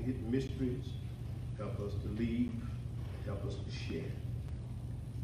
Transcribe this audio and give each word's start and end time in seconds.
the 0.00 0.12
hidden 0.12 0.30
mysteries. 0.30 0.84
Help 1.58 1.78
us 1.80 1.92
to 2.02 2.08
leave. 2.18 2.52
Help 3.26 3.44
us 3.44 3.54
to 3.54 3.70
share. 3.70 4.10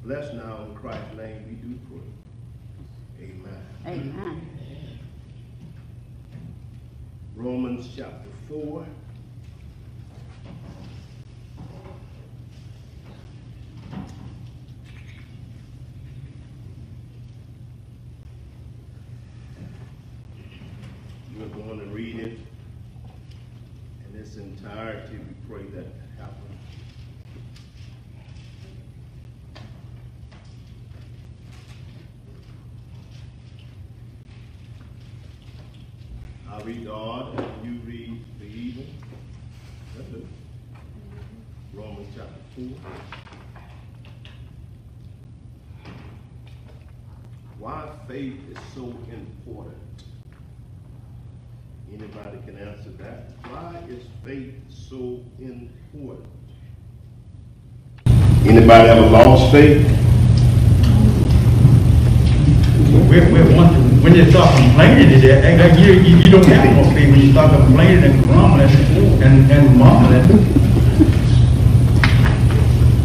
Bless 0.03 0.33
now 0.35 0.65
in 0.69 0.75
Christ's 0.75 1.17
name 1.17 1.45
we 1.49 1.55
do 1.57 1.79
pray. 1.89 3.27
Amen. 3.27 3.63
Amen. 3.87 4.99
Romans 7.35 7.89
chapter 7.97 8.29
4. 8.49 8.87
We're 21.39 21.49
going 21.49 21.81
to 21.81 21.87
read 21.87 22.19
it 22.19 22.39
in 24.17 24.21
its 24.21 24.37
entirety. 24.37 25.19
We 25.19 25.55
pray 25.55 25.65
that 25.75 25.87
happen. 26.19 26.59
I 36.51 36.63
read 36.63 36.85
the 36.85 36.93
odd 36.93 37.39
and 37.39 37.65
you 37.65 37.81
read 37.87 38.25
the 38.39 38.47
even. 38.47 38.87
That's 39.97 40.09
it. 40.15 40.27
Romans 41.75 42.09
chapter 42.17 42.41
4. 42.57 42.67
Why 47.59 47.91
faith 48.17 48.41
is 48.51 48.57
so 48.75 48.85
important. 49.13 49.77
Anybody 51.93 52.39
can 52.47 52.57
answer 52.57 52.89
that? 52.97 53.29
Why 53.51 53.79
is 53.91 54.05
faith 54.25 54.55
so 54.71 55.21
important? 55.39 56.27
Anybody 58.47 58.89
ever 58.89 59.11
lost 59.11 59.53
faith? 59.53 59.85
We're, 63.11 63.31
we're 63.31 63.55
wondering, 63.55 64.03
when 64.03 64.15
you 64.15 64.31
start 64.31 64.57
complaining, 64.57 65.11
is 65.11 65.23
act 65.25 65.61
like 65.61 65.79
you, 65.79 65.93
you, 65.93 66.17
you 66.17 66.31
don't 66.31 66.47
have 66.47 66.75
no 66.75 66.85
faith 66.95 67.11
when 67.11 67.21
you 67.21 67.33
start 67.33 67.51
complaining 67.53 68.05
and 68.05 68.23
grumbling 68.23 68.71
and, 69.23 69.53
and 69.53 69.77
mumbling. 69.79 70.25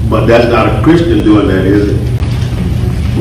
But 0.09 0.25
that's 0.27 0.49
not 0.49 0.79
a 0.79 0.81
Christian 0.81 1.19
doing 1.19 1.49
that, 1.49 1.65
is 1.65 1.89
it? 1.89 2.11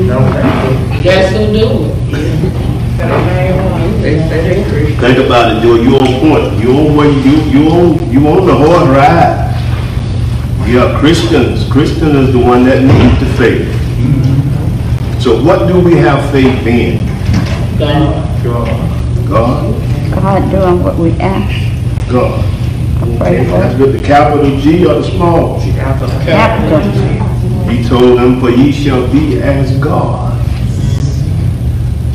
No, 0.07 0.90
that's- 1.03 1.31
Guess 1.31 1.37
who 1.37 1.53
do 1.53 1.85
it? 1.85 3.01
They 4.01 4.17
say 4.29 4.55
they 4.63 4.69
Christian. 4.69 4.99
Think 4.99 5.17
about 5.25 5.55
it, 5.55 5.61
Joe. 5.61 5.75
You 5.75 5.95
on 5.97 6.19
point. 6.21 6.59
You 6.63 6.69
on 6.77 6.95
where 6.95 7.09
you 7.09 7.35
you 7.53 7.69
on 7.69 8.11
you 8.11 8.27
on 8.27 8.45
the 8.47 8.55
horse 8.55 8.87
ride. 8.89 9.47
Yeah, 10.67 10.97
Christians. 10.99 11.69
Christian 11.71 12.15
is 12.15 12.31
the 12.31 12.39
one 12.39 12.63
that 12.65 12.81
needs 12.81 13.19
the 13.19 13.25
faith. 13.37 13.67
So 15.21 15.43
what 15.43 15.67
do 15.67 15.79
we 15.79 15.95
have 15.97 16.31
faith 16.31 16.65
in? 16.65 16.97
God. 17.77 18.43
God. 18.43 19.27
God. 19.29 20.13
God 20.15 20.51
doing 20.51 20.83
what 20.83 20.95
we 20.97 21.11
ask. 21.19 21.53
God. 22.11 22.45
Okay, 23.03 23.43
that's 23.45 23.79
with 23.79 23.93
the 23.99 24.05
capital 24.05 24.59
G 24.59 24.85
or 24.85 24.95
the 24.95 25.03
small 25.03 25.59
G. 25.59 25.71
Capital. 25.73 26.81
G. 26.91 27.75
He 27.75 27.87
told 27.87 28.17
them, 28.19 28.39
for 28.39 28.49
ye 28.49 28.71
shall 28.71 29.07
be 29.11 29.41
as 29.41 29.77
God. 29.79 30.20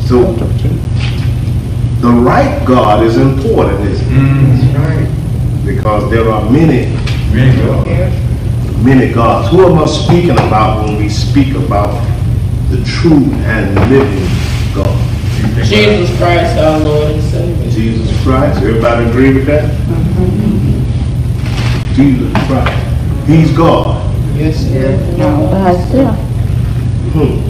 So 0.07 0.33
the 2.01 2.09
right 2.12 2.65
God 2.67 3.03
is 3.05 3.17
important, 3.17 3.81
isn't 3.91 4.07
it? 4.07 4.77
Mm, 4.77 5.65
Because 5.67 6.09
there 6.11 6.31
are 6.31 6.48
many 6.51 6.95
really 7.33 7.57
God. 7.67 7.87
many 8.85 9.13
gods. 9.13 9.51
Who 9.51 9.67
am 9.67 9.79
I 9.79 9.87
speaking 9.87 10.31
about 10.39 10.85
when 10.85 10.97
we 10.97 11.09
speak 11.09 11.55
about 11.57 11.91
the 12.71 12.79
true 12.85 13.25
and 13.51 13.75
living 13.91 14.29
God? 14.75 14.97
Jesus 15.64 16.17
Christ, 16.19 16.57
our 16.59 16.79
Lord 16.80 17.11
and 17.13 17.23
Savior. 17.25 17.70
Jesus 17.70 18.23
Christ. 18.23 18.59
Everybody 18.63 19.07
agree 19.07 19.35
with 19.35 19.47
that? 19.47 19.64
Jesus 21.97 22.33
Christ. 22.47 23.27
He's 23.27 23.51
God. 23.57 24.03
Yes, 24.36 24.57
sir. 24.57 24.95
All 25.25 25.51
by 25.51 25.73
itself. 25.73 26.17
Hmm. 27.17 27.42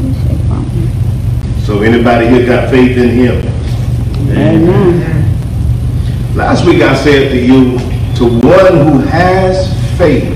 You 0.00 0.12
say 0.14 0.36
something. 0.48 0.88
So 1.64 1.80
anybody 1.80 2.28
here 2.28 2.44
got 2.44 2.68
faith 2.68 2.98
in 2.98 3.08
him? 3.08 3.36
Amen. 4.36 5.24
Last 6.36 6.66
week 6.66 6.82
I 6.82 6.94
said 6.94 7.30
to 7.30 7.40
you, 7.40 7.78
to 8.16 8.24
one 8.46 8.86
who 8.86 8.98
has 9.08 9.72
faith, 9.96 10.28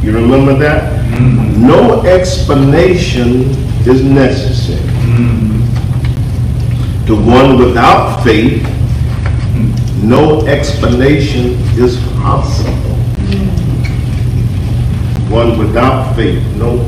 you 0.00 0.12
remember 0.12 0.54
that? 0.54 1.04
Mm-hmm. 1.10 1.66
No 1.66 2.02
explanation 2.04 3.50
is 3.84 4.04
necessary. 4.04 4.78
Mm-hmm. 4.78 5.58
To 7.06 7.14
mm-hmm. 7.14 7.26
one 7.26 7.58
without 7.58 8.22
faith, 8.22 8.62
no 10.04 10.46
explanation 10.46 11.56
is 11.76 11.96
possible. 12.20 12.94
One 15.34 15.58
without 15.58 16.14
faith, 16.14 16.40
no 16.54 16.78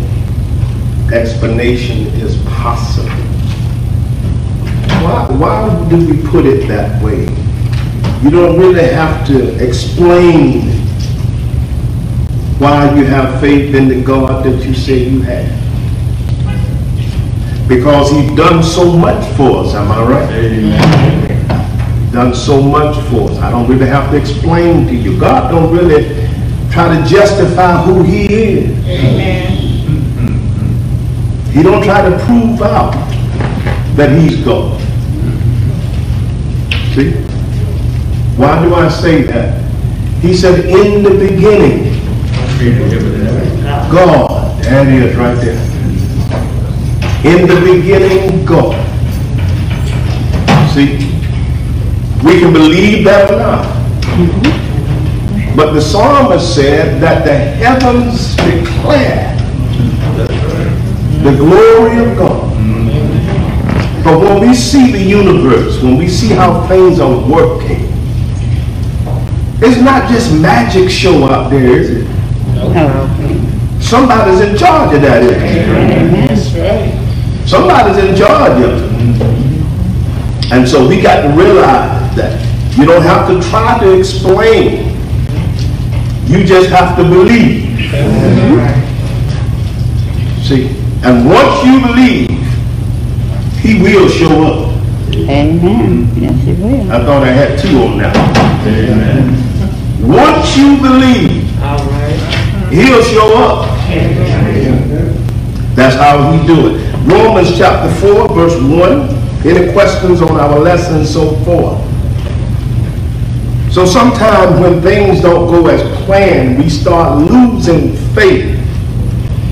explanation 1.13 2.07
is 2.21 2.37
possible. 2.45 3.40
Why, 5.11 5.27
why 5.67 5.89
do 5.89 5.97
we 6.07 6.23
put 6.29 6.47
it 6.47 6.69
that 6.69 7.03
way? 7.03 7.23
You 8.23 8.31
don't 8.31 8.57
really 8.61 8.85
have 8.85 9.27
to 9.27 9.57
explain 9.61 10.69
why 12.61 12.95
you 12.95 13.05
have 13.07 13.41
faith 13.41 13.75
in 13.75 13.89
the 13.89 14.01
God 14.03 14.45
that 14.45 14.65
you 14.65 14.73
say 14.73 15.09
you 15.09 15.21
have. 15.23 15.49
Because 17.69 18.13
he's 18.13 18.31
done 18.37 18.63
so 18.63 18.93
much 18.97 19.27
for 19.37 19.65
us, 19.65 19.75
am 19.75 19.91
I 19.91 20.01
right? 20.05 20.31
Amen. 20.31 22.13
Done 22.13 22.33
so 22.33 22.63
much 22.63 22.97
for 23.09 23.31
us. 23.31 23.39
I 23.39 23.51
don't 23.51 23.69
really 23.69 23.87
have 23.87 24.13
to 24.13 24.17
explain 24.17 24.87
to 24.87 24.95
you. 24.95 25.19
God 25.19 25.51
don't 25.51 25.77
really 25.77 26.05
try 26.71 26.97
to 26.97 27.05
justify 27.09 27.83
who 27.83 28.05
he 28.05 28.27
is. 28.33 28.79
Amen. 28.87 29.57
He 31.51 31.65
don't 31.65 31.83
try 31.83 32.09
to 32.09 32.17
prove 32.27 32.63
out 32.63 32.93
that 33.97 34.17
he's 34.17 34.45
God. 34.45 34.81
See? 36.95 37.13
Why 38.37 38.65
do 38.65 38.75
I 38.75 38.89
say 38.89 39.23
that? 39.23 39.61
He 40.21 40.35
said, 40.35 40.65
in 40.65 41.03
the 41.05 41.11
beginning, 41.11 42.01
God. 43.91 44.63
There 44.63 44.89
it 44.89 45.03
is 45.05 45.17
right 45.17 45.35
there. 45.37 45.57
In 47.25 47.47
the 47.47 47.61
beginning, 47.61 48.45
God. 48.45 48.75
See? 50.75 51.11
We 52.25 52.41
can 52.41 52.53
believe 52.53 53.05
that 53.05 53.31
or 53.31 53.39
not. 53.39 53.81
But 55.57 55.73
the 55.73 55.81
psalmist 55.81 56.55
said 56.55 57.01
that 57.01 57.25
the 57.25 57.37
heavens 57.37 58.35
declare 58.37 59.37
the 61.23 61.37
glory 61.37 62.11
of 62.11 62.17
God. 62.17 62.50
When 64.41 64.49
we 64.49 64.55
see 64.55 64.91
the 64.91 64.99
universe, 64.99 65.83
when 65.83 65.99
we 65.99 66.09
see 66.09 66.29
how 66.29 66.67
things 66.67 66.99
are 66.99 67.31
working, 67.31 67.91
it's 69.61 69.83
not 69.83 70.11
just 70.11 70.33
magic 70.33 70.89
show 70.89 71.25
out 71.25 71.51
there, 71.51 71.67
is 71.67 71.91
it? 71.91 72.09
No. 72.55 73.79
Somebody's 73.83 74.41
in 74.41 74.57
charge 74.57 74.95
of 74.95 75.03
that, 75.03 75.23
it? 75.25 76.27
That's 76.27 76.55
right. 76.55 77.47
Somebody's 77.47 78.03
in 78.03 78.17
charge 78.17 78.63
of 78.63 78.81
it. 78.81 80.53
And 80.53 80.67
so 80.67 80.89
we 80.89 81.03
got 81.03 81.21
to 81.21 81.29
realize 81.37 82.17
that 82.17 82.41
you 82.79 82.87
don't 82.87 83.03
have 83.03 83.29
to 83.29 83.47
try 83.51 83.79
to 83.81 83.99
explain. 83.99 84.97
You 86.25 86.47
just 86.47 86.71
have 86.71 86.97
to 86.97 87.03
believe. 87.03 87.79
See? 90.47 90.69
And 91.05 91.29
once 91.29 91.63
you 91.63 91.81
believe, 91.83 92.40
he 93.61 93.81
will 93.83 94.09
show 94.09 94.43
up. 94.45 94.77
Amen. 95.13 96.09
Yes, 96.17 96.43
he 96.45 96.53
will. 96.55 96.91
I 96.91 97.05
thought 97.05 97.23
I 97.23 97.29
had 97.31 97.59
two 97.59 97.79
on 97.83 97.99
that. 97.99 98.17
Amen. 98.67 99.37
Once 100.09 100.57
you 100.57 100.77
believe, 100.79 101.45
All 101.63 101.79
right. 101.91 102.69
he'll 102.73 103.03
show 103.05 103.37
up. 103.37 103.67
That's 105.77 105.97
how 105.97 106.33
he 106.33 106.47
do 106.47 106.75
it. 106.75 106.95
Romans 107.07 107.57
chapter 107.57 107.93
4, 108.01 108.29
verse 108.35 108.61
1. 108.61 109.21
Any 109.47 109.73
questions 109.73 110.21
on 110.23 110.39
our 110.39 110.59
lesson 110.59 111.05
so 111.07 111.35
far? 111.45 111.79
So 113.71 113.87
sometimes 113.87 114.61
when 114.61 114.83
things 114.83 115.21
don't 115.23 115.47
go 115.51 115.67
as 115.69 115.81
planned, 116.05 116.59
we 116.59 116.69
start 116.69 117.19
losing 117.19 117.95
faith. 118.15 118.57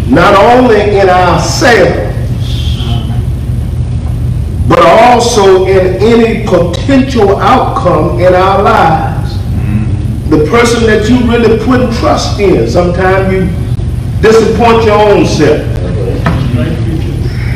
Not 0.08 0.34
only 0.34 0.99
in 0.99 1.08
ourselves, 1.08 2.07
but 4.68 4.80
also 4.80 5.64
in 5.64 5.96
any 5.96 6.46
potential 6.46 7.38
outcome 7.38 8.20
in 8.20 8.34
our 8.34 8.62
lives. 8.62 9.32
Mm-hmm. 9.32 10.30
the 10.30 10.50
person 10.50 10.84
that 10.86 11.08
you 11.08 11.18
really 11.30 11.58
put 11.64 11.90
trust 11.98 12.38
in. 12.38 12.68
Sometimes 12.68 13.32
you 13.32 13.48
disappoint 14.20 14.84
your 14.84 14.98
own 14.98 15.24
self. 15.24 15.64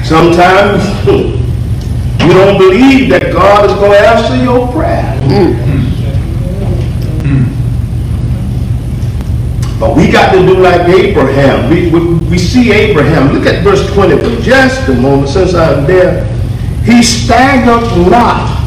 Sometimes 0.06 0.82
you 1.06 2.32
don't 2.32 2.58
believe 2.58 3.10
that 3.10 3.30
God 3.32 3.68
is 3.68 3.76
going 3.76 3.92
to 3.92 3.98
answer 3.98 4.42
your 4.42 4.72
prayer. 4.72 5.20
Mm-hmm. 5.22 5.82
But 9.82 9.96
we 9.96 10.12
got 10.12 10.30
to 10.32 10.38
do 10.38 10.58
like 10.58 10.82
Abraham. 10.88 11.68
We, 11.68 11.90
we, 11.90 12.14
we 12.30 12.38
see 12.38 12.70
Abraham. 12.70 13.34
Look 13.34 13.46
at 13.46 13.64
verse 13.64 13.92
20 13.92 14.16
for 14.16 14.40
just 14.40 14.88
a 14.88 14.94
moment 14.94 15.28
since 15.28 15.54
I'm 15.54 15.84
there. 15.88 16.31
He 16.84 17.02
staggered 17.02 18.10
not 18.10 18.58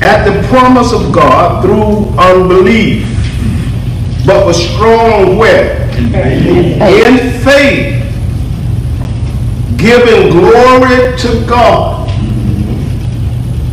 at 0.00 0.24
the 0.24 0.46
promise 0.46 0.92
of 0.92 1.12
God 1.12 1.64
through 1.64 2.16
unbelief, 2.18 3.04
but 4.24 4.46
was 4.46 4.56
strong 4.64 5.36
where? 5.36 5.82
In 5.96 7.42
faith, 7.42 7.96
giving 9.76 10.30
glory 10.30 11.16
to 11.18 11.44
God. 11.48 12.08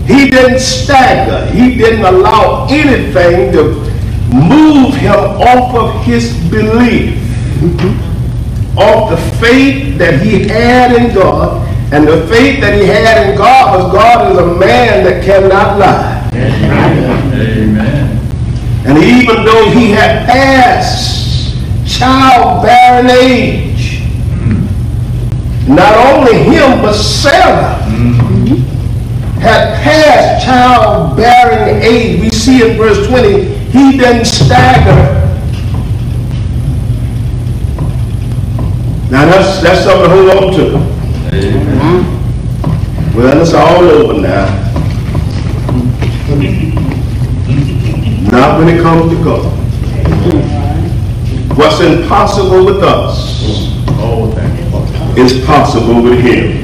He 0.07 0.29
didn't 0.29 0.59
stagger. 0.59 1.45
He 1.51 1.77
didn't 1.77 2.05
allow 2.05 2.67
anything 2.69 3.51
to 3.53 3.75
move 4.33 4.95
him 4.95 5.13
off 5.13 5.75
of 5.75 6.03
his 6.03 6.33
belief, 6.49 7.15
off 8.77 9.11
the 9.11 9.17
faith 9.39 9.97
that 9.99 10.19
he 10.21 10.47
had 10.47 10.91
in 10.91 11.13
God. 11.13 11.69
And 11.93 12.07
the 12.07 12.25
faith 12.25 12.59
that 12.61 12.73
he 12.81 12.87
had 12.87 13.29
in 13.29 13.37
God 13.37 13.77
was 13.77 13.93
God 13.93 14.31
is 14.31 14.37
a 14.39 14.47
man 14.57 15.03
that 15.03 15.23
cannot 15.23 15.77
lie. 15.77 16.27
Amen. 17.35 18.17
And 18.87 18.97
even 18.97 19.45
though 19.45 19.69
he 19.69 19.91
had 19.91 20.25
passed 20.25 21.55
childbearing 21.85 23.11
age, 23.11 24.01
not 25.67 25.93
only 26.07 26.39
him, 26.39 26.81
but 26.81 26.93
Sarah 26.93 27.77
mm-hmm. 27.85 28.55
had 29.39 29.79
passed 29.83 30.47
childbearing 30.47 31.79
age. 31.83 32.19
We 32.21 32.31
see 32.31 32.67
in 32.67 32.75
verse 32.75 33.05
20, 33.07 33.43
he 33.69 33.97
didn't 33.99 34.25
stagger. 34.25 35.21
Now 39.11 39.25
that's, 39.25 39.61
that's 39.61 39.83
something 39.83 40.09
to 40.09 40.15
hold 40.15 40.29
on 40.43 40.53
to. 40.55 41.02
Well, 43.13 43.41
it's 43.41 43.53
all 43.53 43.83
over 43.83 44.21
now. 44.21 44.47
Not 48.31 48.59
when 48.59 48.69
it 48.69 48.81
comes 48.81 49.11
to 49.11 49.23
God. 49.23 49.43
What's 51.57 51.81
impossible 51.81 52.65
with 52.65 52.81
us 52.81 53.43
is 55.17 55.45
possible 55.45 56.01
with 56.01 56.19
him. 56.19 56.63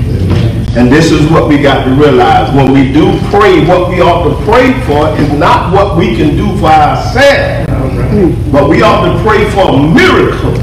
And 0.78 0.92
this 0.92 1.12
is 1.12 1.30
what 1.30 1.50
we 1.50 1.62
got 1.62 1.84
to 1.84 1.92
realize. 1.92 2.56
When 2.56 2.72
we 2.72 2.92
do 2.94 3.20
pray, 3.30 3.66
what 3.66 3.90
we 3.90 4.02
ought 4.02 4.24
to 4.30 4.36
pray 4.46 4.72
for 4.86 5.10
is 5.22 5.32
not 5.38 5.74
what 5.74 5.98
we 5.98 6.16
can 6.16 6.38
do 6.38 6.58
for 6.60 6.68
ourselves, 6.68 7.70
but 8.52 8.70
we 8.70 8.82
ought 8.82 9.06
to 9.12 9.22
pray 9.24 9.50
for 9.52 9.70
a 9.70 9.78
miracle. 9.78 10.56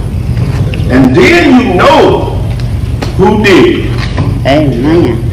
And 0.90 1.14
then 1.14 1.60
you 1.60 1.74
know 1.74 2.34
who 3.18 3.44
did. 3.44 3.95
Amen. 4.46 5.28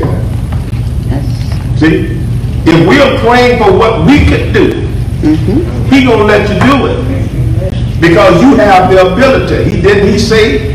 That's, 1.07 1.79
See? 1.79 2.19
If 2.65 2.87
we 2.87 2.99
are 2.99 3.19
praying 3.19 3.61
for 3.61 3.71
what 3.77 4.07
we 4.07 4.25
could 4.25 4.53
do, 4.53 4.87
mm-hmm. 5.21 5.93
he 5.93 6.03
gonna 6.03 6.23
let 6.23 6.49
you 6.49 6.55
do 6.71 6.87
it. 6.87 8.01
Because 8.01 8.41
you 8.41 8.55
have 8.55 8.89
the 8.89 9.13
ability. 9.13 9.69
He 9.69 9.81
didn't 9.81 10.11
he 10.11 10.17
say 10.17 10.73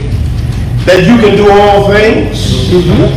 that 0.85 1.00
you 1.00 1.19
can 1.19 1.37
do 1.37 1.50
all 1.50 1.90
things 1.90 2.70
mm-hmm. 2.70 3.08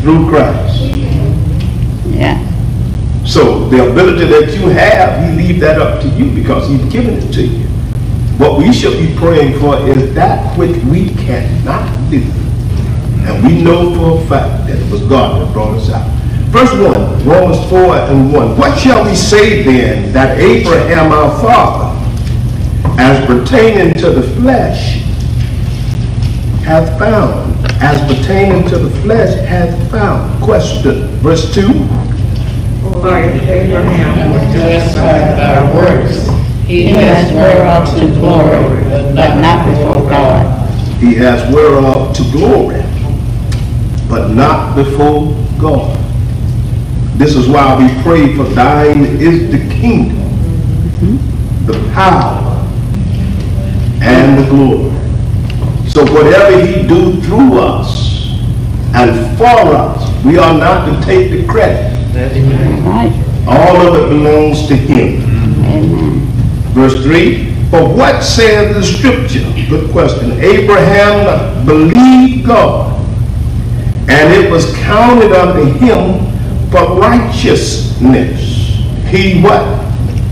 through 0.00 0.28
Christ. 0.30 0.80
yeah. 2.16 2.42
So 3.26 3.68
the 3.68 3.90
ability 3.90 4.24
that 4.28 4.54
you 4.54 4.68
have, 4.70 5.22
he 5.28 5.36
leave 5.36 5.60
that 5.60 5.78
up 5.78 6.00
to 6.00 6.08
you 6.08 6.30
because 6.34 6.68
he's 6.70 6.84
given 6.90 7.14
it 7.14 7.32
to 7.34 7.42
you. 7.46 7.66
What 8.38 8.58
we 8.58 8.72
should 8.72 8.96
be 8.98 9.14
praying 9.18 9.60
for 9.60 9.76
is 9.88 10.14
that 10.14 10.56
which 10.56 10.76
we 10.84 11.10
cannot 11.14 12.10
do. 12.10 12.22
And 13.26 13.44
we 13.44 13.62
know 13.62 13.94
for 13.94 14.22
a 14.22 14.26
fact 14.28 14.66
that 14.68 14.78
it 14.78 14.90
was 14.90 15.02
God 15.02 15.40
that 15.46 15.52
brought 15.52 15.76
us 15.76 15.90
out. 15.90 16.06
Verse 16.50 16.72
1, 16.72 17.26
Romans 17.26 17.68
4 17.68 17.96
and 17.96 18.32
1. 18.32 18.56
What 18.56 18.78
shall 18.78 19.04
we 19.04 19.14
say 19.14 19.62
then 19.62 20.12
that 20.12 20.38
Abraham 20.38 21.12
our 21.12 21.30
father, 21.42 21.92
as 22.98 23.24
pertaining 23.26 23.94
to 23.94 24.10
the 24.10 24.22
flesh, 24.36 25.02
hath 26.64 26.98
found? 26.98 27.54
As 27.82 28.00
pertaining 28.10 28.68
to 28.70 28.78
the 28.78 28.90
flesh 29.02 29.34
hath 29.46 29.90
found. 29.90 30.42
Question. 30.42 31.08
Verse 31.18 31.52
2. 31.54 31.62
For 33.02 33.18
if 33.18 33.42
Abraham 33.42 34.30
was 34.32 34.42
justified 34.54 35.36
by 35.36 35.74
works, 35.74 36.26
he 36.66 36.84
He 36.86 36.92
has 36.94 37.32
whereof 37.32 37.88
to 37.98 38.06
glory, 38.18 38.82
but 39.14 39.40
not 39.40 39.66
before 39.66 40.08
God. 40.08 40.68
he 41.00 41.14
has 41.16 41.52
whereof 41.54 42.16
to 42.16 42.22
glory, 42.32 42.80
but 44.08 44.30
not 44.30 44.74
before 44.76 45.34
God. 45.58 45.98
This 47.18 47.34
is 47.34 47.48
why 47.48 47.76
we 47.78 48.02
pray 48.02 48.36
for 48.36 48.44
thine 48.44 49.04
is 49.04 49.50
the 49.50 49.58
kingdom, 49.74 50.18
the 51.66 51.72
power, 51.94 52.42
and 54.02 54.38
the 54.38 54.48
glory. 54.50 54.90
So 55.88 56.04
whatever 56.12 56.64
he 56.64 56.86
do 56.86 57.20
through 57.22 57.58
us 57.58 58.38
and 58.94 59.38
for 59.38 59.46
us, 59.46 60.24
we 60.24 60.36
are 60.36 60.56
not 60.56 60.86
to 60.86 61.06
take 61.06 61.30
the 61.30 61.46
credit. 61.46 61.94
All 63.48 63.76
of 63.76 63.94
it 63.94 64.08
belongs 64.08 64.66
to 64.68 64.76
him. 64.76 65.22
Amen. 65.64 66.20
Verse 66.74 67.02
3, 67.02 67.54
for 67.70 67.88
what 67.88 68.22
saith 68.22 68.74
the 68.74 68.82
scripture? 68.82 69.44
Good 69.68 69.90
question. 69.90 70.32
Abraham 70.32 71.64
believed 71.64 72.46
God, 72.46 72.95
and 74.08 74.32
it 74.32 74.50
was 74.50 74.72
counted 74.76 75.32
unto 75.32 75.64
him 75.64 76.20
for 76.70 76.98
righteousness. 76.98 78.40
He 79.08 79.40
what? 79.42 79.64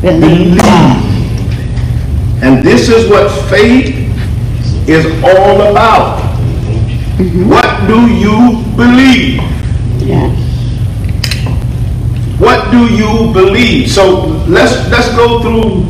Believe 0.00 0.58
God. 0.58 1.04
And 2.42 2.62
this 2.62 2.88
is 2.88 3.10
what 3.10 3.30
faith 3.48 3.94
is 4.88 5.06
all 5.24 5.70
about. 5.70 6.20
What 7.46 7.88
do 7.88 8.06
you 8.12 8.62
believe? 8.76 9.40
Yes. 10.02 10.40
What 12.38 12.70
do 12.70 12.92
you 12.94 13.32
believe? 13.32 13.90
So 13.90 14.26
let's 14.46 14.88
let's 14.90 15.08
go 15.16 15.40
through 15.40 15.86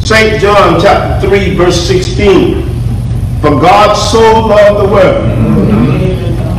St. 0.00 0.40
John 0.40 0.80
chapter 0.80 1.28
3 1.28 1.54
verse 1.54 1.86
16. 1.86 2.62
For 3.40 3.50
God 3.50 3.94
so 3.94 4.46
loved 4.48 4.88
the 4.88 4.92
world 4.92 5.75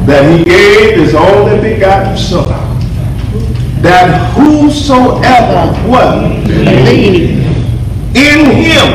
that 0.08 0.38
he 0.38 0.44
gave 0.44 0.98
his 0.98 1.14
only 1.14 1.60
begotten 1.62 2.18
son. 2.18 2.48
That 3.82 4.34
whosoever 4.34 5.74
what 5.88 6.44
Believe. 6.48 7.46
in 8.16 8.46
him 8.50 8.90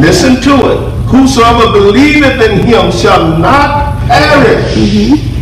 listen 0.00 0.40
to 0.42 0.54
it 0.72 0.94
whosoever 1.06 1.72
believeth 1.72 2.40
in 2.40 2.66
him 2.66 2.92
shall 2.92 3.38
not 3.38 3.98
perish 4.06 4.74
mm-hmm. 4.76 5.34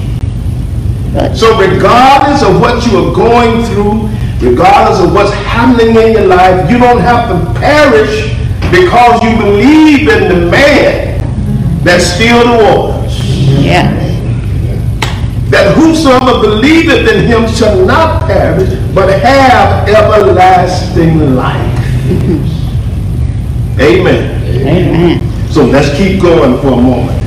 But 1.12 1.36
so 1.36 1.58
regardless 1.58 2.42
of 2.42 2.58
what 2.58 2.86
you 2.86 2.96
are 2.96 3.14
going 3.14 3.62
through, 3.66 4.08
regardless 4.40 5.00
of 5.06 5.12
what's 5.12 5.32
happening 5.44 5.94
in 5.94 6.12
your 6.12 6.26
life, 6.26 6.70
you 6.70 6.78
don't 6.78 7.00
have 7.00 7.28
to 7.28 7.60
perish 7.60 8.32
because 8.70 9.22
you 9.22 9.36
believe 9.36 10.08
in 10.08 10.28
the 10.28 10.50
man 10.50 11.84
that's 11.84 12.04
still 12.06 12.40
the 12.44 12.64
waters. 12.64 13.01
Yeah. 13.60 13.90
That 15.50 15.74
whosoever 15.76 16.40
believeth 16.40 17.08
in 17.08 17.26
him 17.26 17.46
shall 17.48 17.84
not 17.84 18.22
perish, 18.26 18.70
but 18.94 19.08
have 19.20 19.88
everlasting 19.88 21.34
life. 21.34 21.78
Amen. 23.78 24.42
Amen. 24.66 25.50
So 25.50 25.64
let's 25.66 25.94
keep 25.96 26.22
going 26.22 26.58
for 26.60 26.68
a 26.68 26.76
moment. 26.80 27.20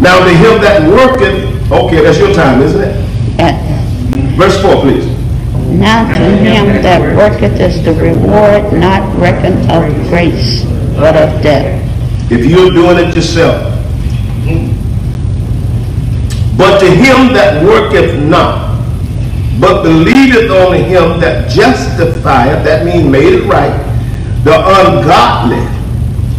Now 0.00 0.18
to 0.24 0.30
him 0.30 0.60
that 0.60 0.82
worketh, 0.88 1.70
okay, 1.70 2.02
that's 2.02 2.18
your 2.18 2.34
time, 2.34 2.60
isn't 2.62 2.80
it? 2.80 2.94
Yes. 3.38 4.36
Verse 4.36 4.60
4, 4.62 4.80
please. 4.82 5.06
Now 5.78 6.06
to 6.12 6.20
him 6.20 6.82
that 6.82 7.16
worketh 7.16 7.60
is 7.60 7.84
the 7.84 7.94
reward 7.94 8.72
not 8.72 9.02
reckoned 9.18 9.70
of 9.70 9.92
grace, 10.08 10.64
but 10.96 11.16
of 11.16 11.42
debt. 11.42 11.82
if 12.30 12.44
you're 12.44 12.70
doing 12.70 12.98
it 12.98 13.14
yourself. 13.14 13.72
But 16.56 16.78
to 16.80 16.86
him 16.90 17.32
that 17.34 17.62
worketh 17.64 18.22
not, 18.22 18.80
but 19.60 19.82
believeth 19.82 20.50
on 20.50 20.74
him 20.74 21.20
that 21.20 21.50
justifieth, 21.50 22.64
that 22.64 22.84
means 22.84 23.08
made 23.08 23.34
it 23.34 23.44
right, 23.44 23.76
the 24.44 24.54
ungodly. 24.54 25.60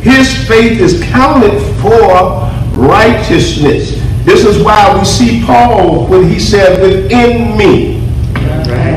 His 0.01 0.47
faith 0.47 0.79
is 0.79 1.01
counted 1.03 1.59
for 1.81 2.47
righteousness. 2.79 3.91
This 4.23 4.45
is 4.45 4.63
why 4.63 4.97
we 4.97 5.05
see 5.05 5.43
Paul 5.45 6.07
when 6.07 6.29
he 6.29 6.39
said, 6.39 6.81
within 6.81 7.57
me 7.57 7.97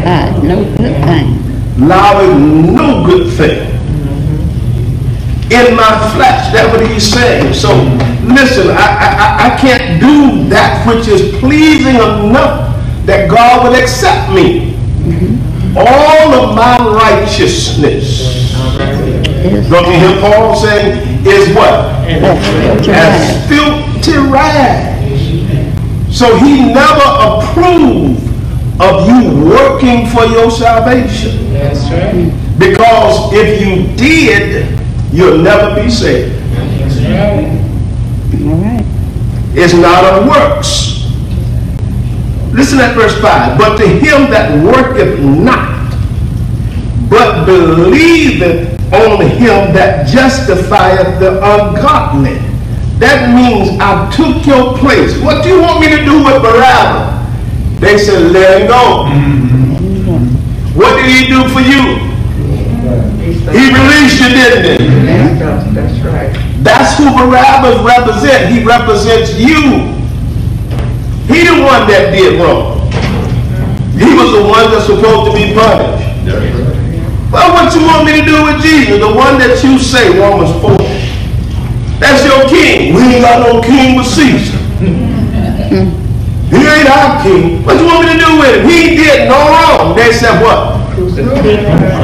God, 0.04 0.42
no 0.42 0.64
good 0.76 1.04
thing. 1.04 1.82
allowing 1.82 2.74
no 2.74 3.04
good 3.06 3.32
thing 3.34 3.68
in 5.50 5.76
my 5.76 5.92
flesh. 6.14 6.52
That's 6.52 6.72
what 6.72 6.88
he's 6.88 7.06
saying. 7.12 7.54
So 7.54 7.68
listen, 8.34 8.68
I, 8.70 8.74
I, 8.74 9.54
I- 9.54 9.60
can't 9.60 10.00
do 10.00 10.48
that 10.48 10.86
which 10.86 11.06
is 11.06 11.38
pleasing 11.38 11.96
enough 11.96 12.74
that 13.04 13.28
God 13.30 13.64
will 13.64 13.74
accept 13.78 14.32
me. 14.32 14.74
All 15.76 16.32
of 16.34 16.56
my 16.56 16.78
righteousness, 16.78 18.54
don't 19.68 19.86
you 19.86 19.98
hear 20.00 20.20
Paul 20.20 20.56
saying, 20.56 21.26
is 21.26 21.54
what? 21.54 21.84
As 22.88 23.48
filthy 23.48 24.16
rags. 24.16 26.16
So 26.16 26.36
he 26.38 26.72
never 26.72 27.04
approved 27.20 28.18
of 28.80 29.06
you 29.08 29.44
working 29.44 30.06
for 30.08 30.24
your 30.24 30.50
salvation. 30.50 31.52
That's 31.52 31.84
right. 31.90 32.32
Because 32.58 33.32
if 33.34 33.60
you 33.60 33.94
did, 33.96 34.78
you'll 35.12 35.38
never 35.38 35.74
be 35.82 35.90
saved. 35.90 36.39
That's 38.30 38.42
right. 38.42 38.52
All 38.52 38.62
right. 38.62 38.84
It's 39.52 39.74
not 39.74 40.04
of 40.04 40.28
works. 40.28 40.90
Listen 42.52 42.78
at 42.80 42.94
verse 42.94 43.20
5. 43.20 43.58
But 43.58 43.76
to 43.78 43.86
him 43.86 44.30
that 44.30 44.64
worketh 44.64 45.20
not, 45.20 45.90
but 47.08 47.44
believeth 47.44 48.78
on 48.92 49.20
him 49.20 49.72
that 49.74 50.06
justifieth 50.08 51.18
the 51.20 51.38
ungodly. 51.38 52.38
That 52.98 53.34
means 53.34 53.78
I 53.80 54.10
took 54.14 54.46
your 54.46 54.76
place. 54.78 55.18
What 55.22 55.42
do 55.42 55.48
you 55.48 55.60
want 55.60 55.80
me 55.80 55.88
to 55.88 56.04
do 56.04 56.24
with 56.24 56.42
Barabbas? 56.42 57.80
They 57.80 57.96
said, 57.96 58.30
let 58.30 58.60
him 58.60 58.68
go. 58.68 59.06
Mm-hmm. 59.08 60.78
What 60.78 60.96
did 60.96 61.06
he 61.06 61.26
do 61.26 61.48
for 61.48 61.60
you? 61.60 62.10
He 63.50 63.72
released 63.72 64.20
you, 64.20 64.28
didn't 64.28 64.80
he? 64.80 64.86
That's 65.38 65.74
that's 65.74 65.98
right. 66.04 66.49
That's 66.60 66.98
who 66.98 67.08
Barabbas 67.16 67.80
represents. 67.80 68.52
He 68.52 68.62
represents 68.62 69.32
you. 69.40 69.96
He 71.24 71.46
the 71.46 71.62
one 71.62 71.88
that 71.88 72.12
did 72.12 72.36
wrong. 72.40 72.80
He 73.96 74.12
was 74.12 74.32
the 74.32 74.44
one 74.44 74.68
that's 74.68 74.86
supposed 74.86 75.30
to 75.30 75.36
be 75.36 75.54
punished. 75.54 76.00
Well, 77.32 77.54
what 77.54 77.72
you 77.74 77.80
want 77.86 78.04
me 78.04 78.20
to 78.20 78.24
do 78.26 78.42
with 78.44 78.60
Jesus? 78.60 78.98
The 78.98 79.08
one 79.08 79.38
that 79.38 79.62
you 79.62 79.78
say, 79.78 80.18
Romans 80.18 80.50
4. 80.60 80.76
That's 82.00 82.24
your 82.26 82.48
king. 82.48 82.92
We 82.94 83.02
ain't 83.02 83.22
got 83.22 83.40
no 83.46 83.62
king 83.62 83.96
with 83.96 84.06
Caesar. 84.06 84.58
he 86.50 86.60
ain't 86.66 86.88
our 86.88 87.22
king. 87.22 87.62
What 87.64 87.78
you 87.78 87.86
want 87.86 88.04
me 88.04 88.12
to 88.14 88.18
do 88.18 88.38
with 88.40 88.56
him? 88.56 88.68
He 88.68 88.96
did 88.96 89.28
no 89.28 89.38
wrong. 89.48 89.94
They 89.94 90.12
said 90.12 90.42
what? 90.42 90.80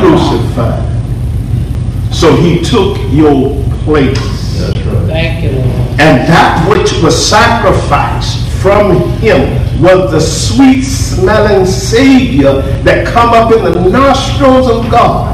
Crucified. 0.01 0.85
So 2.15 2.37
he 2.37 2.63
took 2.63 2.97
your 3.13 3.65
place. 3.85 4.36
Thank 5.17 5.45
you, 5.45 5.53
Lord. 5.53 5.67
And 5.99 6.29
that 6.29 6.69
which 6.69 7.03
was 7.03 7.17
sacrificed 7.17 8.47
from 8.61 9.17
him 9.17 9.49
was 9.81 10.11
the 10.11 10.21
sweet 10.21 10.83
smelling 10.83 11.65
savior 11.65 12.61
that 12.85 13.07
come 13.07 13.31
up 13.31 13.51
in 13.51 13.65
the 13.65 13.89
nostrils 13.89 14.69
of 14.69 14.91
God. 14.91 15.33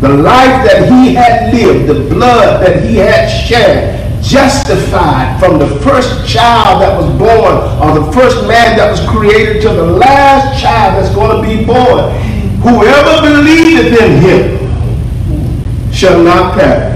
The 0.00 0.08
life 0.08 0.66
that 0.66 0.90
he 0.90 1.14
had 1.14 1.54
lived, 1.54 1.86
the 1.86 2.12
blood 2.12 2.66
that 2.66 2.82
he 2.82 2.96
had 2.96 3.28
shed, 3.28 4.24
justified 4.24 5.38
from 5.38 5.60
the 5.60 5.68
first 5.84 6.28
child 6.28 6.82
that 6.82 7.00
was 7.00 7.06
born 7.16 7.54
or 7.78 8.04
the 8.04 8.10
first 8.10 8.42
man 8.48 8.76
that 8.76 8.90
was 8.90 9.08
created 9.08 9.62
to 9.62 9.68
the 9.68 9.86
last 9.86 10.60
child 10.60 11.00
that's 11.00 11.14
going 11.14 11.40
to 11.40 11.48
be 11.48 11.64
born. 11.64 12.10
Whoever 12.58 13.22
believeth 13.22 14.02
in 14.02 14.20
him 14.20 15.92
shall 15.92 16.20
not 16.24 16.58
perish. 16.58 16.95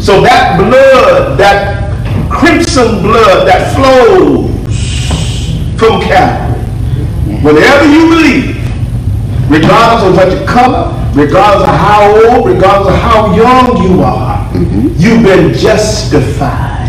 So 0.00 0.20
that 0.22 0.56
blood, 0.58 1.38
that 1.38 2.30
crimson 2.30 3.02
blood 3.02 3.46
that 3.48 3.74
flows 3.74 4.48
from 5.78 6.00
Calvary, 6.02 6.62
whenever 7.42 7.84
you 7.86 8.08
believe, 8.08 9.50
regardless 9.50 10.08
of 10.08 10.16
what 10.16 10.32
your 10.32 10.46
color, 10.46 10.94
regardless 11.14 11.68
of 11.68 11.74
how 11.74 12.14
old, 12.14 12.46
regardless 12.46 12.94
of 12.94 13.00
how 13.00 13.34
young 13.34 13.82
you 13.82 14.02
are, 14.02 14.48
mm-hmm. 14.52 14.88
you've 14.96 15.22
been 15.22 15.52
justified. 15.54 16.88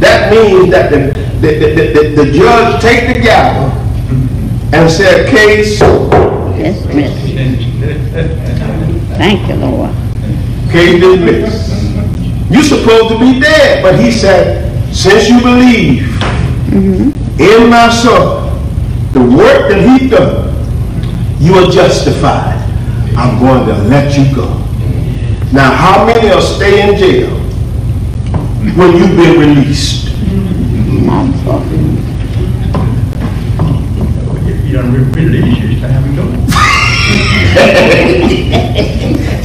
That 0.00 0.30
means 0.30 0.70
that 0.70 0.90
the, 0.90 1.12
the, 1.40 1.58
the, 1.58 1.92
the, 1.92 2.24
the 2.24 2.32
judge 2.32 2.82
take 2.82 3.14
the 3.14 3.20
gavel 3.20 3.70
and 4.72 4.90
said, 4.90 5.28
case, 5.30 5.80
Dismissed. 6.56 7.26
Thank 9.16 9.48
you, 9.48 9.54
Lord. 9.56 9.90
case 10.70 11.00
dismissed. 11.00 11.85
You're 12.50 12.62
supposed 12.62 13.08
to 13.10 13.18
be 13.18 13.40
dead, 13.40 13.82
but 13.82 13.98
he 13.98 14.10
said, 14.12 14.94
since 14.94 15.28
you 15.28 15.40
believe 15.40 16.02
in 17.40 17.68
my 17.70 17.90
son, 17.90 18.46
the 19.12 19.20
work 19.20 19.68
that 19.70 19.98
he 19.98 20.08
done, 20.08 20.54
you 21.40 21.54
are 21.54 21.70
justified. 21.70 22.62
I'm 23.16 23.38
going 23.40 23.66
to 23.66 23.74
let 23.88 24.16
you 24.16 24.24
go. 24.34 24.46
Now, 25.52 25.72
how 25.74 26.04
many 26.06 26.28
will 26.28 26.40
stay 26.40 26.88
in 26.88 26.96
jail 26.98 27.30
when 28.76 28.96
you've 28.96 29.16
been 29.16 29.38
released? 29.40 30.06
Not 31.06 31.32
for 31.44 31.62
You 34.66 34.72
done 34.74 34.92
re- 34.92 35.24
released, 35.24 35.60
it's 35.62 35.80
time 35.80 36.02
to 36.04 36.22
go. 38.90 38.92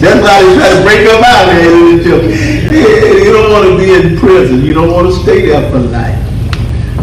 That's 0.01 0.20
why 0.20 0.41
they 0.41 0.55
try 0.58 0.70
to 0.74 0.81
break 0.81 1.08
up 1.13 1.24
out 1.24 1.48
of 1.48 1.53
there. 1.53 3.24
You 3.24 3.31
don't 3.31 3.51
want 3.51 3.67
to 3.70 3.77
be 3.77 3.93
in 3.93 4.17
prison. 4.17 4.65
You 4.65 4.74
don't 4.74 4.91
want 4.91 5.13
to 5.13 5.13
stay 5.22 5.46
there 5.46 5.70
for 5.70 5.77
life. 5.77 6.17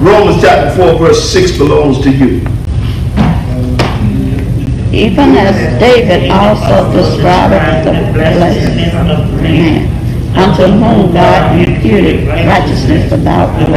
Romans 0.02 0.42
chapter 0.42 0.74
4 0.76 0.98
verse 0.98 1.30
6 1.30 1.58
belongs 1.58 2.00
to 2.02 2.10
you. 2.10 2.40
Even 4.90 5.36
as 5.36 5.78
David 5.78 6.28
also 6.30 6.92
described 6.92 7.86
the 7.86 8.12
blessed 8.12 8.74
man, 8.74 10.36
unto 10.36 10.62
whom 10.64 11.12
God 11.12 11.68
imputed 11.68 12.26
righteousness 12.26 13.12
without 13.12 13.70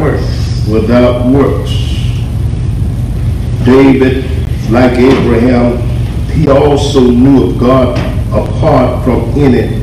works. 0.00 0.68
without 0.68 1.26
works. 1.26 1.70
David, 3.64 4.24
like 4.70 4.92
Abraham, 4.92 5.78
he 6.30 6.48
also 6.48 7.00
knew 7.00 7.50
of 7.50 7.58
God 7.58 8.17
apart 8.32 9.04
from 9.04 9.20
any 9.38 9.78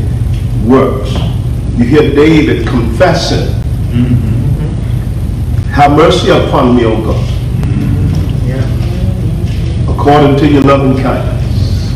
works. 0.66 1.14
You 1.78 1.86
hear 1.86 2.16
David 2.16 2.68
confessing, 2.68 3.48
mm-hmm. 3.92 4.36
Have 5.76 5.92
mercy 5.98 6.30
upon 6.30 6.78
me, 6.78 6.86
O 6.86 6.96
God, 7.04 7.22
according 9.90 10.38
to 10.38 10.48
your 10.48 10.62
loving 10.62 10.96
kindness, 11.04 11.92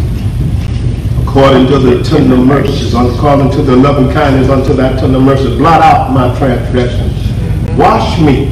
according 1.24 1.68
to 1.68 1.80
the 1.80 2.04
tender 2.04 2.36
mercies, 2.36 2.94
according 2.94 3.52
to 3.52 3.62
the 3.62 3.78
loving 3.78 4.12
kindness 4.14 4.50
unto 4.50 4.74
that 4.74 5.00
tender 5.00 5.22
mercy. 5.22 5.56
Blot 5.58 5.82
out 5.82 6.12
my 6.12 6.38
transgressions. 6.38 7.16
Wash 7.78 8.20
me 8.20 8.48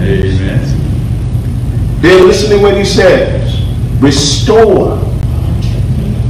Amen. 0.00 2.00
then 2.00 2.26
listen 2.26 2.50
to 2.56 2.60
what 2.60 2.76
he 2.76 2.84
says. 2.84 3.60
Restore 4.00 4.98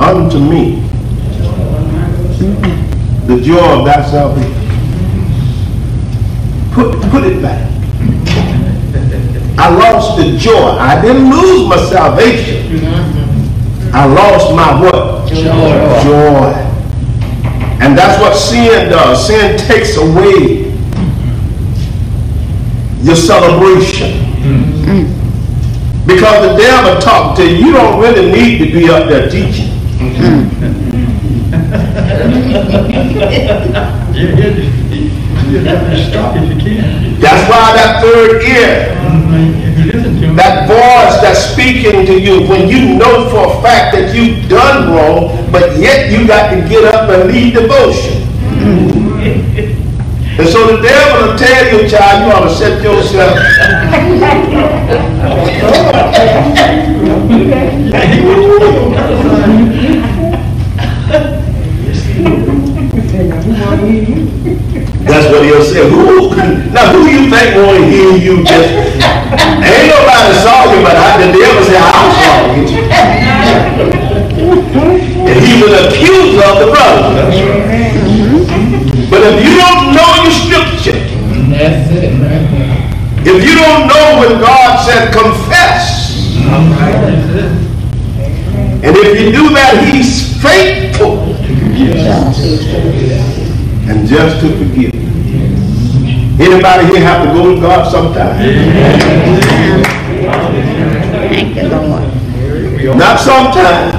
unto 0.00 0.38
me 0.38 0.80
the 3.26 3.40
joy 3.40 3.78
of 3.78 3.84
thy 3.86 4.04
salvation. 4.10 4.52
Put, 6.72 7.00
put 7.10 7.24
it 7.24 7.40
back. 7.40 7.70
I 9.56 9.70
lost 9.70 10.18
the 10.18 10.36
joy. 10.36 10.70
I 10.70 11.00
didn't 11.00 11.30
lose 11.30 11.68
my 11.68 11.76
salvation. 11.76 12.84
I 13.94 14.04
lost 14.06 14.54
my 14.54 14.80
what? 14.80 15.28
Joy. 15.28 16.02
Joy. 16.02 16.52
And 17.80 17.96
that's 17.96 18.20
what 18.20 18.34
sin 18.34 18.90
does. 18.90 19.26
Sin 19.26 19.56
takes 19.56 19.96
away 19.96 20.72
your 23.02 23.16
celebration. 23.16 24.20
Because 26.06 26.48
the 26.48 26.56
devil 26.56 27.00
talked 27.00 27.38
to 27.38 27.48
you, 27.48 27.66
you 27.66 27.72
don't 27.72 28.00
really 28.00 28.30
need 28.30 28.58
to 28.58 28.72
be 28.72 28.90
up 28.90 29.08
there 29.08 29.30
teaching. 29.30 29.73
That's 37.20 37.48
why 37.48 37.72
that 37.74 38.02
third 38.02 38.42
ear, 38.42 38.94
that 40.34 40.66
voice 40.68 41.20
that's 41.22 41.52
speaking 41.52 42.04
to 42.06 42.20
you, 42.20 42.46
when 42.48 42.68
you 42.68 42.96
know 42.96 43.30
for 43.30 43.58
a 43.58 43.62
fact 43.62 43.94
that 43.94 44.14
you've 44.14 44.48
done 44.48 44.92
wrong, 44.92 45.50
but 45.50 45.78
yet 45.78 46.10
you 46.10 46.26
got 46.26 46.50
to 46.50 46.68
get 46.68 46.94
up 46.94 47.08
and 47.08 47.32
lead 47.32 47.54
devotion. 47.54 48.23
And 50.36 50.48
so 50.48 50.66
the 50.66 50.82
devil 50.82 51.28
will 51.28 51.38
tell 51.38 51.64
you, 51.70 51.88
child, 51.88 52.26
you 52.26 52.32
ought 52.34 52.48
to 52.48 52.52
set 52.52 52.82
yourself. 52.82 53.38
That's 65.04 65.30
what 65.30 65.44
he'll 65.44 65.62
say. 65.62 65.88
Who, 65.88 66.34
now 66.72 66.90
who 66.90 67.06
you 67.06 67.30
think 67.30 67.54
want 67.54 67.78
to 67.78 67.84
hear 67.88 68.16
you 68.16 68.42
just, 68.42 68.70
ain't 68.74 69.86
nobody 69.86 70.34
saw 70.42 70.66
you, 70.74 70.82
but 70.82 70.96
I, 70.96 71.24
the 71.24 71.30
devil 71.38 71.62
said, 71.62 71.78
I 71.78 72.10
saw 72.18 72.50
you. 72.56 72.64
And 75.30 75.38
he 75.44 75.62
was 75.62 75.72
accused 75.86 76.42
of 76.42 76.58
the 76.58 76.66
brother. 76.72 77.04
If 79.24 79.40
you 79.40 79.56
don't 79.56 79.94
know 79.96 80.10
your 80.22 80.32
scripture, 80.32 81.00
That's 81.48 81.90
it, 81.92 82.12
right 82.20 82.44
there. 82.52 82.76
if 83.24 83.40
you 83.42 83.54
don't 83.56 83.88
know 83.88 84.20
when 84.20 84.38
God 84.40 84.84
said 84.84 85.12
confess, 85.12 86.36
and 88.84 88.92
if 88.96 89.18
you 89.18 89.32
do 89.32 89.48
that, 89.54 89.80
he's 89.88 90.36
faithful 90.42 91.24
and 93.88 94.06
just 94.06 94.40
to 94.40 94.48
forgive. 94.58 94.92
Anybody 96.38 96.86
here 96.92 97.00
have 97.00 97.26
to 97.26 97.32
go 97.32 97.54
to 97.54 97.60
God 97.60 97.90
sometime? 97.90 98.36
Thank 101.30 101.56
you, 101.56 101.68
Lord. 101.68 102.98
Not 102.98 103.18
sometime. 103.20 103.92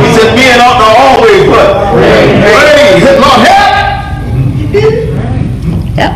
He 0.00 0.08
said, 0.16 0.34
men 0.34 0.58
ought 0.60 0.78
to 0.80 0.88
always 1.04 1.44
what? 1.48 1.92
Pray. 1.92 3.04
Lord, 3.20 3.40
help! 3.46 3.68
Yep. 5.96 6.12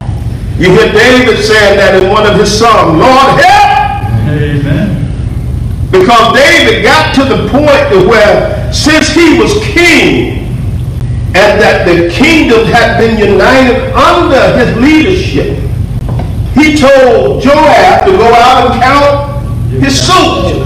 You 0.63 0.71
hear 0.71 0.93
David 0.93 1.43
saying 1.43 1.77
that 1.77 2.01
in 2.01 2.09
one 2.09 2.25
of 2.25 2.39
his 2.39 2.47
songs, 2.47 2.95
Lord, 2.95 3.35
help! 3.35 4.07
Amen. 4.31 4.95
Because 5.91 6.39
David 6.39 6.85
got 6.85 7.13
to 7.19 7.25
the 7.27 7.51
point 7.51 7.91
to 7.91 8.07
where 8.07 8.73
since 8.73 9.11
he 9.11 9.43
was 9.43 9.59
king 9.75 10.47
and 11.35 11.59
that 11.59 11.83
the 11.83 12.09
kingdom 12.15 12.65
had 12.71 12.95
been 13.03 13.19
united 13.19 13.91
under 13.91 14.39
his 14.55 14.71
leadership, 14.79 15.59
he 16.55 16.79
told 16.79 17.43
Joab 17.43 18.07
to 18.07 18.13
go 18.15 18.31
out 18.31 18.71
and 18.71 18.81
count 18.81 19.83
his 19.83 19.99
soldiers. 19.99 20.63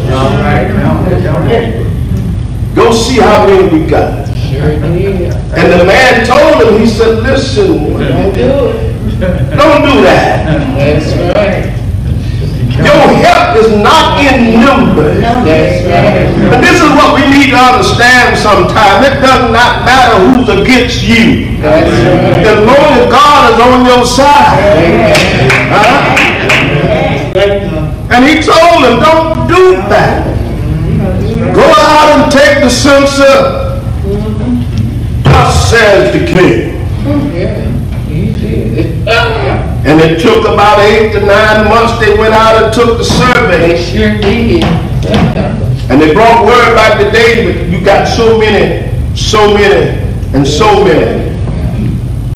Go 2.75 2.93
see 2.93 3.17
how 3.17 3.47
many 3.47 3.73
we 3.73 3.88
got. 3.88 4.29
Sure 4.37 4.76
did. 4.76 5.33
And 5.57 5.73
the 5.73 5.87
man 5.87 6.26
told 6.26 6.69
him, 6.69 6.81
he 6.83 6.87
said, 6.87 7.23
listen, 7.23 7.97
Don't 9.07 9.19
do 9.19 9.27
it. 9.27 9.57
don't 9.57 9.83
do 9.87 10.03
that. 10.03 10.47
That's 10.75 11.15
right. 11.33 11.77
Your 12.77 13.09
help 13.25 13.57
is 13.57 13.71
not 13.81 14.21
in 14.21 14.61
numbers. 14.61 15.21
That's 15.23 15.81
right. 15.87 16.29
And 16.53 16.61
this 16.63 16.77
is 16.77 16.91
what 16.93 17.15
we 17.17 17.25
need 17.33 17.51
to 17.51 17.57
understand 17.57 18.37
sometimes. 18.37 19.07
It 19.07 19.21
does 19.23 19.51
not 19.51 19.87
matter 19.87 20.21
who's 20.21 20.49
against 20.51 21.03
you. 21.03 21.57
That's 21.63 21.89
right. 21.89 22.45
As 22.45 22.61
long 22.67 23.01
as 23.01 23.07
God 23.09 23.55
is 23.55 23.59
on 23.65 23.87
your 23.87 24.05
side. 24.05 25.17
Huh? 25.73 26.27
And 28.11 28.25
he 28.25 28.43
told 28.43 28.85
them, 28.85 29.01
don't 29.01 29.49
do 29.49 29.77
that. 29.89 30.37
Go 31.55 31.65
out 31.65 32.21
and 32.21 32.33
take 32.33 32.61
the 32.61 32.71
censer. 32.71 33.73
Thus 35.23 35.71
says 35.71 36.12
the 36.12 36.27
king. 36.27 37.65
Yeah, 39.87 39.94
he 39.94 39.99
did. 39.99 40.01
And 40.01 40.01
it 40.01 40.20
took 40.22 40.44
about 40.46 40.81
eight 40.81 41.12
to 41.12 41.20
nine 41.20 41.68
months. 41.68 41.99
They 42.05 42.16
went 42.18 42.35
out 42.35 42.64
and 42.64 42.75
took 42.75 42.99
the 42.99 43.05
survey. 43.05 43.68
They 43.68 43.83
sure 43.83 44.18
did. 44.20 44.64
And 45.90 46.01
they 46.01 46.12
brought 46.12 46.44
word 46.44 46.75
back 46.75 46.99
to 47.01 47.11
David, 47.11 47.72
you 47.72 47.81
got 47.85 48.07
so 48.09 48.38
many, 48.38 48.90
so 49.16 49.55
many, 49.55 50.01
and 50.35 50.46
so 50.46 50.85
many. 50.85 51.35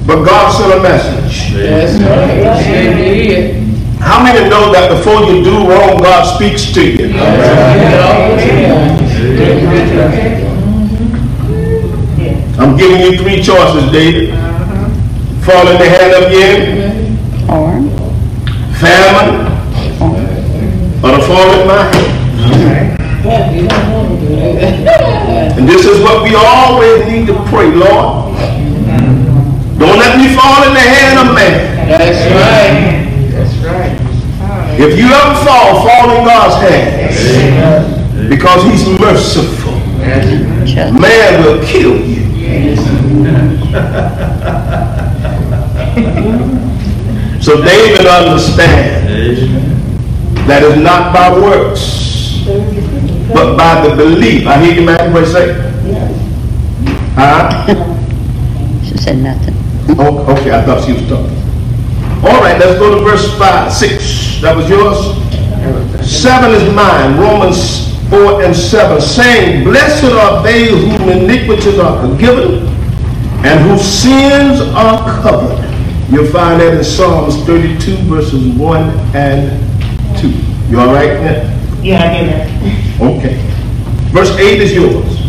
But 0.07 0.25
God 0.25 0.53
sent 0.57 0.73
a 0.73 0.83
message. 0.83 1.53
That's 1.55 1.99
right. 2.03 3.57
How 4.01 4.23
many 4.23 4.49
know 4.49 4.73
that 4.73 4.89
before 4.91 5.23
you 5.25 5.43
do 5.45 5.69
wrong, 5.69 5.99
God 5.99 6.25
speaks 6.37 6.73
to 6.73 6.83
you? 6.83 7.13
I'm 12.59 12.77
giving 12.77 13.01
you 13.01 13.19
three 13.19 13.43
choices, 13.43 13.91
David. 13.93 14.31
Fall 15.45 15.69
in 15.69 15.79
the 15.79 15.89
hand 15.89 16.15
of 16.15 16.31
the 16.31 16.43
enemy, 16.43 17.19
Or, 17.49 17.83
famine, 18.79 19.47
or 21.03 21.11
to 21.17 21.23
fall 21.27 21.51
in 21.60 21.60
my 21.71 21.85
hand. 21.95 22.21
And 25.59 25.69
this 25.69 25.85
is 25.87 26.01
what 26.01 26.23
we 26.23 26.35
always 26.35 27.07
need 27.07 27.27
to 27.27 27.35
pray, 27.49 27.71
Lord. 27.71 28.37
Don't 29.79 29.99
let 29.99 30.17
me 30.19 30.35
fall 30.35 30.67
in 30.67 30.75
the 30.75 30.81
hand 30.81 31.19
of 31.19 31.35
man. 31.35 31.89
That's 31.89 32.23
right. 32.35 33.01
That's 33.31 33.57
right. 33.65 33.97
If 34.81 34.99
you 34.99 35.07
ever 35.07 35.35
fall, 35.45 35.83
fall 35.87 36.11
in 36.17 36.25
God's 36.25 36.57
hands. 36.63 38.29
Because 38.29 38.65
he's 38.65 38.87
merciful. 38.99 39.79
Man 41.01 41.45
will 41.45 41.63
kill 41.65 41.97
you. 42.07 42.21
So 47.41 47.57
David 47.65 48.07
understands 48.07 49.10
that 50.51 50.65
it's 50.65 50.83
not 50.83 51.15
by 51.15 51.31
works, 51.33 52.43
but 53.33 53.57
by 53.57 53.87
the 53.87 53.95
belief. 53.95 54.49
I 54.49 54.59
hear 54.59 54.75
you, 54.81 54.85
man, 54.85 55.13
what 55.13 55.21
you 55.21 55.27
say? 55.27 55.55
Huh? 57.15 57.67
she 58.85 58.99
said 58.99 59.19
nothing. 59.19 59.55
Oh, 59.97 60.27
okay, 60.35 60.51
I 60.51 60.65
thought 60.65 60.85
she 60.85 60.93
was 60.93 61.09
talking. 61.09 61.37
All 62.27 62.43
right, 62.43 62.59
let's 62.59 62.81
go 62.81 62.99
to 62.99 63.05
verse 63.05 63.39
5, 63.39 63.73
6. 63.73 64.41
That 64.43 64.57
was 64.57 64.69
yours? 64.69 65.15
7 66.05 66.51
is 66.51 66.75
mine, 66.75 67.17
Romans 67.17 67.95
4 68.11 68.43
and 68.43 68.57
7, 68.57 69.01
saying, 69.01 69.63
Blessed 69.63 70.05
are 70.05 70.43
they 70.43 70.67
whom 70.67 71.09
iniquities 71.11 71.79
are 71.79 72.09
forgiven 72.09 72.67
and 73.47 73.71
whose 73.71 73.83
sins 73.83 74.61
are 74.75 75.23
covered. 75.23 75.63
You'll 76.11 76.27
find 76.27 76.61
that 76.61 76.75
in 76.77 76.83
Psalms 76.83 77.37
32, 77.45 77.97
verses 78.09 78.49
1 78.57 78.91
and 79.15 79.61
2. 79.65 79.70
You 80.71 80.79
all 80.79 80.93
right, 80.95 81.21
Ned? 81.21 81.85
Yeah, 81.85 82.01
I 82.01 82.09
get 82.15 82.47
it. 82.47 83.01
Okay. 83.03 83.35
Verse 84.13 84.31
8 84.39 84.61
is 84.61 84.73
yours. 84.73 85.21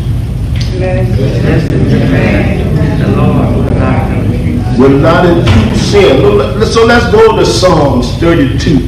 will 4.77 4.97
not 4.99 5.25
impute 5.25 5.77
sin. 5.77 6.21
So 6.65 6.85
let's 6.85 7.11
go 7.11 7.37
to 7.37 7.45
Psalms 7.45 8.17
32. 8.19 8.87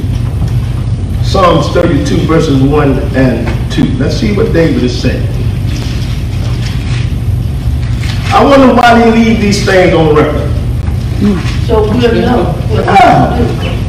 Psalms 1.24 1.68
32 1.74 2.18
verses 2.26 2.62
1 2.62 2.98
and 3.16 3.72
2. 3.72 3.84
Let's 3.98 4.16
see 4.16 4.36
what 4.36 4.52
David 4.52 4.84
is 4.84 5.00
saying. 5.02 5.26
I 8.32 8.44
wonder 8.44 8.74
why 8.74 9.04
he 9.04 9.10
leave 9.10 9.40
these 9.40 9.64
things 9.66 9.92
on 9.92 10.14
record. 10.14 10.50
So 11.66 11.82
we'll 11.82 12.14
know. 12.14 12.54
We'll 12.70 12.84
Ah. 12.86 13.36
know. 13.38 13.83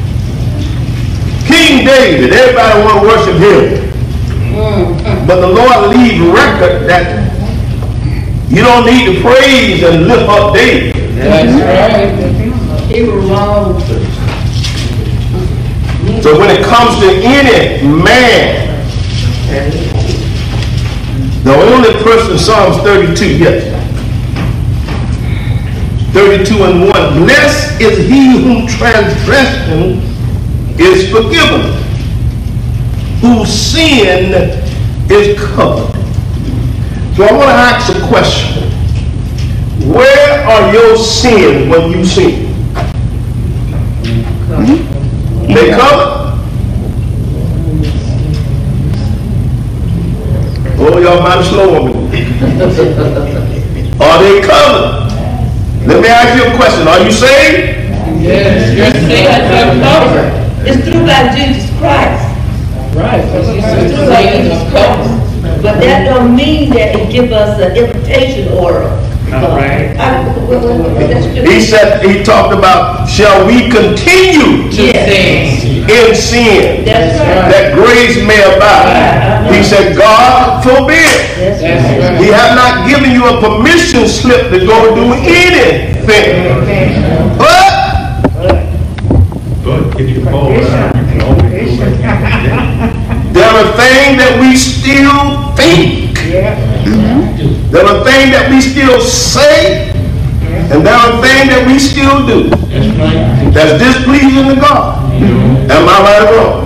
King 1.55 1.85
David, 1.85 2.33
everybody 2.33 2.83
want 2.83 2.99
to 2.99 3.07
worship 3.07 3.37
him. 3.39 3.87
Mm-hmm. 4.51 5.25
But 5.25 5.39
the 5.39 5.47
Lord 5.47 5.95
leave 5.95 6.19
record 6.33 6.83
that 6.89 7.31
you 8.49 8.61
don't 8.61 8.85
need 8.85 9.05
to 9.07 9.21
praise 9.21 9.81
and 9.83 10.05
lift 10.05 10.27
up 10.27 10.53
David. 10.53 11.15
That's 11.15 11.55
right. 11.63 12.91
He 12.91 13.03
was 13.03 13.23
wrong. 13.29 13.79
So 16.21 16.37
when 16.37 16.51
it 16.51 16.65
comes 16.65 16.99
to 16.99 17.07
any 17.23 17.87
man, 17.87 18.75
the 21.45 21.55
only 21.55 22.03
person, 22.03 22.37
Psalms 22.37 22.83
32, 22.83 23.37
yes. 23.37 23.63
32 26.11 26.63
and 26.65 26.81
1. 26.81 26.91
Blessed 27.23 27.81
is 27.81 28.09
he 28.09 28.43
whom 28.43 28.67
transgression 28.67 30.14
is 30.77 31.09
forgiven, 31.09 31.71
whose 33.21 33.49
sin 33.49 34.33
is 35.09 35.39
covered. 35.39 35.93
So 37.15 37.23
I 37.23 37.31
want 37.31 37.49
to 37.49 37.55
ask 37.55 37.95
a 37.95 38.07
question. 38.07 38.63
Where 39.91 40.43
are 40.47 40.73
your 40.73 40.97
sins 40.97 41.69
when 41.69 41.91
you 41.91 42.03
sin? 42.03 42.45
They 45.47 45.69
covered. 45.71 46.25
Oh, 50.77 50.99
y'all 50.99 51.21
might 51.21 51.43
slow 51.43 51.75
on 51.75 52.11
me. 52.11 52.19
Are 54.01 54.21
they 54.21 54.41
covered? 54.41 55.05
Let 55.87 56.01
me 56.01 56.07
ask 56.09 56.35
you 56.35 56.51
a 56.51 56.55
question. 56.57 56.87
Are 56.87 56.99
you 56.99 57.11
saved? 57.11 58.21
Yes, 58.21 58.75
you're 58.75 58.91
saved 58.91 59.29
and 59.29 59.81
covered. 59.81 60.44
It's 60.67 60.81
through 60.87 61.05
by 61.05 61.35
Jesus 61.35 61.69
Christ. 61.79 62.25
Right, 62.95 63.21
because 63.25 63.47
you 63.55 63.61
said 63.61 63.83
It's 63.85 63.95
through 63.95 64.07
by 64.09 64.23
Jesus 64.35 64.61
Christ. 64.71 65.61
But 65.61 65.79
that 65.81 66.05
don't 66.05 66.35
mean 66.35 66.69
that 66.71 66.95
it 66.95 67.11
give 67.11 67.31
us 67.31 67.59
an 67.61 67.75
invitation 67.77 68.51
order. 68.53 68.89
All 69.33 69.57
right. 69.57 69.91
He 71.49 71.59
said, 71.61 72.05
he 72.05 72.23
talked 72.23 72.53
about, 72.53 73.09
shall 73.09 73.45
we 73.45 73.69
continue 73.69 74.69
To 74.69 74.81
Yes. 74.85 75.09
sing. 75.61 75.89
in 75.89 76.15
sin 76.15 76.85
That's 76.85 77.17
right. 77.19 77.49
that 77.51 77.73
grace 77.73 78.17
may 78.25 78.37
abound? 78.41 78.89
Uh-huh. 78.89 79.53
He 79.53 79.63
said, 79.63 79.95
God 79.97 80.63
forbid. 80.63 80.97
That's 81.37 81.61
That's 81.61 81.61
right. 81.61 81.99
right. 82.13 82.21
He 82.21 82.27
have 82.29 82.53
not 82.55 82.87
given 82.89 83.11
you 83.11 83.25
a 83.25 83.41
permission 83.41 84.07
slip 84.07 84.49
to 84.51 84.59
go 84.65 84.93
do 84.95 85.13
anything. 85.13 86.05
But 86.05 87.37
But 87.37 87.64
if 89.99 90.09
you 90.09 90.23
fall 90.25 90.49
down, 90.49 91.07
you 91.07 91.19
can 91.19 91.37
back. 91.77 92.03
there 93.33 93.49
are 93.49 93.67
things 93.79 94.17
that 94.19 94.35
we 94.41 94.55
still 94.55 95.55
think. 95.55 96.19
There 97.71 97.85
are 97.85 98.03
things 98.03 98.31
that 98.31 98.47
we 98.49 98.59
still 98.61 98.99
say. 99.01 99.91
And 100.71 100.85
there 100.85 100.95
are 100.95 101.21
things 101.21 101.47
that 101.53 101.63
we 101.67 101.77
still 101.77 102.25
do 102.25 102.49
That's 102.49 102.89
right. 102.97 103.53
that's 103.53 103.77
displeasing 103.77 104.49
to 104.49 104.55
God. 104.59 105.13
Am 105.69 105.87
I 105.87 105.97
right 106.01 106.23
or 106.25 106.33
wrong? 106.33 106.65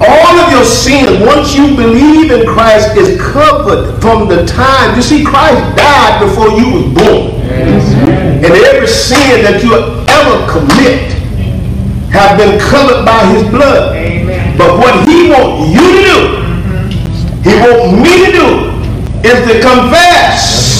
All 0.00 0.34
of 0.38 0.52
your 0.52 0.64
sins, 0.64 1.18
once 1.26 1.56
you 1.56 1.74
believe 1.74 2.30
in 2.30 2.46
Christ, 2.46 2.96
is 2.96 3.20
covered 3.20 4.00
from 4.00 4.28
the 4.28 4.46
time. 4.46 4.94
You 4.96 5.02
see, 5.02 5.24
Christ 5.24 5.58
died 5.76 6.22
before 6.22 6.54
you 6.54 6.70
was 6.72 6.86
born. 6.94 7.42
And 8.38 8.52
every 8.54 8.86
sin 8.86 9.42
that 9.42 9.60
you 9.64 9.74
ever 9.74 10.36
commit 10.46 11.17
have 12.10 12.38
been 12.38 12.58
covered 12.58 13.04
by 13.04 13.24
his 13.32 13.44
blood. 13.50 13.96
Amen. 13.96 14.56
But 14.56 14.78
what 14.78 15.06
he 15.08 15.30
wants 15.30 15.70
you 15.70 15.84
to 15.84 16.02
do, 16.02 16.18
he 17.44 17.54
wants 17.60 17.92
me 18.00 18.14
to 18.26 18.32
do, 18.32 18.48
is 19.28 19.38
to 19.46 19.54
confess. 19.60 20.78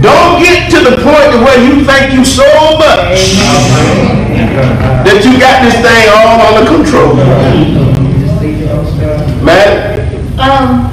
Don't 0.00 0.40
get 0.42 0.70
to 0.70 0.78
the 0.90 0.96
point 1.02 1.30
where 1.42 1.58
you 1.62 1.84
think 1.84 2.12
you 2.12 2.24
so 2.24 2.46
much 2.78 3.18
that 5.04 5.22
you 5.24 5.38
got 5.38 5.62
this 5.64 5.74
thing 5.82 6.08
all 6.10 6.38
under 6.54 6.66
control. 6.70 7.14
Man, 9.44 10.06
Um, 10.38 10.92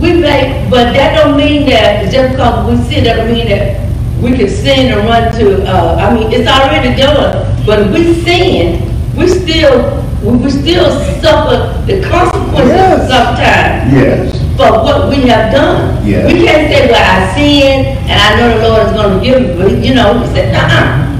we 0.00 0.14
make, 0.14 0.68
but 0.70 0.92
that 0.94 1.14
don't 1.14 1.36
mean 1.36 1.66
that, 1.70 2.10
just 2.10 2.32
because 2.32 2.66
we 2.66 2.76
sin, 2.88 3.04
that 3.04 3.16
don't 3.16 3.30
mean 3.32 3.48
that 3.48 3.83
we 4.20 4.36
can 4.36 4.48
sin 4.48 4.92
and 4.92 5.06
run 5.08 5.32
to, 5.38 5.64
uh, 5.66 5.96
I 6.00 6.14
mean, 6.14 6.32
it's 6.32 6.48
already 6.48 6.96
done. 6.96 7.44
But 7.66 7.80
if 7.80 7.92
we 7.92 8.14
sin, 8.22 8.80
we 9.16 9.28
still, 9.28 10.00
we 10.22 10.50
still 10.50 10.90
suffer 11.20 11.82
the 11.86 12.00
consequences 12.02 13.08
sometimes 13.08 13.92
yes. 13.92 14.56
for 14.56 14.70
what 14.82 15.08
we 15.08 15.26
have 15.28 15.52
done. 15.52 16.06
Yes. 16.06 16.32
We 16.32 16.44
can't 16.44 16.70
say, 16.72 16.90
well, 16.90 17.04
I 17.04 17.34
sin, 17.34 17.86
and 18.08 18.12
I 18.12 18.40
know 18.40 18.58
the 18.58 18.68
Lord 18.68 18.86
is 18.86 18.92
gonna 18.92 19.18
forgive 19.18 19.42
me, 19.42 19.62
but 19.62 19.84
you 19.84 19.94
know, 19.94 20.20
we 20.20 20.26
said, 20.34 20.54
uh-uh. 20.54 21.10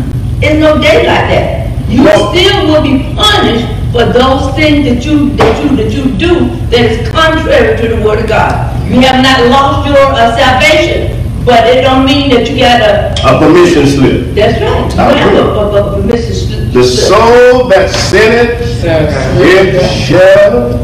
It's 0.43 0.61
no 0.61 0.79
day 0.81 1.07
like 1.07 1.29
that. 1.33 1.89
You 1.89 2.05
No. 2.05 2.33
still 2.33 2.67
will 2.69 2.83
be 2.83 3.15
punished 3.15 3.67
for 3.93 4.05
those 4.13 4.55
things 4.57 4.85
that 4.89 5.05
you, 5.07 5.31
that 5.37 5.63
you, 5.63 5.77
that 5.77 5.91
you 5.93 6.05
do 6.19 6.51
that 6.69 6.81
is 6.91 7.09
contrary 7.11 7.77
to 7.81 7.97
the 7.97 8.03
word 8.05 8.21
of 8.21 8.29
God. 8.29 8.75
You 8.91 9.01
have 9.01 9.23
not 9.23 9.47
lost 9.49 9.87
your 9.89 9.97
uh, 9.97 10.37
salvation, 10.37 11.24
but 11.45 11.67
it 11.69 11.83
don't 11.83 12.05
mean 12.07 12.31
that 12.31 12.49
you 12.51 12.59
gotta, 12.59 13.13
A 13.27 13.39
permission 13.39 13.87
slip. 13.87 14.35
that's 14.35 14.61
right. 14.61 14.93
You 14.95 15.01
I 15.01 15.15
have 15.15 15.35
a, 15.35 15.39
a, 15.39 15.97
a 15.97 16.01
permission 16.01 16.35
slip. 16.35 16.73
The 16.73 16.85
soul 16.85 17.69
that 17.69 17.91
sinneth, 17.91 18.85
it 18.85 19.81
shall 20.07 20.79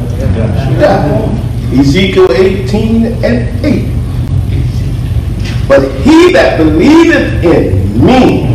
die. 0.78 1.28
Ezekiel 1.78 2.30
18 2.32 3.06
and 3.24 3.64
8. 3.64 3.86
But 5.68 5.82
he 6.02 6.32
that 6.32 6.56
believeth 6.58 7.44
in 7.44 8.04
me, 8.04 8.48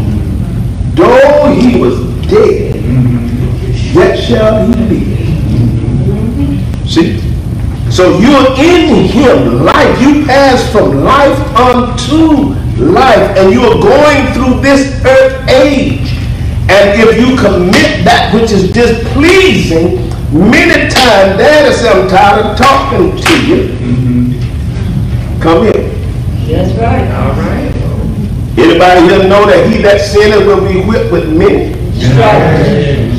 though 0.96 1.54
he 1.58 1.80
was 1.80 1.96
dead, 2.28 2.76
yet 3.96 4.18
shall 4.20 4.68
he 4.68 4.74
live. 4.74 5.18
See? 6.90 7.20
So 7.96 8.20
you're 8.20 8.52
in 8.60 9.06
him, 9.06 9.64
life. 9.64 10.02
You 10.02 10.26
pass 10.26 10.70
from 10.70 11.06
life 11.06 11.40
unto 11.56 12.52
life, 12.84 13.38
and 13.38 13.54
you're 13.54 13.80
going 13.82 14.34
through 14.34 14.60
this 14.60 15.02
earth 15.06 15.48
age. 15.48 16.12
And 16.68 17.00
if 17.00 17.18
you 17.18 17.38
commit 17.38 18.04
that 18.04 18.34
which 18.34 18.52
is 18.52 18.70
displeasing, 18.74 20.10
many 20.30 20.92
times, 20.92 21.40
Daddy 21.40 21.74
said, 21.74 21.96
I'm 21.96 22.10
tired 22.10 22.46
of 22.48 22.58
talking 22.58 23.16
to 23.16 23.48
you. 23.48 23.72
Mm-hmm. 23.80 25.42
Come 25.42 25.64
here. 25.64 25.88
That's 26.52 26.78
right. 26.78 27.10
All 27.16 27.32
right. 27.40 27.72
Anybody 28.58 29.02
here 29.08 29.24
know 29.30 29.46
that 29.46 29.72
he 29.72 29.82
that 29.84 30.02
sinneth 30.02 30.46
will 30.46 30.68
be 30.68 30.82
whipped 30.82 31.14
with 31.14 31.30
many? 31.32 31.72
That's 31.94 32.18
right. 32.20 33.16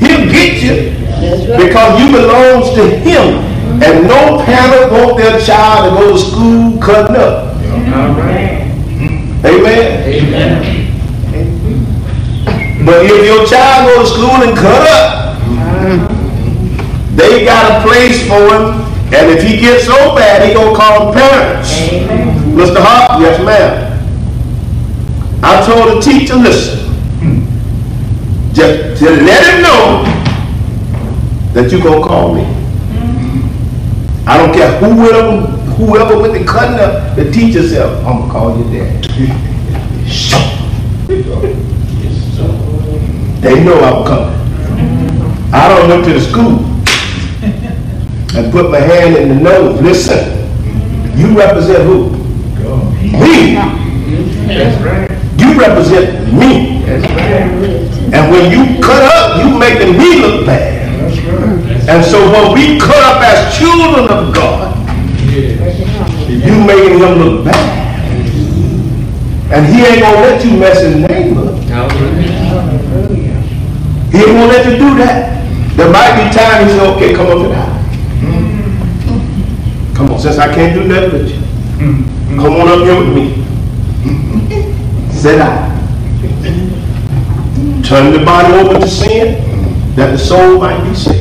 He'll 0.00 0.26
get 0.32 0.62
you 0.64 0.99
That's 0.99 0.99
right. 1.20 1.66
because 1.66 2.00
you 2.00 2.12
belongs 2.12 2.74
to 2.74 2.88
him. 2.98 3.50
And 3.82 4.06
no 4.06 4.44
parent 4.44 4.92
want 4.92 5.16
their 5.16 5.40
child 5.40 5.88
to 5.88 6.00
go 6.00 6.12
to 6.12 6.18
school 6.18 6.78
cutting 6.80 7.16
up. 7.16 7.54
All 7.94 8.12
right. 8.14 8.68
Amen. 9.44 10.04
Amen. 10.04 10.80
But 12.84 13.06
if 13.06 13.24
your 13.24 13.46
child 13.46 13.88
go 13.88 14.02
to 14.02 14.08
school 14.08 14.42
and 14.42 14.56
cut 14.56 14.86
up, 14.90 15.30
they 17.16 17.44
got 17.44 17.80
a 17.80 17.88
place 17.88 18.26
for 18.26 18.54
him. 18.54 18.80
And 19.12 19.30
if 19.30 19.42
he 19.42 19.58
gets 19.58 19.86
so 19.86 20.14
bad, 20.14 20.46
he 20.46 20.54
gonna 20.54 20.76
call 20.76 21.12
parents. 21.12 21.70
Mr. 22.54 22.80
Hart, 22.80 23.20
yes 23.20 23.40
ma'am. 23.44 23.90
I 25.42 25.64
told 25.64 25.96
the 25.96 26.00
teacher, 26.00 26.34
listen, 26.36 26.78
just, 28.52 28.98
to 29.02 29.10
let 29.10 29.54
him 29.54 29.62
know 29.62 30.04
that 31.52 31.70
you 31.72 31.82
gonna 31.82 32.06
call 32.06 32.34
me. 32.34 32.42
I 34.26 34.36
don't 34.36 34.52
care 34.54 34.78
whoever, 34.78 35.40
whoever 35.76 36.20
went 36.20 36.34
to 36.34 36.44
cutting 36.44 36.78
up, 36.78 37.16
the 37.16 37.30
teacher 37.30 37.66
said, 37.66 37.82
I'm 38.04 38.20
gonna 38.20 38.32
call 38.32 38.58
your 38.58 38.72
dad. 38.72 39.06
They 43.40 43.64
know 43.64 43.80
I'm 43.80 44.06
coming. 44.06 44.40
I 45.52 45.66
don't 45.68 45.88
went 45.88 46.04
to 46.04 46.12
the 46.12 46.20
school 46.20 46.58
and 48.38 48.52
put 48.52 48.70
my 48.70 48.78
hand 48.78 49.16
in 49.16 49.30
the 49.30 49.34
nose. 49.34 49.80
Listen, 49.80 50.46
you 51.18 51.36
represent 51.36 51.84
who? 51.84 52.10
Me. 53.18 53.54
That's 54.46 54.80
right. 54.84 55.10
You 55.40 55.58
represent 55.58 56.34
me. 56.34 56.82
That's 56.84 57.10
right. 57.12 58.12
And 58.12 58.30
when 58.30 58.52
you 58.52 58.80
cut 58.82 59.02
up, 59.02 59.42
you 59.42 59.58
making 59.58 59.96
me 59.96 60.20
look 60.20 60.44
bad. 60.44 60.89
And 61.88 62.04
so 62.04 62.18
when 62.30 62.52
we 62.54 62.78
cut 62.78 63.02
up 63.02 63.22
as 63.22 63.56
children 63.56 64.08
of 64.10 64.34
God, 64.34 64.76
you 66.28 66.64
making 66.64 66.98
him 66.98 67.18
look 67.18 67.44
bad. 67.44 67.78
And 69.52 69.66
he 69.66 69.84
ain't 69.84 70.00
gonna 70.00 70.20
let 70.20 70.44
you 70.44 70.56
mess 70.58 70.80
his 70.80 70.96
name 70.96 71.36
up. 71.38 71.54
He 74.12 74.18
ain't 74.18 74.26
gonna 74.26 74.46
let 74.46 74.64
you 74.66 74.76
do 74.78 74.94
that. 74.98 75.40
There 75.76 75.90
might 75.90 76.14
be 76.16 76.30
time 76.36 76.66
he 76.66 76.72
say, 76.72 76.80
okay, 76.94 77.14
come 77.14 77.26
up 77.26 77.44
and 77.44 77.54
out. 77.54 77.80
Come 79.96 80.10
on, 80.12 80.18
since 80.20 80.38
I 80.38 80.54
can't 80.54 80.74
do 80.74 80.86
nothing 80.86 81.12
with 81.12 81.30
you, 81.30 81.40
come 82.36 82.54
on 82.54 82.68
up 82.68 82.80
here 82.80 82.96
with 82.98 83.12
me. 83.14 83.44
Sit 85.12 85.36
down. 85.38 85.70
Turn 87.82 88.12
the 88.12 88.24
body 88.24 88.52
over 88.54 88.78
to 88.78 88.88
sin, 88.88 89.94
that 89.96 90.12
the 90.12 90.18
soul 90.18 90.58
might 90.60 90.82
be 90.88 90.94
saved. 90.94 91.19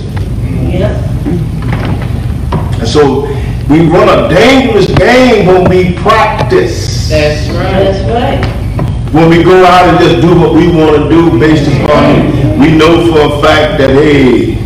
Yeah. 2.80 2.86
And 2.86 2.88
so 2.88 3.22
we 3.70 3.88
run 3.88 4.08
a 4.10 4.34
dangerous 4.34 4.88
game 4.98 5.46
when 5.48 5.70
we 5.70 5.94
practice. 5.98 7.10
That's 7.10 7.50
right. 7.50 7.84
That's 7.84 8.10
right. 8.10 9.14
When 9.14 9.30
we 9.30 9.44
go 9.44 9.66
out 9.66 9.90
and 9.90 10.00
just 10.00 10.22
do 10.22 10.40
what 10.40 10.54
we 10.54 10.68
want 10.68 10.96
to 10.96 11.10
do 11.10 11.40
based 11.40 11.68
upon, 11.68 12.16
it, 12.16 12.60
we 12.60 12.78
know 12.78 13.12
for 13.12 13.38
a 13.38 13.42
fact 13.42 13.80
that, 13.80 13.90
hey, 13.90 14.58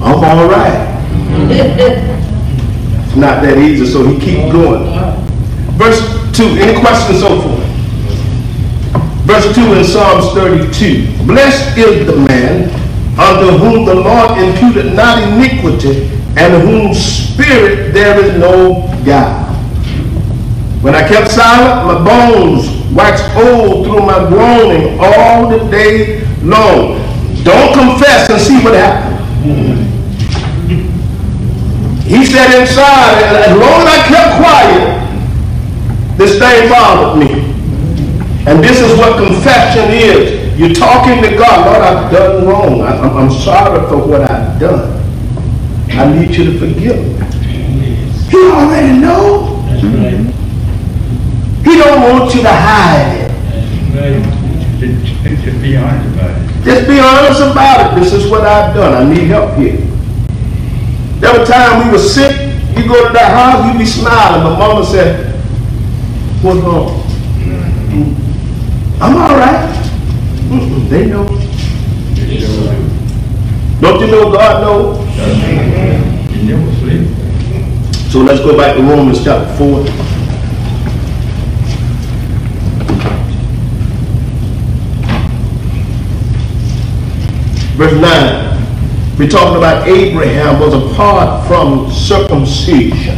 I'm 0.00 0.24
all 0.24 0.48
right. 0.48 2.06
It's 3.10 3.16
not 3.18 3.42
that 3.42 3.58
easy, 3.58 3.86
so 3.86 4.06
he 4.06 4.20
keep 4.20 4.52
going. 4.52 4.86
Verse 5.74 5.98
2, 6.36 6.44
any 6.62 6.78
questions 6.78 7.18
so 7.18 7.40
far? 7.42 7.58
Verse 9.26 9.52
2 9.54 9.74
in 9.74 9.84
Psalms 9.84 10.32
32. 10.32 11.26
Blessed 11.26 11.76
is 11.76 12.06
the 12.06 12.14
man 12.14 12.70
unto 13.18 13.58
whom 13.58 13.84
the 13.84 13.94
Lord 13.94 14.38
imputed 14.38 14.94
not 14.94 15.22
iniquity, 15.22 16.09
and 16.36 16.62
whose 16.62 16.98
spirit 16.98 17.92
there 17.92 18.18
is 18.24 18.38
no 18.38 18.86
God. 19.04 19.50
When 20.82 20.94
I 20.94 21.06
kept 21.06 21.30
silent, 21.30 21.86
my 21.86 22.04
bones 22.04 22.80
waxed 22.94 23.24
old 23.36 23.86
through 23.86 24.06
my 24.06 24.28
groaning 24.28 24.98
all 25.00 25.48
the 25.48 25.58
day 25.70 26.24
long. 26.42 26.98
Don't 27.42 27.72
confess 27.74 28.30
and 28.30 28.40
see 28.40 28.62
what 28.62 28.74
happens. 28.74 29.10
He 32.04 32.24
said 32.24 32.60
inside, 32.60 33.22
and 33.22 33.36
as 33.36 33.56
long 33.56 33.82
as 33.82 33.88
I 33.88 34.08
kept 34.08 34.36
quiet, 34.42 35.00
this 36.18 36.38
thing 36.38 36.68
bothered 36.68 37.20
me. 37.20 37.50
And 38.46 38.64
this 38.64 38.80
is 38.80 38.98
what 38.98 39.16
confession 39.18 39.90
is. 39.90 40.58
You're 40.58 40.74
talking 40.74 41.22
to 41.22 41.36
God, 41.36 41.66
Lord, 41.66 41.82
I've 41.82 42.12
done 42.12 42.46
wrong. 42.46 42.80
I, 42.82 42.96
am 42.96 43.16
I'm 43.16 43.30
sorry 43.30 43.86
for 43.88 44.06
what 44.06 44.22
I've 44.22 44.58
done. 44.58 44.99
I 45.92 46.12
need 46.12 46.34
you 46.34 46.44
to 46.52 46.58
forgive 46.58 46.98
me. 46.98 47.96
He 48.30 48.36
already 48.36 48.98
knows. 48.98 49.48
He 51.64 51.76
don't 51.76 52.00
want 52.02 52.34
you 52.34 52.42
to 52.42 52.48
hide 52.48 53.16
it. 53.16 53.30
Just 54.80 55.60
be 55.62 55.76
honest 55.76 56.14
about 56.14 56.30
it. 56.30 56.64
Just 56.64 56.88
be 56.88 57.00
honest 57.00 57.42
about 57.42 57.92
it. 57.92 58.00
This 58.00 58.12
is 58.12 58.30
what 58.30 58.42
I've 58.42 58.74
done. 58.74 58.94
I 58.94 59.12
need 59.12 59.26
help 59.26 59.56
here. 59.58 59.76
There 61.20 61.38
were 61.38 61.44
times 61.44 61.84
we 61.84 61.92
were 61.92 61.98
sick. 61.98 62.32
You 62.76 62.88
go 62.88 63.06
to 63.06 63.12
that 63.12 63.32
house, 63.32 63.72
you 63.72 63.78
be 63.78 63.84
smiling. 63.84 64.42
My 64.44 64.58
mama 64.58 64.84
said, 64.86 65.34
what's 66.42 66.60
wrong? 66.60 67.02
Mm-hmm. 67.40 69.02
I'm 69.02 69.16
all 69.16 69.36
right. 69.36 69.68
Mm-mm, 70.48 70.88
they 70.88 71.06
know. 71.06 71.26
Don't 73.80 74.00
you 74.00 74.06
know 74.06 74.30
God 74.32 74.62
knows? 74.62 74.99
So 78.10 78.18
let's 78.18 78.40
go 78.40 78.56
back 78.56 78.76
to 78.76 78.82
Romans 78.82 79.22
chapter 79.22 79.56
4. 79.56 79.84
Verse 87.76 88.00
9. 88.00 89.16
We're 89.16 89.28
talking 89.28 89.56
about 89.56 89.86
Abraham 89.86 90.58
was 90.58 90.74
apart 90.74 91.46
from 91.46 91.90
circumcision. 91.90 93.16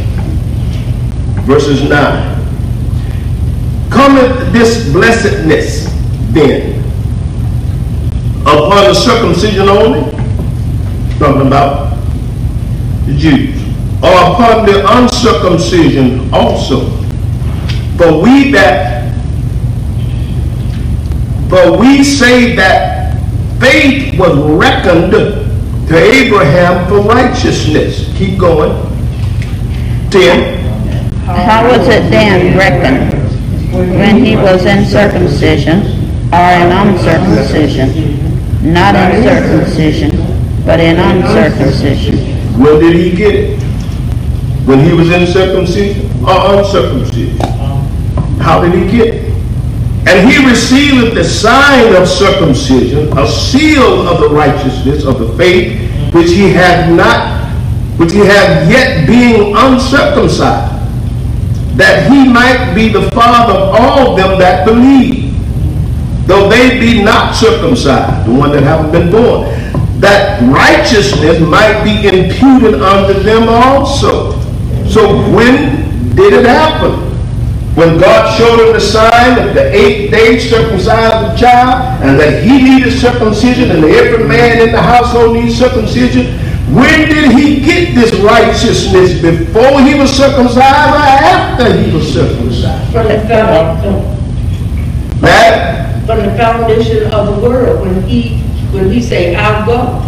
Verses 1.45 1.81
9. 1.89 1.89
Cometh 3.89 4.53
this 4.53 4.91
blessedness 4.91 5.91
then 6.31 6.83
upon 8.41 8.83
the 8.83 8.93
circumcision 8.93 9.69
only? 9.69 10.22
Talking 11.23 11.47
about 11.47 11.95
the 13.05 13.15
Jews. 13.15 13.55
Or 14.03 14.11
upon 14.11 14.65
the 14.65 14.83
uncircumcision 14.97 16.29
also. 16.33 16.89
For 17.95 18.21
we 18.21 18.51
that, 18.51 19.09
for 21.49 21.77
we 21.79 22.03
say 22.03 22.57
that 22.57 23.17
faith 23.57 24.19
was 24.19 24.37
reckoned 24.59 25.13
to 25.13 25.95
Abraham 25.95 26.89
for 26.89 26.99
righteousness. 26.99 28.11
Keep 28.17 28.37
going. 28.37 28.73
10. 30.11 30.59
How 31.23 31.65
was 31.69 31.87
it 31.87 32.09
then 32.11 32.57
reckoned 32.57 33.13
when 33.97 34.25
he 34.25 34.35
was 34.35 34.65
in 34.65 34.83
circumcision 34.85 35.83
or 36.33 36.49
in 36.51 36.69
uncircumcision? 36.69 38.19
Not 38.73 38.95
in 38.95 39.23
circumcision, 39.23 40.11
but 40.65 40.79
in 40.79 40.97
uncircumcision. 40.97 42.17
When 42.59 42.79
did 42.79 42.95
he 42.95 43.15
get 43.15 43.35
it? 43.35 43.59
When 44.65 44.79
he 44.79 44.93
was 44.93 45.11
in 45.11 45.27
circumcision 45.27 46.09
or 46.23 46.57
uncircumcision? 46.57 47.37
How 48.39 48.61
did 48.61 48.73
he 48.73 48.97
get 48.97 49.15
it? 49.15 49.33
And 50.05 50.29
he 50.29 50.45
received 50.45 51.15
the 51.15 51.23
sign 51.23 51.95
of 51.95 52.07
circumcision, 52.07 53.17
a 53.17 53.27
seal 53.27 54.07
of 54.07 54.19
the 54.19 54.29
righteousness 54.29 55.05
of 55.05 55.19
the 55.19 55.35
faith, 55.37 55.79
which 56.13 56.29
he 56.29 56.49
had 56.49 56.93
not, 56.93 57.49
which 57.97 58.11
he 58.11 58.19
had 58.19 58.69
yet 58.69 59.07
being 59.07 59.55
uncircumcised, 59.55 60.73
that 61.77 62.11
he 62.11 62.27
might 62.27 62.73
be 62.75 62.89
the 62.89 63.09
father 63.11 63.53
of 63.53 63.75
all 63.79 64.15
them 64.15 64.37
that 64.39 64.65
believe, 64.65 65.33
though 66.27 66.49
they 66.49 66.79
be 66.79 67.01
not 67.03 67.33
circumcised, 67.33 68.27
the 68.27 68.33
one 68.33 68.51
that 68.51 68.63
haven't 68.63 68.91
been 68.91 69.09
born, 69.11 69.62
that 70.03 70.43
righteousness 70.51 71.39
might 71.39 71.81
be 71.83 72.07
imputed 72.07 72.81
unto 72.81 73.23
them 73.23 73.47
also. 73.47 74.37
So 74.89 75.15
when 75.31 76.13
did 76.13 76.33
it 76.33 76.45
happen? 76.45 76.99
When 77.75 77.97
God 77.97 78.37
showed 78.37 78.67
him 78.67 78.73
the 78.73 78.79
sign 78.79 79.39
of 79.39 79.55
the 79.55 79.73
eighth 79.73 80.11
day 80.11 80.37
circumcised 80.37 81.33
the 81.33 81.39
child, 81.39 82.03
and 82.03 82.19
that 82.19 82.43
he 82.43 82.61
needed 82.61 82.91
circumcision, 82.93 83.71
and 83.71 83.83
every 83.85 84.27
man 84.27 84.61
in 84.61 84.71
the 84.73 84.81
household 84.81 85.37
needs 85.37 85.57
circumcision, 85.57 86.37
when 86.75 87.07
did 87.07 87.31
he 87.31 87.61
get 87.61 87.95
this 87.95 88.13
righteousness? 88.19 89.21
Before 89.21 89.81
he 89.81 89.95
was 89.95 90.11
circumcised 90.11 90.59
or 90.59 91.07
after 91.33 91.81
he 91.81 91.95
was 91.95 92.13
circumcised? 92.13 92.91
From 92.91 93.07
the 93.07 93.19
foundation, 93.27 94.13
That, 95.21 96.05
from 96.05 96.19
the 96.19 96.37
foundation 96.37 97.11
of 97.11 97.35
the 97.35 97.41
world, 97.47 97.87
when 97.87 98.03
he, 98.03 98.42
when 98.73 98.91
he 98.91 99.01
say, 99.01 99.35
I'll 99.35 99.65
go. 99.65 99.99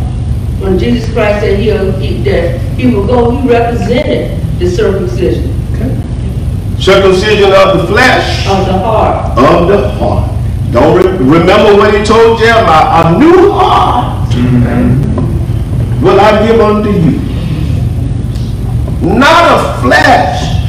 When 0.63 0.79
Jesus 0.79 1.11
Christ 1.13 1.41
said 1.41 1.59
he'll, 1.59 1.91
he, 1.99 2.23
that 2.23 2.59
he 2.77 2.93
will 2.93 3.05
go, 3.05 3.31
he 3.31 3.47
represented 3.47 4.39
the 4.59 4.69
circumcision 4.69 5.51
circumcision 6.79 7.51
of 7.53 7.77
the 7.81 7.87
flesh, 7.87 8.47
of 8.47 8.65
the 8.65 8.73
heart. 8.73 9.37
of 9.37 9.67
the 9.67 9.89
heart. 9.91 10.31
Don't 10.71 10.97
re- 10.97 11.39
remember 11.39 11.75
what 11.77 11.93
he 11.97 12.03
told 12.03 12.39
Jeremiah, 12.39 13.15
a 13.15 13.19
new 13.19 13.51
heart 13.51 14.29
will 16.01 16.19
I 16.19 16.45
give 16.45 16.59
unto 16.59 16.89
you. 16.91 17.21
Not 19.01 19.51
of 19.51 19.81
flesh, 19.81 20.61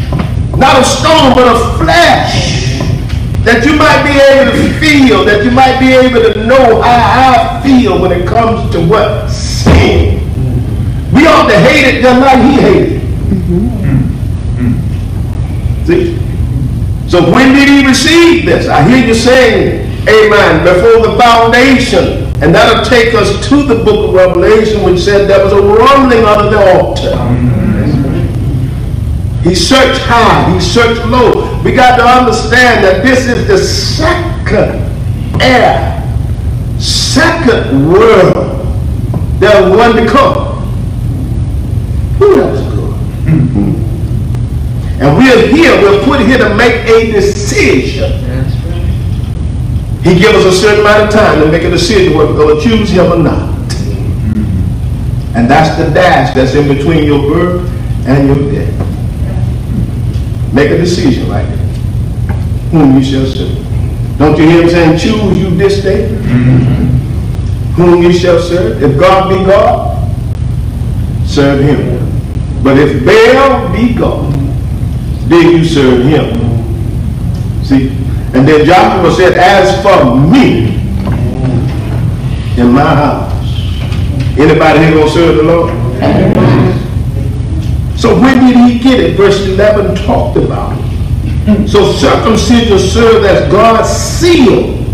not 0.56 0.78
of 0.78 0.86
stone, 0.86 1.34
but 1.34 1.48
of 1.48 1.78
flesh. 1.78 2.80
That 3.46 3.62
you 3.64 3.78
might 3.78 4.02
be 4.02 4.18
able 4.18 4.50
to 4.50 4.74
feel, 4.82 5.24
that 5.24 5.44
you 5.44 5.52
might 5.52 5.78
be 5.78 5.94
able 5.94 6.34
to 6.34 6.44
know 6.46 6.82
how 6.82 7.30
I 7.30 7.62
feel 7.62 8.02
when 8.02 8.10
it 8.10 8.26
comes 8.26 8.68
to 8.72 8.80
what? 8.84 9.30
Sin. 9.30 10.18
We 11.14 11.28
ought 11.28 11.46
to 11.48 11.56
hate 11.56 11.94
it 11.94 12.02
just 12.02 12.20
like 12.20 12.42
he 12.42 12.60
hated 12.60 12.92
it. 12.94 13.02
Mm-hmm. 13.30 13.86
See? 15.86 16.18
So 17.08 17.22
when 17.30 17.54
did 17.54 17.68
he 17.68 17.86
receive 17.86 18.46
this? 18.46 18.66
I 18.66 18.82
hear 18.82 19.06
you 19.06 19.14
saying, 19.14 19.86
amen, 20.08 20.64
before 20.64 21.06
the 21.06 21.14
foundation. 21.16 22.26
And 22.42 22.52
that'll 22.52 22.84
take 22.84 23.14
us 23.14 23.48
to 23.48 23.62
the 23.62 23.76
book 23.84 24.08
of 24.08 24.14
Revelation, 24.14 24.82
which 24.82 24.98
said 24.98 25.28
there 25.28 25.44
was 25.44 25.52
a 25.52 25.62
rumbling 25.62 26.24
under 26.24 26.50
the 26.50 26.58
altar. 26.74 27.14
Mm-hmm. 27.14 27.56
He 29.48 29.54
searched 29.54 30.02
high, 30.02 30.52
he 30.52 30.60
searched 30.60 31.06
low. 31.06 31.35
We 31.66 31.72
got 31.72 31.96
to 31.96 32.04
understand 32.04 32.84
that 32.84 33.02
this 33.02 33.26
is 33.26 33.48
the 33.48 33.58
second 33.58 34.86
era, 35.42 36.00
second 36.78 37.90
world 37.92 38.36
that 39.40 39.68
one 39.68 39.96
to 39.96 40.06
come. 40.08 40.62
Who 42.18 42.40
else 42.40 42.60
good? 42.72 42.94
And 45.02 45.18
we're 45.18 45.48
here, 45.48 45.82
we're 45.82 46.04
put 46.04 46.20
here 46.20 46.38
to 46.38 46.54
make 46.54 46.86
a 46.88 47.10
decision. 47.10 48.12
Right. 48.30 50.04
He 50.04 50.20
gives 50.20 50.36
us 50.36 50.44
a 50.44 50.52
certain 50.52 50.82
amount 50.82 51.08
of 51.08 51.10
time 51.10 51.40
to 51.40 51.50
make 51.50 51.64
a 51.64 51.70
decision 51.70 52.16
whether 52.16 52.32
we're 52.32 52.44
going 52.44 52.60
to 52.60 52.62
choose 52.62 52.90
him 52.90 53.12
or 53.12 53.18
not. 53.18 53.56
And 55.34 55.50
that's 55.50 55.76
the 55.76 55.92
dash 55.92 56.32
that's 56.32 56.54
in 56.54 56.68
between 56.68 57.02
your 57.02 57.28
birth 57.28 57.68
and 58.06 58.28
your 58.28 58.52
death. 58.52 58.72
Make 60.54 60.70
a 60.70 60.78
decision 60.78 61.28
like 61.28 61.44
that. 61.48 61.55
Whom 62.70 62.96
you 62.96 63.04
shall 63.04 63.26
serve. 63.26 64.18
Don't 64.18 64.38
you 64.38 64.46
hear 64.46 64.62
him 64.62 64.68
saying, 64.70 64.98
choose 64.98 65.38
you 65.38 65.50
this 65.50 65.82
day? 65.82 66.08
Mm-hmm. 66.08 66.86
Whom 67.74 68.02
you 68.02 68.12
shall 68.12 68.40
serve. 68.40 68.82
If 68.82 68.98
God 68.98 69.28
be 69.28 69.44
God, 69.44 69.96
serve 71.26 71.60
him. 71.62 72.62
But 72.62 72.78
if 72.78 73.04
Baal 73.04 73.72
be 73.72 73.94
God, 73.94 74.32
then 75.28 75.56
you 75.56 75.64
serve 75.64 76.04
him. 76.06 76.34
See? 77.62 77.88
And 78.34 78.46
then 78.46 78.64
Joshua 78.64 79.12
said, 79.14 79.34
as 79.34 79.82
for 79.82 80.16
me 80.16 80.76
in 82.56 82.72
my 82.72 82.94
house. 82.94 83.32
Anybody 84.38 84.78
here 84.80 84.94
gonna 84.94 85.10
serve 85.10 85.36
the 85.36 85.42
Lord? 85.42 85.70
So 87.98 88.14
when 88.20 88.46
did 88.46 88.56
he 88.56 88.78
get 88.78 89.00
it? 89.00 89.16
Verse 89.16 89.46
11 89.46 89.96
talked 90.04 90.36
about. 90.36 90.75
So 91.68 91.92
circumcision 91.92 92.78
served 92.78 93.24
as 93.26 93.50
God's 93.50 93.88
seal 93.88 94.86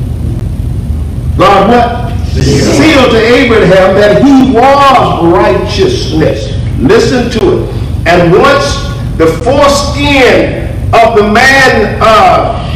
God 1.37 1.69
what? 1.69 2.13
Sealed 2.33 3.11
to 3.11 3.19
Abraham 3.19 3.95
that 3.97 4.23
he 4.23 4.53
was 4.53 5.33
righteousness. 5.33 6.53
Listen 6.79 7.31
to 7.41 7.65
it. 7.65 8.07
And 8.07 8.33
once 8.33 8.85
the 9.17 9.27
foreskin 9.27 10.69
of 10.95 11.17
the 11.17 11.33
man, 11.33 11.99
uh, 12.01 12.69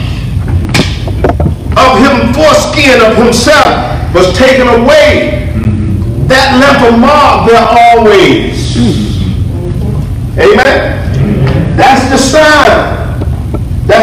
of 1.77 1.99
him, 2.01 2.33
foreskin 2.33 3.01
of 3.05 3.17
himself 3.17 4.15
was 4.15 4.37
taken 4.37 4.67
away, 4.69 5.53
that 6.27 6.59
left 6.59 6.93
a 6.93 6.97
mark 6.97 7.49
there 7.49 7.67
always. 7.95 8.77
Amen? 10.39 11.77
That's 11.77 12.11
the 12.11 12.19
sign. 12.19 12.96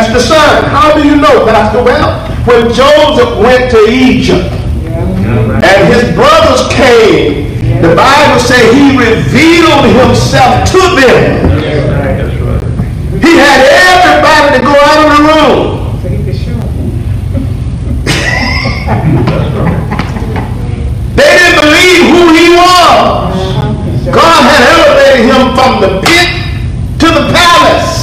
That's 0.04 0.28
the 0.28 0.36
sign. 0.36 0.64
How 0.66 0.94
do 0.94 1.08
you 1.08 1.16
know, 1.16 1.46
Pastor? 1.46 1.82
Well, 1.82 2.28
when 2.44 2.74
Joseph 2.74 3.40
went 3.40 3.72
to 3.72 3.88
Egypt 3.88 4.52
and 4.84 5.94
his 5.94 6.14
brothers 6.14 6.68
came, 6.76 7.48
the 7.82 7.96
Bible 7.96 8.40
says 8.44 8.74
he 8.76 8.98
revealed 9.00 9.88
himself 9.96 10.68
to 10.76 10.82
them. 11.00 11.48
He 13.24 13.32
had 13.40 13.64
everybody 13.64 14.60
to 14.60 14.64
go 14.66 14.76
out 14.76 15.00
of 15.00 15.10
the 15.16 15.24
room. 15.32 15.64
They 21.16 21.30
didn't 21.30 21.62
believe 21.62 22.04
who 22.10 22.24
he 22.34 22.50
was. 22.58 24.12
God 24.14 24.42
had 24.50 24.64
elevated 24.68 25.26
him 25.32 25.54
from 25.56 25.80
the 25.80 26.02
pit 26.02 26.28
to 27.00 27.06
the 27.08 27.32
palace. 27.32 27.94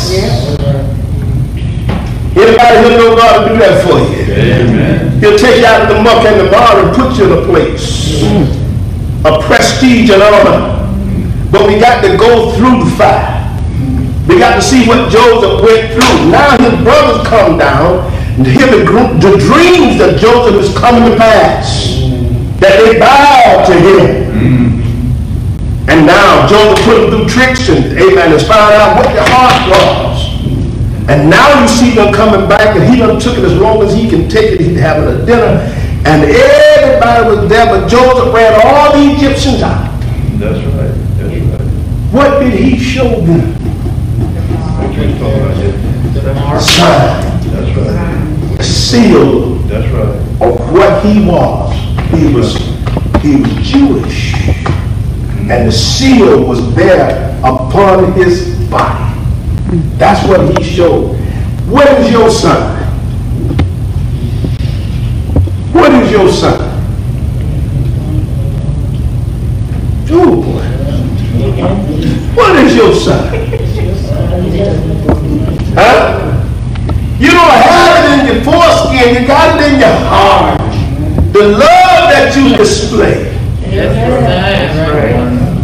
Anybody 2.51 2.83
here 2.83 2.99
know 2.99 3.15
God 3.15 3.47
will 3.47 3.55
do 3.55 3.63
that 3.63 3.79
for 3.87 4.03
you? 4.03 4.27
Amen. 4.27 5.21
He'll 5.23 5.39
take 5.39 5.63
you 5.63 5.67
out 5.71 5.87
of 5.87 5.95
the 5.95 6.03
muck 6.03 6.27
and 6.27 6.43
the 6.43 6.51
bar 6.51 6.83
and 6.83 6.91
put 6.91 7.15
you 7.15 7.31
in 7.31 7.39
a 7.39 7.47
place 7.47 8.27
of 9.23 9.39
prestige 9.47 10.11
and 10.11 10.19
honor. 10.19 10.83
But 11.55 11.71
we 11.71 11.79
got 11.79 12.03
to 12.03 12.19
go 12.19 12.51
through 12.59 12.83
the 12.83 12.91
fire. 12.99 13.39
We 14.27 14.43
got 14.43 14.59
to 14.59 14.63
see 14.63 14.83
what 14.83 15.15
Joseph 15.15 15.63
went 15.63 15.95
through. 15.95 16.27
Now 16.27 16.59
his 16.59 16.75
brothers 16.83 17.23
come 17.31 17.55
down 17.55 18.11
and 18.35 18.47
hear 18.47 18.67
the, 18.67 18.83
the 19.23 19.39
dreams 19.39 20.03
that 20.03 20.19
Joseph 20.19 20.59
is 20.59 20.75
coming 20.75 21.07
to 21.07 21.15
pass. 21.15 22.03
That 22.59 22.83
they 22.83 22.99
bow 22.99 23.63
to 23.63 23.75
him. 23.79 24.83
And 25.87 26.05
now 26.05 26.51
Joseph 26.51 26.85
put 26.85 26.99
them 26.99 27.11
through 27.15 27.29
tricks 27.31 27.69
and 27.69 27.95
amen, 27.95 28.35
and 28.35 28.43
found 28.43 28.75
out 28.75 28.99
what 28.99 29.07
their 29.15 29.23
heart 29.31 29.71
was. 29.71 30.10
And 31.11 31.29
now 31.29 31.61
you 31.61 31.66
see 31.66 31.90
them 31.90 32.14
coming 32.14 32.49
back, 32.49 32.77
and 32.77 32.88
he 32.88 33.01
done 33.01 33.18
took 33.18 33.37
it 33.37 33.42
as 33.42 33.57
long 33.57 33.83
as 33.83 33.92
he 33.92 34.09
can 34.09 34.29
take 34.29 34.53
it. 34.53 34.61
He's 34.61 34.79
having 34.79 35.09
a 35.09 35.27
dinner, 35.27 35.59
and 36.07 36.23
everybody 36.23 37.29
was 37.37 37.49
there, 37.49 37.66
but 37.66 37.88
Joseph 37.88 38.33
ran 38.33 38.61
all 38.64 38.92
the 38.92 39.16
Egyptians 39.16 39.61
out. 39.61 39.90
That's 40.38 40.64
right. 40.66 40.94
That's 41.18 41.35
right. 41.35 41.61
What 42.14 42.38
did 42.38 42.53
he 42.53 42.79
show 42.79 43.09
them? 43.23 43.57
A 46.31 46.61
sign, 46.62 47.42
That's 47.51 47.77
right. 47.77 48.61
a 48.61 48.62
seal 48.62 49.55
That's 49.66 49.92
right. 49.92 50.16
of 50.49 50.73
what 50.73 51.05
he 51.05 51.27
was. 51.27 51.75
He 52.12 52.33
was 52.33 52.57
he 53.20 53.37
was 53.42 53.53
Jewish, 53.66 54.35
and 55.51 55.66
the 55.66 55.73
seal 55.73 56.44
was 56.46 56.73
there 56.77 57.37
upon 57.42 58.12
his. 58.12 58.50
That's 59.98 60.26
what 60.26 60.59
he 60.59 60.64
showed. 60.64 61.16
What 61.68 61.87
is 62.00 62.11
your 62.11 62.28
sign? 62.30 62.78
What 65.72 65.92
is 65.92 66.11
your 66.11 66.28
sign? 66.33 66.68
Oh 70.11 70.42
boy. 70.42 70.66
What 72.35 72.56
is 72.56 72.74
your 72.74 72.92
sign? 72.94 73.30
Huh? 75.74 76.16
You 77.20 77.30
don't 77.30 77.50
have 77.50 78.04
it 78.04 78.28
in 78.28 78.35
your 78.35 78.44
foreskin, 78.44 79.22
you 79.22 79.26
got 79.28 79.61
it 79.61 79.72
in 79.72 79.78
your 79.78 79.88
heart. 80.09 80.59
The 81.33 81.46
love 81.46 82.11
that 82.11 82.35
you 82.37 82.56
display, 82.56 83.37
Yes, 83.61 83.94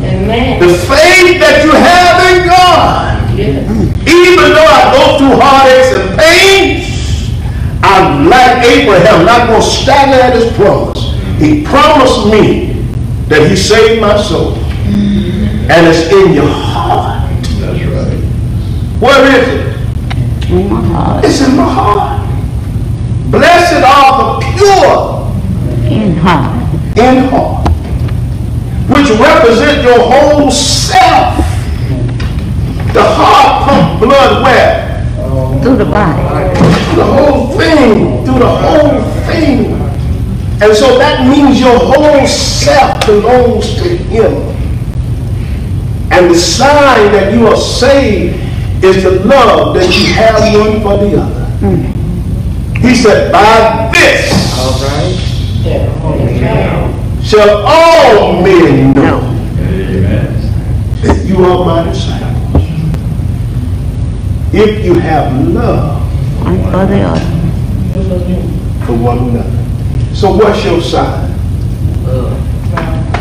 Amen. 0.05 0.61
the 0.61 0.69
faith 0.69 1.41
that 1.41 1.65
you 1.65 1.73
have 1.73 2.39
in 2.39 2.47
God. 2.47 3.86
Even 4.07 4.53
though 4.55 4.67
I 4.67 4.93
go 4.95 5.19
through 5.19 5.37
heartaches 5.41 5.99
and 5.99 6.19
pains, 6.19 7.31
I'm 7.83 8.29
like 8.29 8.65
Abraham, 8.65 9.27
not 9.27 9.49
going 9.49 9.61
to 9.61 9.67
stand 9.67 10.13
at 10.13 10.35
his 10.35 10.53
promise. 10.57 11.15
He 11.39 11.65
promised 11.65 12.27
me 12.27 12.73
that 13.29 13.49
he 13.51 13.57
saved 13.57 14.01
my 14.01 14.17
soul. 14.21 14.55
And 15.69 15.87
it's 15.89 16.11
in 16.13 16.33
your 16.33 16.49
heart. 16.49 17.29
That's 17.59 17.83
right. 17.85 18.23
Where 19.01 19.41
is 19.41 19.49
it? 19.49 20.51
In 20.51 20.71
my 20.73 20.81
heart, 20.81 21.25
It's 21.25 21.41
in 21.41 21.57
my 21.57 21.65
heart. 21.65 22.23
Blessed 23.31 23.83
are 23.85 24.41
the 24.41 24.47
pure 24.55 25.17
in 25.91 26.17
heart, 26.17 26.63
in 26.97 27.25
heart, 27.29 27.69
which 28.89 29.11
represent 29.19 29.83
your 29.83 29.99
whole 29.99 30.51
self. 30.51 31.46
The 32.97 33.05
heart 33.05 33.69
pump 33.69 34.01
blood 34.01 34.43
where? 34.43 34.87
through 35.63 35.77
the 35.77 35.85
body. 35.85 36.23
Through 36.57 36.97
the 36.97 37.05
whole 37.05 37.59
thing, 37.59 38.25
through 38.25 38.39
the 38.39 38.49
whole 38.49 39.03
thing. 39.27 39.73
And 40.63 40.75
so 40.75 40.97
that 40.97 41.29
means 41.29 41.61
your 41.61 41.79
whole 41.79 42.27
self 42.27 43.05
belongs 43.05 43.75
to 43.83 43.89
Him. 43.89 44.33
And 46.11 46.31
the 46.31 46.39
sign 46.39 47.13
that 47.13 47.35
you 47.35 47.47
are 47.49 47.57
saved 47.57 48.37
is 48.83 49.03
the 49.03 49.11
love 49.27 49.75
that 49.75 49.95
you 49.95 50.15
have 50.15 50.41
one 50.55 50.81
for 50.81 50.97
the 51.05 51.21
other. 51.21 51.47
Mm. 51.61 52.79
He 52.79 52.95
said, 52.95 53.33
by 53.33 53.91
this 53.93 54.33
all 54.59 54.73
right. 54.89 55.17
shall 57.25 57.63
all 57.67 58.43
men 58.43 58.93
know 58.93 59.19
Amen. 59.59 61.03
that 61.03 61.27
you 61.27 61.45
are 61.45 61.65
my 61.67 61.91
disciples. 61.91 62.26
If 64.59 64.87
you 64.87 64.95
have 64.95 65.47
love 65.49 66.01
One 66.43 66.63
for 66.73 66.87
the 66.87 67.03
other. 67.03 67.21
for 68.87 68.93
one 68.97 69.19
another. 69.29 70.15
So 70.15 70.35
what's 70.35 70.65
your 70.65 70.81
sign? 70.81 71.31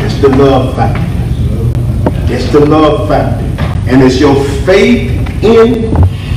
It's 0.02 0.18
the 0.22 0.30
love 0.30 0.74
factor. 0.74 2.32
It's 2.32 2.50
the 2.50 2.60
love 2.64 3.06
factor. 3.08 3.44
And 3.90 4.02
it's 4.02 4.18
your 4.18 4.34
faith 4.64 5.10
in 5.44 5.94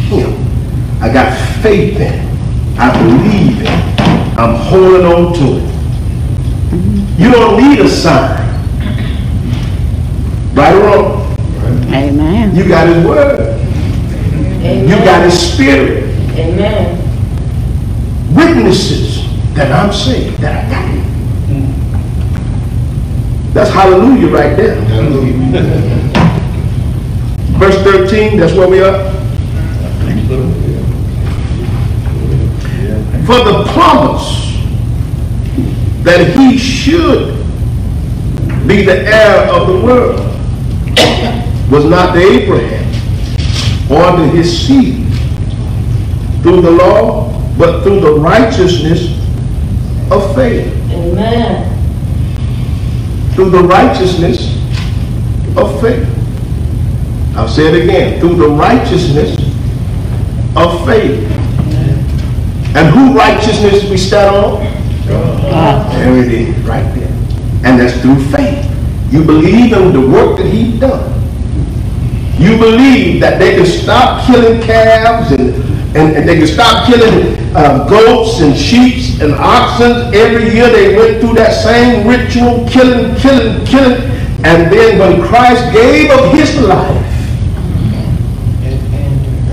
him. 0.09 0.33
I 1.01 1.07
got 1.13 1.31
faith 1.61 1.95
in 1.95 2.11
him. 2.19 2.77
I 2.77 2.91
believe 3.01 3.59
in 3.61 3.67
him. 3.67 4.37
I'm 4.37 4.55
holding 4.55 5.05
on 5.05 5.33
to 5.33 5.45
it. 5.59 7.19
You 7.19 7.31
don't 7.31 7.55
need 7.61 7.79
a 7.79 7.87
sign. 7.87 8.37
Right 10.53 10.75
or 10.75 10.81
wrong? 10.83 11.37
Amen. 11.93 12.53
You 12.53 12.67
got 12.67 12.87
his 12.87 13.05
word. 13.05 13.58
You 14.61 14.95
got 15.05 15.23
his 15.23 15.53
spirit. 15.53 16.03
Amen. 16.37 16.97
Witnesses 18.35 19.23
that 19.55 19.71
I'm 19.71 19.93
saved, 19.93 20.37
that 20.39 20.65
I 20.65 20.69
got 20.69 20.89
him. 20.89 20.99
That's 23.53 23.71
hallelujah 23.71 24.27
right 24.27 24.55
there. 24.55 24.75
Verse 27.57 27.75
13, 27.83 28.37
that's 28.37 28.53
where 28.53 28.69
we 28.69 28.81
are. 28.81 29.11
For 33.25 33.43
the 33.43 33.63
promise 33.73 34.57
that 36.03 36.35
he 36.35 36.57
should 36.57 37.37
be 38.67 38.83
the 38.83 39.05
heir 39.05 39.49
of 39.51 39.67
the 39.67 39.79
world 39.85 40.19
was 41.71 41.85
not 41.85 42.13
to 42.13 42.19
Abraham 42.19 42.78
or 43.89 44.15
to 44.17 44.27
his 44.29 44.67
seed 44.67 45.07
through 46.43 46.61
the 46.61 46.71
law, 46.71 47.29
but 47.57 47.83
through 47.83 47.99
the 47.99 48.13
righteousness 48.13 49.17
of 50.11 50.35
faith. 50.35 50.73
Amen. 50.91 51.65
Through 53.33 53.49
the 53.49 53.63
righteousness 53.63 54.55
of 55.57 55.81
faith. 55.81 56.07
I'll 57.35 57.47
say 57.47 57.67
it 57.67 57.83
again. 57.83 58.19
Through 58.19 58.35
the 58.35 58.49
righteousness 58.49 59.37
of 60.55 60.85
faith. 60.85 61.29
And 62.75 62.87
who 62.93 63.17
righteousness 63.17 63.89
we 63.89 63.97
stand 63.97 64.35
on? 64.35 64.63
There 65.91 66.17
it 66.17 66.31
is, 66.31 66.55
right 66.65 66.83
there. 66.93 67.07
And 67.65 67.79
that's 67.79 67.99
through 68.01 68.23
faith. 68.25 68.65
You 69.11 69.23
believe 69.23 69.73
in 69.73 69.91
the 69.91 70.01
work 70.07 70.37
that 70.37 70.45
he 70.45 70.79
done. 70.79 71.18
You 72.39 72.57
believe 72.57 73.19
that 73.21 73.37
they 73.37 73.55
can 73.55 73.65
stop 73.65 74.25
killing 74.25 74.61
calves 74.61 75.31
and 75.31 75.69
And, 75.95 76.15
and 76.15 76.29
they 76.29 76.37
can 76.37 76.45
stop 76.45 76.85
killing 76.85 77.33
uh, 77.55 77.89
goats 77.89 78.41
and 78.41 78.55
sheep 78.55 79.19
and 79.21 79.33
oxen. 79.33 80.13
Every 80.13 80.53
year 80.53 80.69
they 80.69 80.95
went 80.95 81.19
through 81.19 81.33
that 81.41 81.51
same 81.51 82.05
ritual, 82.05 82.69
killing, 82.69 83.15
killing, 83.17 83.65
killing. 83.65 83.99
And 84.45 84.71
then 84.71 84.99
when 84.99 85.27
Christ 85.27 85.73
gave 85.73 86.11
up 86.11 86.31
his 86.31 86.53
life, 86.61 87.05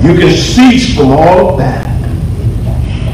you 0.04 0.12
can 0.20 0.30
cease 0.36 0.94
from 0.94 1.12
all 1.12 1.48
of 1.48 1.56
that. 1.56 1.88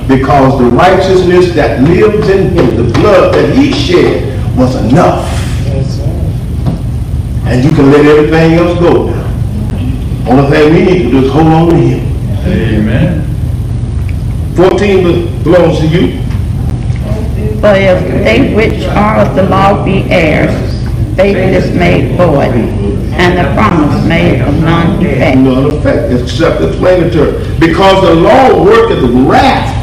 Because 0.09 0.59
the 0.59 0.67
righteousness 0.67 1.55
that 1.55 1.81
lives 1.83 2.29
in 2.29 2.51
him, 2.51 2.75
the 2.75 2.93
blood 2.93 3.35
that 3.35 3.55
he 3.55 3.73
shed, 3.73 4.35
was 4.59 4.75
enough. 4.91 5.23
And 7.47 7.63
you 7.63 7.71
can 7.71 7.93
let 7.93 8.05
everything 8.05 8.55
else 8.59 8.81
go 8.81 9.07
now. 9.11 9.22
Only 10.29 10.51
thing 10.51 10.75
we 10.75 10.85
need 10.85 11.03
to 11.05 11.11
do 11.11 11.25
is 11.27 11.33
hold 11.33 11.47
on 11.47 11.69
to 11.71 11.77
him. 11.77 12.13
Amen. 12.47 13.23
14 14.55 15.43
belongs 15.43 15.79
to 15.81 15.87
you. 15.87 16.23
For 17.61 17.75
if 17.75 18.25
they 18.25 18.55
which 18.55 18.85
are 18.85 19.21
of 19.21 19.35
the 19.35 19.45
law 19.45 19.85
be 19.85 20.05
heirs, 20.11 20.51
faith 21.17 21.37
is 21.37 21.75
made 21.77 22.17
void, 22.17 22.55
and 23.15 23.39
the 23.39 23.53
promise 23.55 24.07
made 24.07 24.41
of 24.41 24.55
none 24.63 25.05
effect. 25.05 25.39
None 25.39 25.67
effect, 25.67 26.13
except 26.13 26.63
explanatory. 26.63 27.59
Because 27.59 28.03
the 28.03 28.15
law 28.15 28.65
worketh 28.65 29.03
wrath. 29.27 29.79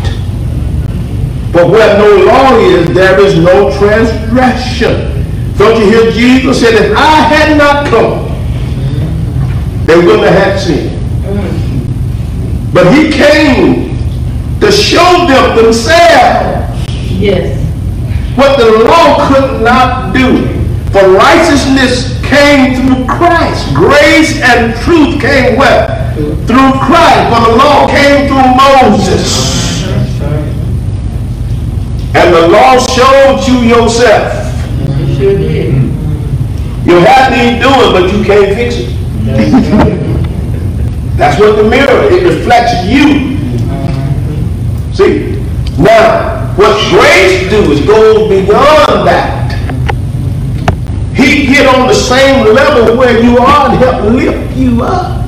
But 1.52 1.70
where 1.70 1.98
no 1.98 2.26
law 2.26 2.58
is, 2.58 2.94
there 2.94 3.20
is 3.20 3.38
no 3.40 3.76
transgression. 3.78 5.26
Don't 5.58 5.80
you 5.80 5.86
hear 5.90 6.12
Jesus 6.12 6.62
said, 6.62 6.74
if 6.74 6.96
I 6.96 7.22
had 7.24 7.58
not 7.58 7.88
come, 7.88 8.19
they 9.90 9.98
wouldn't 9.98 10.22
have 10.22 10.36
had 10.38 10.60
sin. 10.60 10.96
But 12.72 12.94
he 12.94 13.12
came 13.12 13.98
to 14.60 14.72
show 14.72 15.26
them 15.28 15.56
themselves 15.58 16.88
Yes. 17.18 17.58
what 18.36 18.58
the 18.60 18.84
law 18.86 19.28
could 19.28 19.64
not 19.64 20.14
do. 20.14 20.46
For 20.92 21.10
righteousness 21.10 22.22
came 22.24 22.76
through 22.76 23.06
Christ. 23.08 23.74
Grace 23.74 24.40
and 24.44 24.76
truth 24.84 25.20
came 25.20 25.58
where? 25.58 26.14
Through 26.46 26.72
Christ. 26.86 27.34
For 27.34 27.42
the 27.50 27.58
law 27.58 27.88
came 27.90 28.28
through 28.28 28.50
Moses. 28.62 29.84
And 32.14 32.34
the 32.34 32.48
law 32.48 32.78
showed 32.78 33.42
you 33.48 33.60
yourself. 33.68 34.54
You 35.00 35.16
sure 35.16 35.38
did. 35.38 35.74
You 36.86 36.96
have 37.00 37.34
to 37.34 37.60
do 37.60 37.70
it, 37.70 37.92
but 37.92 38.14
you 38.14 38.24
can't 38.24 38.56
fix 38.56 38.76
it. 38.76 38.99
That's 41.18 41.40
what 41.40 41.56
the 41.58 41.64
mirror, 41.70 42.12
it 42.12 42.24
reflects 42.24 42.86
you. 42.86 43.38
See? 44.94 45.36
Now, 45.78 46.54
what 46.56 46.78
grace 46.90 47.50
do 47.50 47.72
is 47.72 47.86
go 47.86 48.28
beyond 48.30 49.08
that. 49.08 49.52
He 51.14 51.46
get 51.48 51.68
on 51.76 51.88
the 51.88 51.94
same 51.94 52.54
level 52.54 52.98
where 52.98 53.22
you 53.22 53.38
are 53.38 53.70
and 53.70 53.78
help 53.80 54.04
lift 54.14 54.56
you 54.58 54.82
up. 54.84 55.26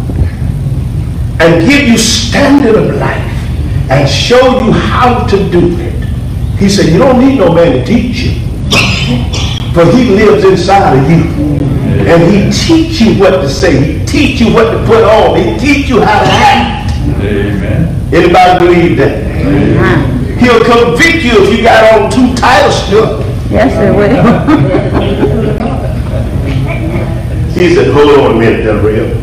And 1.39 1.67
give 1.67 1.87
you 1.89 1.97
standard 1.97 2.75
of 2.75 2.95
life. 2.95 3.31
And 3.89 4.09
show 4.09 4.63
you 4.63 4.71
how 4.71 5.25
to 5.27 5.49
do 5.49 5.77
it. 5.79 5.91
He 6.57 6.69
said, 6.69 6.87
you 6.87 6.99
don't 6.99 7.19
need 7.19 7.37
no 7.39 7.53
man 7.53 7.71
to 7.79 7.85
teach 7.85 8.17
you. 8.21 8.39
For 9.73 9.85
he 9.91 10.15
lives 10.15 10.43
inside 10.45 10.97
of 10.97 11.09
you. 11.09 11.80
And 12.07 12.21
he 12.31 12.51
teach 12.51 13.01
you 13.01 13.19
what 13.19 13.31
to 13.31 13.49
say. 13.49 13.99
He 13.99 14.05
teach 14.05 14.41
you 14.41 14.53
what 14.53 14.71
to 14.71 14.77
put 14.85 15.03
on. 15.03 15.37
He 15.37 15.57
teach 15.59 15.89
you 15.89 16.01
how 16.01 16.19
to 16.23 16.29
act. 16.29 16.91
Amen. 17.21 18.13
Anybody 18.13 18.65
believe 18.65 18.97
that? 18.97 19.23
Amen. 19.45 20.37
He'll 20.39 20.63
convict 20.63 21.23
you 21.23 21.31
if 21.43 21.57
you 21.57 21.63
got 21.63 21.83
on 22.01 22.09
too 22.11 22.33
tight 22.35 22.65
a 22.67 22.71
strap. 22.71 23.21
Yes, 23.51 23.71
it 23.77 23.93
will. 23.95 25.71
He 27.51 27.75
said, 27.75 27.93
hold 27.93 28.09
on 28.17 28.31
a 28.31 28.39
minute, 28.39 28.63
Del 28.63 28.79
Rio. 28.81 29.13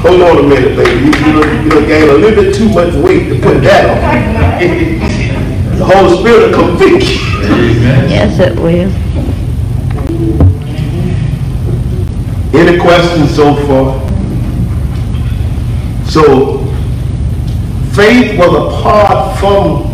Hold 0.00 0.22
on 0.22 0.38
a 0.38 0.48
minute, 0.48 0.74
baby. 0.76 0.98
You, 0.98 1.06
you, 1.06 1.12
done- 1.40 1.64
you 1.64 1.70
done 1.70 1.86
gained 1.86 2.10
a 2.10 2.14
little 2.14 2.42
bit 2.42 2.54
too 2.54 2.68
much 2.70 2.92
weight 2.94 3.28
to 3.28 3.34
put 3.40 3.60
that 3.62 3.84
on. 3.90 4.00
the 5.78 5.84
Holy 5.84 6.18
Spirit 6.18 6.50
will 6.50 6.68
convict 6.68 7.04
you. 7.08 7.18
Amen. 7.44 8.10
Yes, 8.10 8.40
it 8.40 8.56
will. 8.56 8.90
Any 12.52 12.78
questions 12.78 13.34
so 13.34 13.54
far? 13.66 14.00
So, 16.06 16.58
faith 17.92 18.38
was 18.38 18.78
apart 18.78 19.38
from 19.38 19.90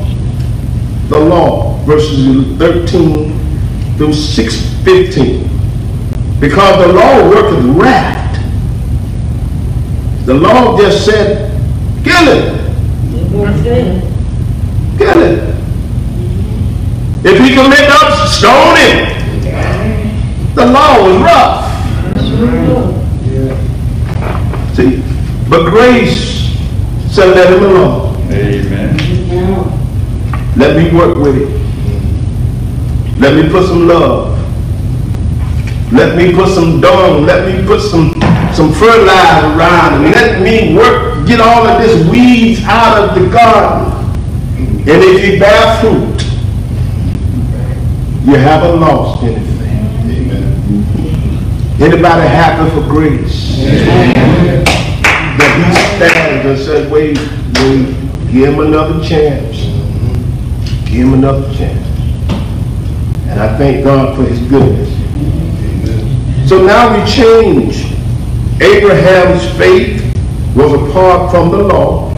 the 1.09 1.19
law, 1.19 1.77
verses 1.85 2.57
13 2.57 3.97
through 3.97 4.13
6, 4.15 4.57
15. 4.85 5.43
Because 6.41 6.87
the 6.87 6.93
law 6.93 7.29
worketh 7.29 7.65
wrath. 7.77 8.25
The 10.27 10.35
law 10.35 10.77
just 10.79 11.05
said, 11.05 11.53
kill 12.03 12.29
it, 12.29 12.57
kill 14.99 15.23
it. 15.23 15.55
If 17.25 17.39
he 17.41 17.55
commit 17.55 17.91
up, 17.91 18.29
stone 18.29 18.77
him. 18.77 19.17
The 20.55 20.67
law 20.67 21.03
was 21.07 21.23
rough. 21.23 21.66
See, 24.77 25.03
but 25.49 25.71
grace 25.71 26.55
said, 27.11 27.35
let 27.35 27.51
him 27.51 27.65
alone. 27.65 28.17
Amen. 28.31 28.97
Let 30.55 30.77
me 30.77 30.93
work 30.95 31.17
with 31.17 31.37
it. 31.39 31.49
Let 33.19 33.43
me 33.43 33.51
put 33.51 33.67
some 33.67 33.89
love. 33.89 34.37
Let 35.91 36.19
me 36.19 36.35
put 36.35 36.49
some 36.49 36.83
dung. 36.83 37.25
Let 37.25 37.47
me 37.47 37.67
put 37.67 37.81
some, 37.81 38.13
some 38.53 38.71
fertilizer 38.75 39.57
around 39.59 40.05
and 40.05 40.15
let 40.15 40.43
me 40.43 40.77
work, 40.77 41.27
get 41.27 41.41
all 41.41 41.67
of 41.67 41.81
this 41.81 42.07
weeds 42.11 42.63
out 42.65 43.09
of 43.09 43.15
the 43.19 43.31
garden. 43.31 43.95
And 44.59 45.03
if 45.03 45.25
you 45.25 45.39
bear 45.39 45.81
fruit, 45.81 46.23
you 48.27 48.35
haven't 48.35 48.79
lost 48.79 49.23
anything. 49.23 49.56
Anybody 51.79 52.27
happy 52.27 52.71
for 52.75 52.81
grace? 52.89 53.59
That 55.39 55.53
he 55.59 55.65
stands 55.97 56.47
and 56.47 56.59
says, 56.59 56.91
wait, 56.91 57.19
wait, 57.19 58.33
give 58.33 58.55
him 58.55 58.61
another 58.61 59.07
chance. 59.07 59.57
Give 60.89 61.09
him 61.09 61.15
another 61.15 61.55
chance. 61.55 61.87
And 63.29 63.39
I 63.39 63.59
thank 63.59 63.85
God 63.85 64.17
for 64.17 64.23
his 64.23 64.41
goodness. 64.49 64.89
So 66.49 66.65
now 66.65 66.95
we 66.97 67.05
change. 67.11 67.85
Abraham's 68.63 69.47
faith 69.59 70.01
was 70.57 70.73
apart 70.73 71.31
from 71.31 71.51
the 71.51 71.59
law. 71.59 72.15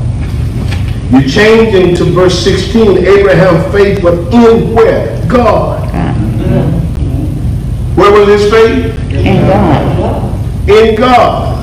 You 1.11 1.29
change 1.29 1.75
into 1.75 2.05
verse 2.05 2.45
16, 2.45 2.99
Abraham's 2.99 3.73
faith 3.73 4.05
was 4.05 4.19
in 4.33 4.73
where? 4.73 5.27
God. 5.27 5.89
Where 7.97 8.13
was 8.13 8.29
his 8.29 8.51
faith? 8.53 8.98
In 9.11 9.47
God. 9.47 10.69
in 10.69 10.95
God. 10.97 11.59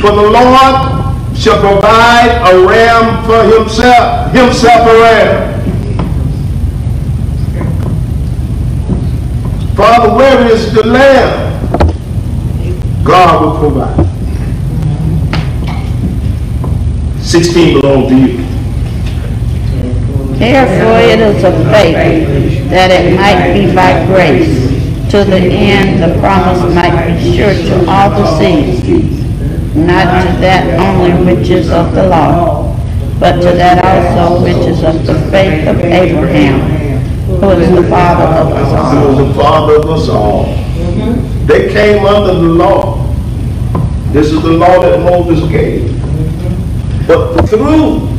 For 0.00 0.10
the 0.12 0.22
Lord 0.22 1.36
shall 1.36 1.60
provide 1.60 2.52
a 2.52 2.66
ram 2.66 3.24
for 3.24 3.42
himself, 3.58 4.32
himself 4.32 4.86
a 4.88 4.94
ram. 5.00 5.54
Father, 9.74 10.14
where 10.14 10.46
is 10.52 10.72
the 10.72 10.86
lamb? 10.86 11.44
God 13.04 13.42
will 13.44 13.58
provide. 13.58 14.04
16 17.20 17.80
belongs 17.80 18.08
to 18.08 18.16
you. 18.16 18.44
Therefore 20.38 20.98
it 21.00 21.18
is 21.20 21.42
of 21.44 21.54
faith 21.72 22.70
that 22.70 22.90
it 22.90 23.16
might 23.16 23.52
be 23.52 23.74
by 23.74 24.06
grace, 24.06 24.63
to 25.14 25.22
the 25.30 25.36
end 25.36 26.02
the 26.02 26.18
promise 26.18 26.74
might 26.74 27.06
be 27.06 27.36
sure 27.36 27.54
to 27.54 27.88
all 27.88 28.10
the 28.10 28.36
seeds, 28.36 28.82
not 29.76 30.24
to 30.24 30.40
that 30.40 30.66
only 30.80 31.12
which 31.36 31.50
is 31.50 31.70
of 31.70 31.94
the 31.94 32.08
law, 32.08 32.76
but 33.20 33.34
to 33.36 33.52
that 33.56 33.78
also 33.84 34.42
which 34.42 34.56
is 34.66 34.82
of 34.82 35.06
the 35.06 35.14
faith 35.30 35.68
of 35.68 35.78
Abraham, 35.78 36.58
who 37.26 37.48
is 37.50 37.70
the 37.70 37.88
father 37.88 38.24
of 38.24 38.52
us 38.56 38.72
all. 38.72 39.06
was 39.06 39.28
the 39.28 39.34
father 39.40 39.76
of 39.76 39.86
us 39.86 40.08
all. 40.08 40.46
Mm-hmm. 40.46 41.46
They 41.46 41.72
came 41.72 42.04
under 42.04 42.34
the 42.34 42.48
law. 42.48 43.06
This 44.10 44.32
is 44.32 44.42
the 44.42 44.50
law 44.50 44.80
that 44.80 44.98
Moses 44.98 45.48
gave. 45.48 45.90
Mm-hmm. 45.92 47.06
But 47.06 47.48
through 47.48 48.13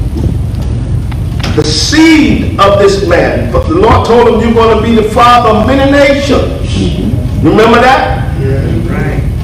the 1.56 1.64
seed 1.64 2.60
of 2.60 2.80
this 2.80 3.08
man, 3.08 3.52
but 3.52 3.68
the 3.68 3.76
Lord 3.76 4.06
told 4.06 4.28
him, 4.28 4.42
you're 4.42 4.54
going 4.54 4.78
to 4.78 4.84
be 4.84 4.96
the 4.96 5.10
father 5.12 5.50
of 5.50 5.68
many 5.68 5.90
nations. 5.92 7.44
Remember 7.44 7.80
that? 7.80 8.26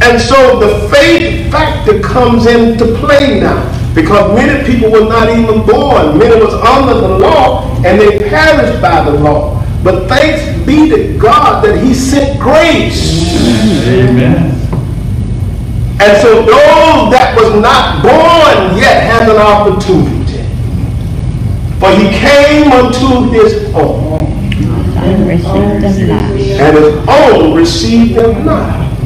And 0.04 0.20
so 0.20 0.60
the 0.60 0.90
faith 0.90 1.52
factor 1.52 2.00
comes 2.02 2.48
into 2.48 2.86
play 2.98 3.40
now. 3.40 3.78
Because 3.94 4.36
many 4.36 4.66
people 4.66 4.90
were 4.90 5.08
not 5.08 5.30
even 5.30 5.66
born. 5.66 6.18
Many 6.18 6.42
was 6.42 6.54
under 6.54 6.94
the 7.00 7.20
law 7.20 7.70
and 7.86 8.00
they 8.00 8.18
perished 8.20 8.82
by 8.82 9.04
the 9.04 9.12
law. 9.12 9.64
But 9.84 10.08
thanks 10.08 10.66
be 10.66 10.90
to 10.90 11.18
God 11.18 11.64
that 11.66 11.84
he 11.84 11.94
sent 11.94 12.40
grace. 12.40 13.36
Amen. 13.88 14.52
And 16.00 16.22
so 16.22 16.36
those 16.42 17.12
that 17.12 17.36
was 17.38 17.62
not 17.62 18.02
born 18.02 18.78
yet 18.78 19.04
had 19.04 19.30
an 19.30 19.38
opportunity. 19.38 20.21
For 21.82 21.90
he 21.98 22.10
came 22.10 22.72
unto 22.72 23.32
his 23.32 23.74
own, 23.74 24.22
and 25.02 25.32
his 25.32 25.48
own 27.08 27.56
received 27.56 28.12
him 28.12 28.46
not. 28.46 29.00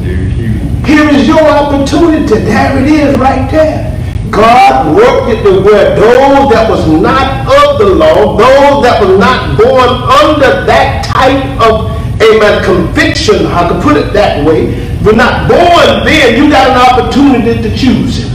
Here 0.84 1.08
is 1.08 1.26
your 1.26 1.40
opportunity. 1.40 2.34
There 2.34 2.78
it 2.82 2.86
is 2.86 3.16
right 3.16 3.50
there. 3.50 3.96
God 4.30 4.94
worked 4.94 5.30
it 5.30 5.42
to 5.44 5.62
where 5.62 5.96
those 5.96 6.50
that 6.50 6.68
was 6.68 6.86
not 7.00 7.46
of 7.48 7.78
the 7.78 7.86
law, 7.86 8.36
those 8.36 8.82
that 8.84 9.00
were 9.00 9.16
not 9.16 9.56
born 9.56 9.88
under 10.28 10.66
that 10.66 11.06
type 11.06 11.58
of, 11.62 11.90
amen, 12.20 12.62
conviction, 12.62 13.46
I 13.46 13.68
could 13.68 13.82
put 13.82 13.96
it 13.96 14.12
that 14.12 14.44
way, 14.46 14.66
were 15.02 15.14
not 15.14 15.48
born 15.48 16.04
then, 16.04 16.36
you 16.36 16.50
got 16.50 16.68
an 16.68 16.76
opportunity 16.76 17.62
to 17.62 17.74
choose 17.74 18.18
him. 18.18 18.32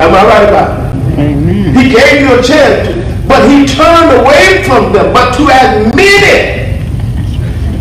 Am 0.00 0.12
I 0.12 0.24
right 0.26 0.48
about 0.48 0.80
it? 0.80 0.83
Amen. 1.18 1.74
He 1.74 1.90
gave 1.90 2.20
you 2.20 2.38
a 2.38 2.42
chance 2.42 3.04
but 3.26 3.48
he 3.50 3.66
turned 3.66 4.12
away 4.20 4.62
from 4.64 4.92
them. 4.92 5.12
But 5.12 5.34
to 5.36 5.42
admit 5.48 6.22
it 6.22 6.80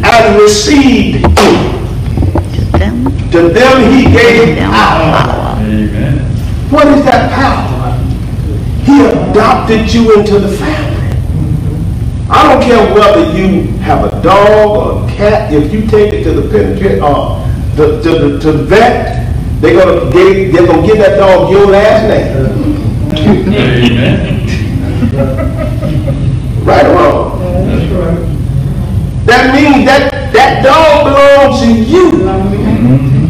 and 0.03 0.41
receive 0.41 1.21
To 1.21 2.77
them, 2.77 3.05
to 3.31 3.49
them 3.49 3.91
he 3.93 4.05
gave 4.05 4.55
them 4.55 4.71
power. 4.71 5.25
power. 5.25 5.57
Amen. 5.59 6.19
What 6.71 6.87
is 6.87 7.03
that 7.05 7.31
power? 7.33 7.97
He 8.83 9.01
adopted 9.05 9.93
you 9.93 10.17
into 10.17 10.39
the 10.39 10.57
family. 10.57 10.91
I 12.29 12.51
don't 12.51 12.63
care 12.63 12.93
whether 12.95 13.31
you 13.37 13.67
have 13.79 14.11
a 14.11 14.21
dog 14.23 15.03
or 15.03 15.05
a 15.07 15.11
cat, 15.13 15.53
if 15.53 15.71
you 15.73 15.85
take 15.85 16.13
it 16.13 16.23
to 16.23 16.31
the 16.31 16.49
penitentiary 16.49 16.99
or 16.99 17.05
uh, 17.05 17.75
the, 17.75 18.01
to 18.01 18.09
the, 18.09 18.39
to 18.39 18.51
the 18.53 18.63
vet, 18.63 19.31
they're 19.61 19.75
gonna, 19.77 20.09
they, 20.09 20.45
they're 20.49 20.65
gonna 20.65 20.85
give 20.87 20.97
that 20.97 21.17
dog 21.17 21.51
your 21.51 21.67
last 21.67 22.07
name. 22.07 22.62
Amen. 23.17 24.47
Right 26.65 26.85
or 26.85 26.95
wrong? 26.95 27.39
That's 27.67 27.91
right. 27.91 28.19
That 29.25 29.53
means 29.55 29.85
that 29.85 30.31
that 30.33 30.63
dog 30.63 31.05
belongs 31.05 31.61
to 31.61 31.67
you. 31.71 32.11
Mm-hmm. 32.11 33.23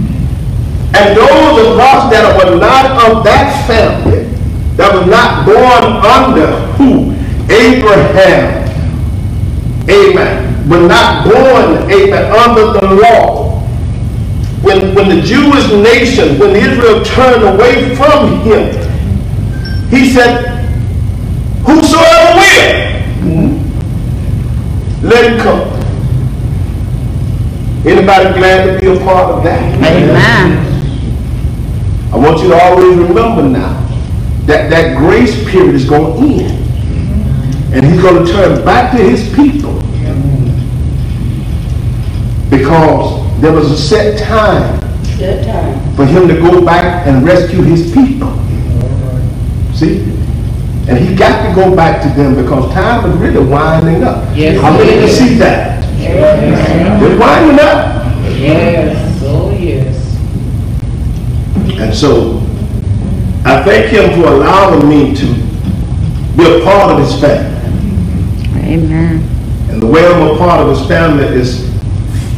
And 0.95 1.17
those 1.17 1.67
of 1.67 1.79
us 1.79 2.11
that 2.11 2.37
were 2.37 2.59
not 2.59 2.85
of 3.09 3.23
that 3.23 3.65
family, 3.67 4.23
that 4.77 4.93
were 4.93 5.05
not 5.05 5.45
born 5.45 5.83
under 6.01 6.47
who? 6.77 7.13
Abraham. 7.51 8.63
Amen. 9.89 10.69
Were 10.69 10.87
not 10.87 11.25
born, 11.25 11.91
amen, 11.91 12.31
under 12.31 12.79
the 12.79 12.95
law. 13.01 13.59
When, 14.61 14.95
when 14.95 15.09
the 15.09 15.21
Jewish 15.21 15.67
nation, 15.71 16.39
when 16.39 16.55
Israel 16.55 17.03
turned 17.03 17.43
away 17.43 17.95
from 17.95 18.39
him, 18.41 18.82
he 19.95 20.11
said, 20.11 20.49
Whosoever 21.65 22.39
will, 22.39 23.59
let 25.03 25.31
him 25.31 25.39
come. 25.39 25.69
Anybody 27.85 28.33
glad 28.39 28.65
to 28.73 28.79
be 28.79 28.87
a 28.87 29.03
part 29.03 29.31
of 29.35 29.43
that? 29.43 29.61
Amen. 29.77 30.69
I 32.13 32.17
want 32.17 32.41
you 32.41 32.49
to 32.49 32.55
always 32.61 32.97
remember 32.97 33.43
now 33.43 33.73
that 34.45 34.69
that 34.69 34.97
grace 34.97 35.35
period 35.49 35.75
is 35.75 35.85
going 35.89 36.19
to 36.19 36.43
end. 36.43 36.59
And 37.73 37.85
he's 37.85 38.01
going 38.01 38.25
to 38.25 38.31
turn 38.31 38.63
back 38.63 38.91
to 38.95 39.03
his 39.03 39.27
people. 39.35 39.73
Because 42.49 43.41
there 43.41 43.51
was 43.51 43.71
a 43.71 43.77
set 43.77 44.19
time 44.19 44.79
That 45.17 45.43
time. 45.45 45.95
for 45.95 46.05
him 46.05 46.27
to 46.27 46.35
go 46.39 46.63
back 46.63 47.07
and 47.07 47.25
rescue 47.25 47.61
his 47.63 47.91
people. 47.93 48.29
See? 49.83 49.99
And 50.87 50.97
he 50.97 51.15
got 51.15 51.47
to 51.47 51.55
go 51.55 51.75
back 51.75 52.01
to 52.03 52.09
them 52.09 52.35
because 52.35 52.73
time 52.73 53.09
is 53.09 53.17
really 53.17 53.45
winding 53.45 54.03
up. 54.03 54.25
Yes, 54.35 54.61
How 54.61 54.71
many 54.77 54.91
can 54.91 55.09
see 55.09 55.35
that? 55.35 55.81
Yes, 55.99 57.01
It's 57.03 57.19
winding 57.19 57.59
up. 57.59 58.39
yes, 58.39 59.23
oh, 59.25 59.51
yes. 59.51 60.15
And 61.79 61.93
so 61.93 62.37
I 63.45 63.63
thank 63.63 63.91
him 63.91 64.21
for 64.21 64.27
allowing 64.27 64.87
me 64.89 65.15
to 65.15 65.25
be 66.37 66.61
a 66.61 66.63
part 66.63 66.91
of 66.93 66.99
his 66.99 67.19
family. 67.19 67.49
Amen. 68.65 69.21
And 69.69 69.81
the 69.81 69.87
way 69.87 70.05
I'm 70.05 70.35
a 70.35 70.37
part 70.37 70.59
of 70.61 70.77
his 70.77 70.85
family 70.87 71.25
is 71.25 71.61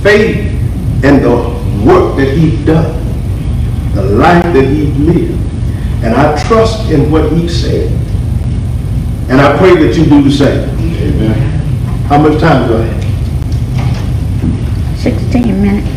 faith 0.04 0.38
in 1.04 1.22
the 1.22 1.36
work 1.86 2.16
that 2.18 2.36
he's 2.38 2.64
done, 2.66 2.94
the 3.94 4.04
life 4.04 4.44
that 4.44 4.66
he 4.66 4.86
lived. 4.88 5.35
And 6.06 6.14
I 6.14 6.38
trust 6.48 6.92
in 6.92 7.12
what 7.12 7.32
he 7.34 7.50
said. 7.50 7.92
And 9.28 9.42
I 9.42 9.58
pray 9.58 9.74
that 9.76 9.98
you 9.98 10.06
do 10.06 10.22
the 10.22 10.30
same. 10.30 10.70
Amen. 10.70 11.34
How 12.06 12.20
much 12.22 12.40
time 12.40 12.68
do 12.68 12.78
I 12.78 12.84
have? 12.86 13.04
16 15.00 15.62
minutes, 15.62 15.90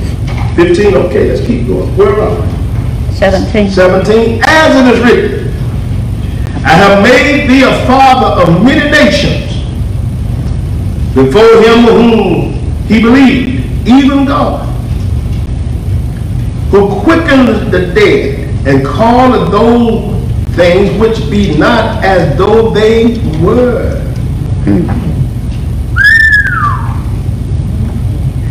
15? 0.56 0.94
Okay, 0.94 1.28
let's 1.28 1.46
keep 1.46 1.66
going. 1.66 1.94
Where 1.98 2.18
are 2.22 2.40
we? 2.40 3.14
17. 3.16 3.70
17, 3.70 4.40
as 4.46 4.76
it 4.76 4.86
is 4.94 5.00
written, 5.04 5.48
I 6.64 6.70
have 6.70 7.02
made 7.02 7.46
thee 7.46 7.64
a 7.64 7.86
father 7.86 8.42
of 8.42 8.64
many 8.64 8.90
nations 8.90 9.62
before 11.14 11.62
him 11.62 11.84
whom 11.84 12.54
he 12.86 13.02
believed, 13.02 13.86
even 13.86 14.24
God, 14.24 14.66
who 16.70 16.98
quickened 17.02 17.70
the 17.70 17.92
dead 17.94 18.38
and 18.66 18.84
calleth 18.86 19.50
those 19.50 20.14
things 20.56 20.98
which 21.00 21.30
be 21.30 21.56
not 21.56 22.04
as 22.04 22.36
though 22.36 22.70
they 22.70 23.18
were. 23.40 24.00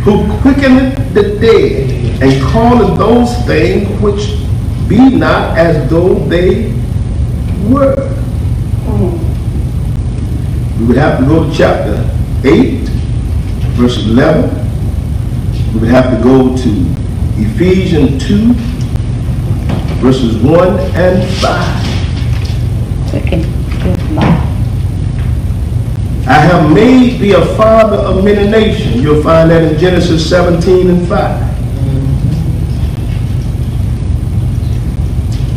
Who 0.04 0.40
quickeneth 0.40 1.14
the 1.14 1.38
dead 1.38 2.22
and 2.22 2.42
calleth 2.50 2.98
those 2.98 3.36
things 3.46 3.88
which 4.00 4.38
be 4.88 5.10
not 5.10 5.58
as 5.58 5.88
though 5.90 6.14
they 6.14 6.72
were. 7.68 8.14
We 10.78 10.86
would 10.86 10.96
have 10.96 11.18
to 11.18 11.26
go 11.26 11.48
to 11.48 11.54
chapter 11.54 12.08
8, 12.44 12.88
verse 13.76 13.98
11. 14.06 14.48
We 15.74 15.80
would 15.80 15.88
have 15.90 16.16
to 16.16 16.22
go 16.22 16.56
to 16.56 16.70
Ephesians 17.36 18.26
2, 18.26 18.54
verses 19.98 20.36
1 20.42 20.78
and 20.94 21.28
5. 21.40 23.10
Quicken, 23.10 23.42
good 23.82 23.98
I 26.28 26.34
have 26.34 26.70
made 26.72 27.18
thee 27.18 27.32
a 27.32 27.44
father 27.56 27.96
of 27.96 28.22
many 28.22 28.48
nations. 28.48 29.02
You'll 29.02 29.22
find 29.22 29.50
that 29.50 29.72
in 29.72 29.78
Genesis 29.78 30.28
17 30.28 30.90
and 30.90 31.08
5. 31.08 31.48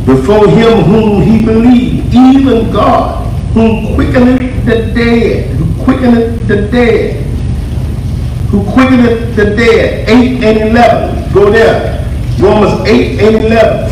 Before 0.05 0.47
him 0.47 0.83
whom 0.85 1.21
he 1.21 1.45
believed, 1.45 2.13
even 2.13 2.71
God, 2.71 3.27
whom 3.53 3.95
quickeneth 3.95 4.65
the 4.65 4.91
dead, 4.93 5.55
who 5.55 5.83
quickeneth 5.83 6.47
the 6.47 6.67
dead, 6.71 7.25
who 8.49 8.63
quickeneth 8.71 9.35
the 9.35 9.55
dead, 9.55 10.09
8 10.09 10.43
and 10.43 10.57
11. 10.71 11.33
Go 11.33 11.51
there. 11.51 11.99
Romans 12.39 12.87
8 12.87 13.19
and 13.19 13.35
11. 13.45 13.90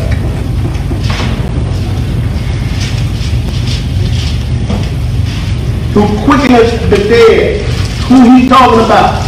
Who 5.92 6.06
quickeneth 6.24 6.90
the 6.90 6.96
dead. 7.08 7.66
Who 8.06 8.36
he 8.36 8.48
talking 8.48 8.80
about? 8.84 9.26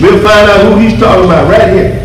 We'll 0.00 0.22
find 0.22 0.50
out 0.50 0.60
who 0.66 0.78
he's 0.78 0.98
talking 1.00 1.24
about 1.24 1.48
right 1.50 1.72
here. 1.72 2.02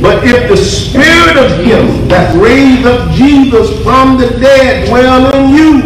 But 0.00 0.24
if 0.24 0.48
the 0.48 0.56
spirit 0.56 1.36
of 1.36 1.64
him 1.64 2.08
that 2.08 2.34
raised 2.36 2.86
up 2.86 3.10
Jesus 3.12 3.82
from 3.82 4.18
the 4.18 4.28
dead 4.40 4.88
dwell 4.88 5.34
in 5.34 5.54
you, 5.54 5.80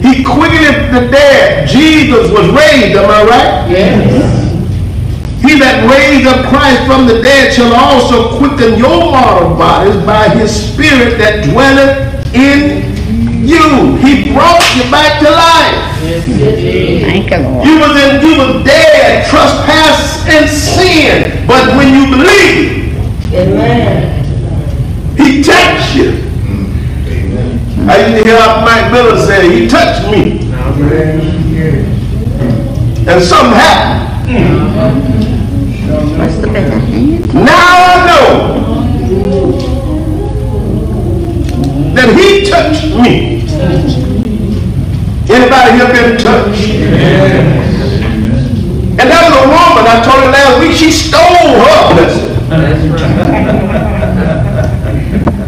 he 0.00 0.22
quickeneth 0.22 0.92
the 0.92 1.10
dead. 1.10 1.68
Jesus 1.68 2.30
was 2.30 2.48
raised, 2.50 2.96
am 2.96 3.10
I 3.10 3.24
right? 3.24 3.70
Yes, 3.70 4.45
He 5.42 5.58
that 5.60 5.84
raised 5.86 6.26
up 6.26 6.48
Christ 6.48 6.82
from 6.86 7.06
the 7.06 7.22
dead 7.22 7.52
shall 7.52 7.72
also 7.74 8.38
quicken 8.38 8.78
your 8.78 9.12
mortal 9.12 9.54
bodies 9.56 9.96
by 10.04 10.28
his 10.30 10.50
spirit 10.50 11.18
that 11.18 11.44
dwelleth 11.44 12.34
in 12.34 12.82
you. 13.46 13.96
He 14.02 14.32
brought 14.32 14.64
you 14.74 14.82
back 14.90 15.20
to 15.22 15.30
life. 15.30 15.78
yes, 16.02 16.26
it 16.28 16.58
is. 16.58 17.02
Thank 17.02 17.30
you, 17.30 17.38
Lord. 17.38 17.66
You 17.66 17.74
was 17.78 17.94
in, 17.94 18.10
you 18.26 18.32
was 18.38 18.64
dead, 18.64 19.28
trespass 19.30 20.26
and 20.26 20.48
sin. 20.50 21.46
But 21.46 21.76
when 21.76 21.94
you 21.94 22.10
believe, 22.10 22.96
Amen. 23.32 24.24
he 25.16 25.42
touched 25.42 25.94
you. 25.94 26.26
Amen. 27.06 27.88
I 27.88 28.06
used 28.06 28.24
to 28.24 28.28
hear 28.28 28.40
Mike 28.66 28.90
Miller 28.90 29.20
say, 29.24 29.46
he 29.60 29.68
touched 29.68 30.10
me. 30.10 30.42
And 33.08 33.22
something 33.22 33.54
happened. 33.54 34.16
Must 34.26 35.05
Now 36.56 37.68
I 37.84 38.06
know 38.08 38.26
that 41.92 42.08
he 42.16 42.48
touched 42.48 42.86
me. 42.96 43.44
Anybody 45.28 45.70
here 45.76 45.90
been 45.92 46.16
touched? 46.16 46.70
And 48.98 49.06
that 49.10 49.20
was 49.28 49.36
a 49.36 49.44
woman, 49.52 49.84
I 49.84 50.00
told 50.00 50.24
her 50.24 50.30
last 50.32 50.56
week, 50.58 50.72
she 50.72 50.90
stole 50.90 51.20
her 51.20 51.92
blessing. 51.92 52.32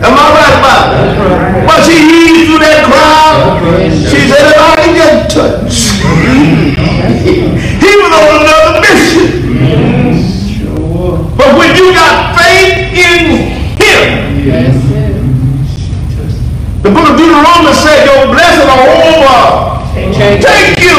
Am 0.04 0.12
I 0.12 0.28
right 0.36 0.56
about 0.60 0.92
it? 0.92 1.16
But 1.66 1.78
she 1.88 1.96
eased 2.04 2.50
through 2.50 2.60
that 2.60 2.84
crowd. 2.84 3.64
She 4.10 4.28
said, 4.28 4.44
if 4.52 4.60
I 4.60 4.76
can 4.76 4.92
just 4.94 5.32
touch. 5.34 5.88
Got 11.98 12.38
faith 12.38 12.94
in 12.94 13.42
him, 13.82 14.10
the 16.82 16.90
book 16.90 17.10
of 17.10 17.16
Deuteronomy 17.18 17.74
said, 17.74 18.06
your 18.06 18.30
blessing 18.30 18.70
are 18.70 18.86
over. 19.10 19.38
Thank 20.14 20.78
you. 20.78 20.98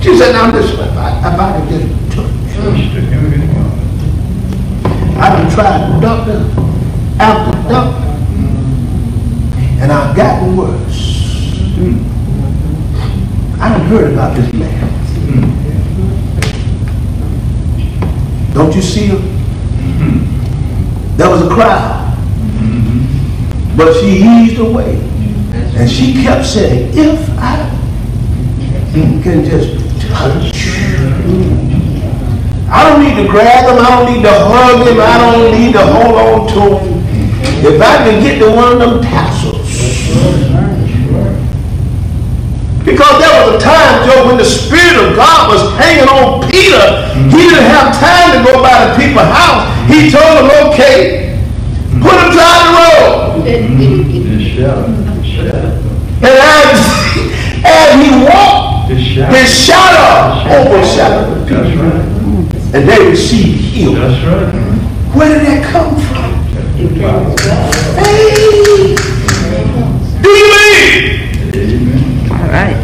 She 0.00 0.16
said, 0.16 0.32
now 0.32 0.52
listen, 0.52 0.78
I, 0.96 1.18
I 1.18 1.30
can 1.34 1.68
just 1.68 1.86
touch. 2.14 2.30
I've 5.16 5.34
been 5.38 5.50
trying 5.54 6.00
doctor 6.00 6.38
after 7.18 7.52
doctor, 7.68 8.10
and 9.80 9.92
I've 9.92 10.16
gotten 10.16 10.56
worse. 10.56 11.00
I 13.60 13.68
done 13.70 13.86
heard 13.86 14.12
about 14.12 14.36
this 14.36 14.52
man. 14.52 14.90
Don't 18.54 18.74
you 18.74 18.82
see 18.82 19.06
him? 19.06 19.33
Was 21.34 21.42
a 21.42 21.52
crowd, 21.52 22.14
but 23.76 23.92
she 23.94 24.22
eased 24.22 24.60
away, 24.60 25.00
and 25.74 25.90
she 25.90 26.22
kept 26.22 26.46
saying, 26.46 26.96
"If 26.96 27.28
I 27.36 27.68
can 28.92 29.44
just 29.44 29.74
touch." 29.98 30.54
I 32.70 32.88
don't 32.88 33.02
need 33.02 33.16
to 33.20 33.28
grab 33.28 33.66
him. 33.66 33.84
I 33.84 33.90
don't 33.90 34.14
need 34.14 34.22
to 34.22 34.30
hug 34.30 34.86
him. 34.86 35.00
I 35.00 35.18
don't 35.18 35.50
need 35.58 35.72
to 35.72 35.84
hold 35.84 36.14
on 36.14 36.46
to 36.54 36.60
him. 36.78 37.66
If 37.66 37.82
I 37.82 37.96
can 38.04 38.22
get 38.22 38.38
to 38.38 38.52
one 38.52 38.74
of 38.74 38.78
them 38.78 39.02
tassels. 39.02 39.66
Because 42.84 43.18
there 43.18 43.34
was 43.42 43.56
a 43.56 43.64
time, 43.64 44.06
Joe, 44.06 44.26
when 44.28 44.36
the 44.36 44.44
Spirit 44.44 45.02
of 45.02 45.16
God 45.16 45.48
was 45.50 45.62
hanging 45.78 46.06
on 46.06 46.48
Peter. 46.48 47.10
He 47.30 47.48
didn't 47.48 47.64
have 47.64 47.98
time 47.98 48.38
to 48.38 48.44
go 48.44 48.62
by 48.62 48.86
the 48.86 48.94
people's 49.00 49.24
house. 49.24 49.74
He 49.88 50.10
told 50.10 50.38
them, 50.38 50.50
okay, 50.68 51.23
side 52.34 52.62
the 52.66 52.74
road. 52.74 53.46
And 53.46 53.74
as, 56.26 56.80
as 57.64 57.88
he 58.02 58.10
walked, 58.24 58.90
his 58.90 59.48
shadow 59.48 60.42
overshadowed 60.50 61.28
the 61.36 61.44
people. 61.46 62.74
And 62.74 62.82
they 62.88 63.00
received 63.08 63.60
healing. 63.60 64.00
That's 64.00 64.24
right. 64.24 64.50
Where 65.14 65.28
did 65.38 65.46
that 65.46 65.62
come 65.70 65.94
from? 65.94 66.34
Hey! 67.96 68.96
Do 70.22 70.30
you 70.30 70.46
believe? 70.50 72.30
All 72.32 72.48
right. 72.48 72.76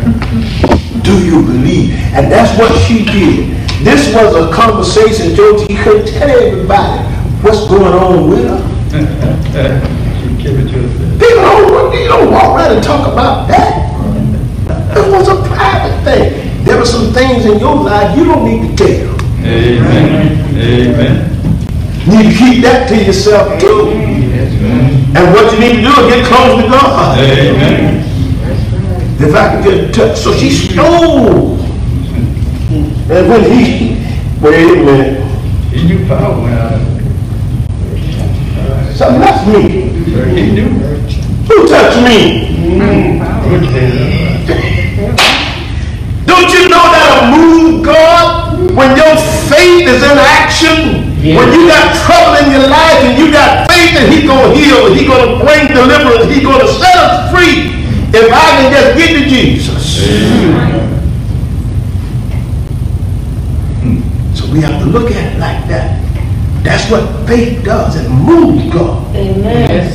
Do 1.03 1.13
you 1.25 1.43
believe? 1.43 1.91
And 2.15 2.31
that's 2.31 2.57
what 2.59 2.73
she 2.87 3.05
did. 3.05 3.57
This 3.85 4.15
was 4.15 4.35
a 4.37 4.53
conversation, 4.55 5.35
George. 5.35 5.67
He 5.67 5.77
couldn't 5.77 6.07
tell 6.07 6.31
everybody 6.31 7.03
what's 7.43 7.67
going 7.67 7.93
on 7.93 8.31
with 8.31 8.45
her. 8.45 8.70
She 8.91 8.97
it 8.97 9.03
to 9.05 10.83
herself. 10.83 11.21
People 11.21 11.43
don't, 11.43 11.95
you 11.95 12.09
don't 12.09 12.33
walk 12.33 12.57
around 12.57 12.73
and 12.75 12.83
talk 12.83 13.07
about 13.07 13.47
that. 13.47 13.87
It 14.97 15.13
was 15.13 15.29
a 15.29 15.37
private 15.47 16.03
thing. 16.03 16.65
There 16.65 16.77
were 16.77 16.85
some 16.85 17.13
things 17.13 17.47
in 17.47 17.61
your 17.61 17.77
life 17.77 18.19
you 18.19 18.25
don't 18.25 18.45
need 18.45 18.77
to 18.77 18.85
tell. 18.85 19.15
Amen. 19.47 20.57
Amen. 20.57 21.31
You 22.05 22.19
need 22.19 22.33
to 22.33 22.37
keep 22.37 22.63
that 22.65 22.89
to 22.89 23.05
yourself 23.05 23.61
too. 23.61 23.91
And 23.93 25.35
what 25.35 25.53
you 25.53 25.61
need 25.61 25.77
to 25.77 25.83
do 25.83 26.01
is 26.01 26.13
get 26.13 26.27
close 26.27 26.61
to 26.61 26.69
God. 26.69 27.19
Amen. 27.21 28.05
If 29.23 29.35
I 29.37 29.63
could 29.63 29.65
get 29.65 29.95
touch. 29.95 30.19
So 30.19 30.35
she 30.37 30.51
stole. 30.51 31.61
And 33.09 33.29
when 33.29 33.45
he, 33.53 34.03
wait 34.41 34.79
a 34.79 34.85
minute, 34.85 35.73
He 35.73 35.87
knew 35.87 36.07
power 36.09 36.43
went 36.43 36.59
out. 36.59 37.00
Something 39.01 39.21
left 39.21 39.49
me. 39.49 39.89
Who 41.49 41.67
touched 41.69 42.05
me? 42.05 42.53
Don't 46.27 46.53
you 46.53 46.69
know 46.69 46.85
that'll 46.93 47.33
move 47.33 47.83
God 47.83 48.61
when 48.77 48.95
your 49.01 49.17
faith 49.49 49.89
is 49.89 50.03
in 50.05 50.19
action? 50.21 51.17
When 51.25 51.49
you 51.49 51.67
got 51.67 51.97
trouble 52.05 52.45
in 52.45 52.53
your 52.53 52.69
life 52.69 53.01
and 53.09 53.17
you 53.17 53.33
got 53.33 53.71
faith 53.73 53.97
that 53.97 54.13
He's 54.13 54.29
gonna 54.29 54.55
heal, 54.55 54.93
He's 54.93 55.09
gonna 55.09 55.43
bring 55.43 55.69
deliverance, 55.69 56.29
He's 56.29 56.45
gonna 56.45 56.69
set 56.69 56.97
us 56.97 57.33
free. 57.33 57.73
If 58.13 58.31
I 58.31 58.47
can 58.61 58.71
just 58.71 58.99
get 58.99 59.17
to 59.17 59.25
Jesus. 59.27 60.05
Hmm. 63.81 64.35
So 64.35 64.53
we 64.53 64.61
have 64.61 64.79
to 64.83 64.87
look 64.91 65.11
at 65.11 65.37
it 65.37 65.39
like 65.39 65.67
that. 65.69 66.00
That's 66.63 66.91
what 66.91 67.27
faith 67.27 67.65
does. 67.65 67.97
It 67.97 68.09
moves 68.09 68.73
God. 68.73 69.17
Amen. 69.17 69.91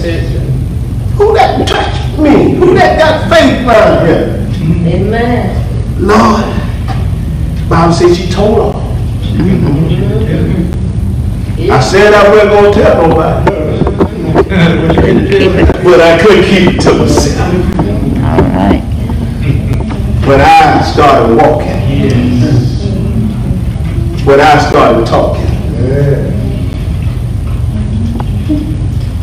Who 1.16 1.34
that 1.34 1.68
touched 1.68 2.20
me? 2.20 2.56
Who 2.56 2.74
that 2.74 3.00
got 3.00 3.30
faith 3.30 3.66
around 3.66 4.08
here? 4.08 4.46
Amen. 4.96 5.62
Lord, 6.00 6.44
Bible 7.70 7.94
says 7.94 8.18
she 8.18 8.30
told 8.30 8.74
her. 8.74 8.82
I 11.68 11.80
said 11.80 12.14
I 12.14 12.30
wasn't 12.30 12.50
gonna 12.50 12.74
tell 12.74 13.08
nobody, 13.08 13.52
What 14.34 14.46
you 14.96 15.50
but 15.84 16.02
I 16.02 16.20
couldn't 16.22 16.44
keep 16.44 16.76
it 16.76 16.82
to 16.82 16.94
myself. 16.94 17.54
All 18.24 18.42
right. 18.54 18.82
When 20.28 20.42
I 20.42 20.82
started 20.84 21.36
walking, 21.36 21.82
when 24.26 24.40
I 24.42 24.58
started 24.70 25.06
talking, 25.08 26.45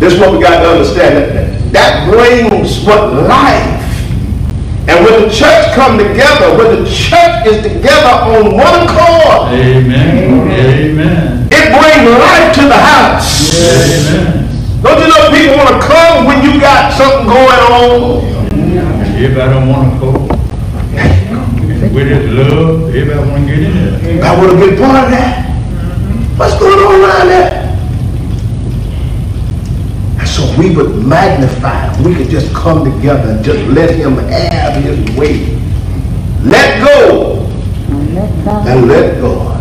this 0.02 0.14
is 0.14 0.18
what 0.18 0.34
we 0.34 0.42
got 0.42 0.58
to 0.58 0.68
understand. 0.74 1.14
That, 1.14 1.70
that 1.70 2.10
brings 2.10 2.82
what 2.82 3.14
life. 3.14 3.78
And 4.90 4.98
when 5.06 5.22
the 5.22 5.30
church 5.30 5.70
come 5.78 5.94
together, 5.94 6.58
when 6.58 6.82
the 6.82 6.90
church 6.90 7.46
is 7.46 7.62
together 7.62 8.10
on 8.34 8.50
one 8.50 8.82
accord, 8.82 9.54
Amen. 9.54 10.50
Amen. 10.50 11.46
it 11.46 11.66
brings 11.70 12.10
life 12.18 12.50
to 12.58 12.66
the 12.66 12.82
house. 12.82 13.54
Amen. 13.54 14.42
Don't 14.82 14.98
you 14.98 15.06
know 15.06 15.30
people 15.30 15.62
want 15.62 15.70
to 15.70 15.86
come 15.86 16.26
when 16.26 16.42
you 16.42 16.58
got 16.60 16.90
something 16.98 17.30
going 17.30 17.62
on? 17.70 18.26
Everybody 19.14 19.54
don't 19.54 19.68
wanna 19.68 20.00
go. 20.00 20.10
With 21.94 22.08
this 22.08 22.26
love, 22.32 22.88
everybody 22.88 23.30
wanna 23.30 23.46
get 23.46 23.58
in 23.62 24.02
there. 24.02 24.24
I 24.24 24.36
want 24.36 24.50
to 24.50 24.56
be 24.58 24.76
part 24.76 25.04
of 25.04 25.10
that. 25.14 25.46
What's 26.36 26.58
going 26.58 26.78
on 26.78 27.00
around 27.00 27.28
there? 27.28 27.62
And 30.18 30.28
so 30.28 30.41
we 30.58 30.74
would 30.74 31.04
magnify. 31.04 31.92
him. 31.94 32.04
We 32.04 32.14
could 32.14 32.28
just 32.30 32.52
come 32.54 32.84
together 32.84 33.30
and 33.32 33.44
just 33.44 33.60
let 33.70 33.90
him 33.94 34.16
have 34.16 34.82
his 34.82 34.98
way. 35.16 35.58
Let 36.42 36.84
go 36.84 37.46
Let 38.12 38.44
God. 38.44 38.66
and 38.68 38.88
let 38.88 39.20
God. 39.20 39.60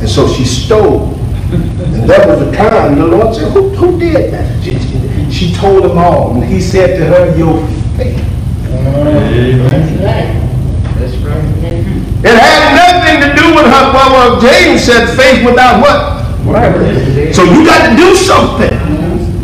And 0.00 0.08
so 0.08 0.26
she 0.28 0.44
stole. 0.44 1.14
And 1.52 2.08
that 2.08 2.26
was 2.26 2.40
the 2.40 2.50
time 2.56 2.96
the 2.96 3.06
Lord 3.06 3.34
said, 3.34 3.52
who, 3.52 3.68
who 3.70 3.98
did 3.98 4.32
that? 4.32 4.62
She, 4.64 5.30
she 5.30 5.54
told 5.54 5.84
them 5.84 5.98
all. 5.98 6.34
And 6.34 6.44
he 6.44 6.60
said 6.60 6.98
to 6.98 7.04
her, 7.06 7.36
your 7.36 7.58
faith. 7.96 8.18
Amen. 8.66 9.98
That's 10.98 11.14
right. 11.18 11.44
It 12.24 12.34
had 12.38 12.74
nothing 12.74 13.20
to 13.28 13.34
do 13.40 13.54
with 13.54 13.66
her, 13.66 13.92
well, 13.92 14.40
James 14.40 14.82
said 14.82 15.14
faith 15.16 15.44
without 15.44 15.80
what? 15.80 16.22
So 17.34 17.44
you 17.44 17.64
got 17.64 17.88
to 17.90 17.96
do 17.96 18.14
something. 18.16 18.71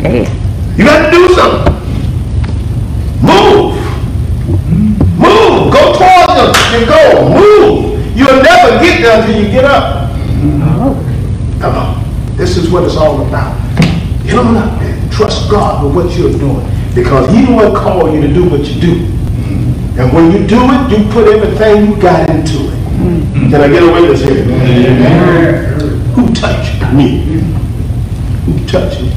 You 0.01 0.85
got 0.85 1.05
to 1.05 1.11
do 1.11 1.27
something. 1.33 1.73
Move. 3.21 3.75
Move. 5.19 5.73
Go 5.73 5.93
towards 5.93 6.33
them 6.35 6.73
and 6.73 6.87
go. 6.87 7.29
Move. 7.35 8.17
You'll 8.17 8.41
never 8.41 8.79
get 8.83 9.01
there 9.01 9.21
until 9.21 9.43
you 9.43 9.51
get 9.51 9.65
up. 9.65 10.09
Come 11.59 11.75
on. 11.75 12.37
This 12.37 12.55
is 12.55 12.69
what 12.71 12.85
it's 12.85 12.95
all 12.95 13.27
about. 13.27 13.57
Get 14.23 14.35
on 14.35 14.55
up 14.55 14.79
there. 14.79 15.09
Trust 15.11 15.49
God 15.51 15.83
with 15.83 15.95
what 15.95 16.17
you're 16.17 16.31
doing. 16.31 16.65
Because 16.95 17.29
He 17.35 17.45
will 17.53 17.75
call 17.75 18.13
you 18.13 18.21
to 18.21 18.33
do 18.33 18.49
what 18.49 18.63
you 18.65 18.79
do. 18.79 19.05
And 19.99 20.13
when 20.13 20.31
you 20.31 20.47
do 20.47 20.59
it, 20.61 20.97
you 20.97 21.11
put 21.11 21.27
everything 21.27 21.87
you 21.91 22.01
got 22.01 22.29
into 22.29 22.69
it. 22.69 22.79
Mm-hmm. 22.99 23.49
Can 23.49 23.61
I 23.61 23.67
get 23.67 23.83
a 23.83 23.91
witness 23.91 24.21
here? 24.23 24.45
Who 26.15 26.33
touched 26.33 26.93
me? 26.93 27.25
Who 28.45 28.65
touched 28.65 29.01
me? 29.01 29.08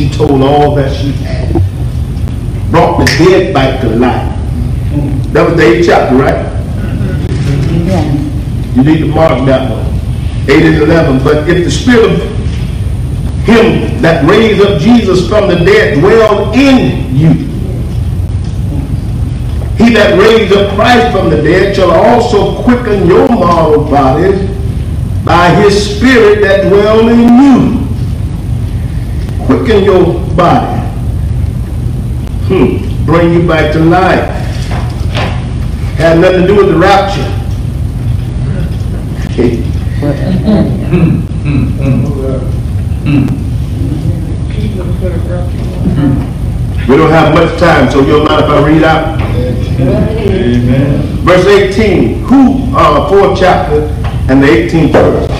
Who 0.00 0.08
touched 0.08 0.08
me? 0.08 0.08
She 0.08 0.10
told 0.16 0.42
all 0.42 0.74
that 0.74 0.94
she 0.96 1.12
had. 1.12 1.52
Brought 2.70 2.98
the 2.98 3.04
dead 3.18 3.52
back 3.52 3.80
to 3.82 3.88
life. 3.88 4.36
That 5.32 5.48
was 5.48 5.56
the 5.56 5.62
eighth 5.62 5.86
chapter, 5.86 6.16
right? 6.16 6.46
You 8.76 8.84
need 8.84 8.98
to 9.00 9.06
mark 9.06 9.44
that 9.46 9.70
one. 9.70 9.86
8 10.48 10.62
and 10.62 10.76
11. 10.76 11.24
But 11.24 11.48
if 11.48 11.64
the 11.64 11.70
spirit 11.70 12.12
of 12.12 12.20
him 13.44 14.00
that 14.02 14.28
raised 14.28 14.60
up 14.62 14.80
Jesus 14.80 15.28
from 15.28 15.48
the 15.48 15.56
dead 15.56 15.98
dwell 16.00 16.52
in 16.52 17.14
you, 17.14 17.32
he 19.76 19.94
that 19.94 20.18
raised 20.18 20.52
up 20.52 20.74
Christ 20.74 21.16
from 21.16 21.30
the 21.30 21.42
dead 21.42 21.74
shall 21.74 21.90
also 21.90 22.62
quicken 22.62 23.06
your 23.06 23.28
mortal 23.28 23.84
bodies 23.84 24.48
by 25.24 25.50
his 25.50 25.96
spirit 25.96 26.40
that 26.42 26.68
dwell 26.68 27.08
in 27.08 27.20
you. 27.42 27.79
Quicken 29.50 29.82
your 29.82 30.04
body. 30.36 30.78
Hmm. 32.46 33.04
Bring 33.04 33.32
you 33.34 33.48
back 33.48 33.72
to 33.72 33.80
life. 33.80 34.30
Had 35.96 36.20
nothing 36.20 36.42
to 36.42 36.46
do 36.46 36.54
with 36.54 36.68
the 36.68 36.78
rapture. 36.78 37.26
Okay. 39.26 39.66
We 46.88 46.96
don't 46.96 47.10
have 47.10 47.34
much 47.34 47.58
time, 47.58 47.90
so 47.90 48.00
you'll 48.06 48.24
mind 48.24 48.44
if 48.44 48.50
I 48.50 48.66
read 48.66 48.82
out? 48.84 49.20
Amen. 49.80 51.02
Verse 51.24 51.46
18, 51.46 52.20
who, 52.22 52.76
uh, 52.76 53.08
fourth 53.08 53.38
chapter 53.38 53.82
and 54.30 54.42
the 54.42 54.46
18th 54.46 54.92
verse. 54.92 55.39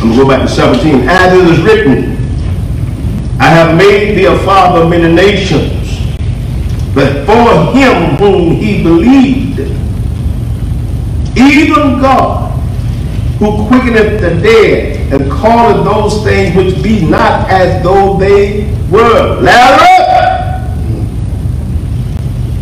I'm 0.00 0.08
gonna 0.08 0.22
go 0.22 0.28
back 0.28 0.48
to 0.48 0.54
17. 0.54 1.08
As 1.08 1.34
it 1.34 1.58
is 1.58 1.60
written, 1.62 2.16
I 3.38 3.48
have 3.48 3.76
made 3.76 4.16
thee 4.16 4.24
a 4.24 4.38
father 4.38 4.82
of 4.84 4.88
many 4.88 5.12
nations, 5.12 5.70
but 6.94 7.26
for 7.26 7.74
him 7.74 8.16
whom 8.16 8.52
he 8.52 8.82
believed, 8.82 9.60
even 11.36 12.00
God, 12.00 12.50
who 13.40 13.66
quickeneth 13.68 14.22
the 14.22 14.40
dead 14.40 15.12
and 15.12 15.30
calleth 15.32 15.84
those 15.84 16.24
things 16.24 16.56
which 16.56 16.82
be 16.82 17.04
not 17.04 17.50
as 17.50 17.82
though 17.82 18.16
they 18.16 18.74
were. 18.90 19.38
Lazarus! 19.42 20.00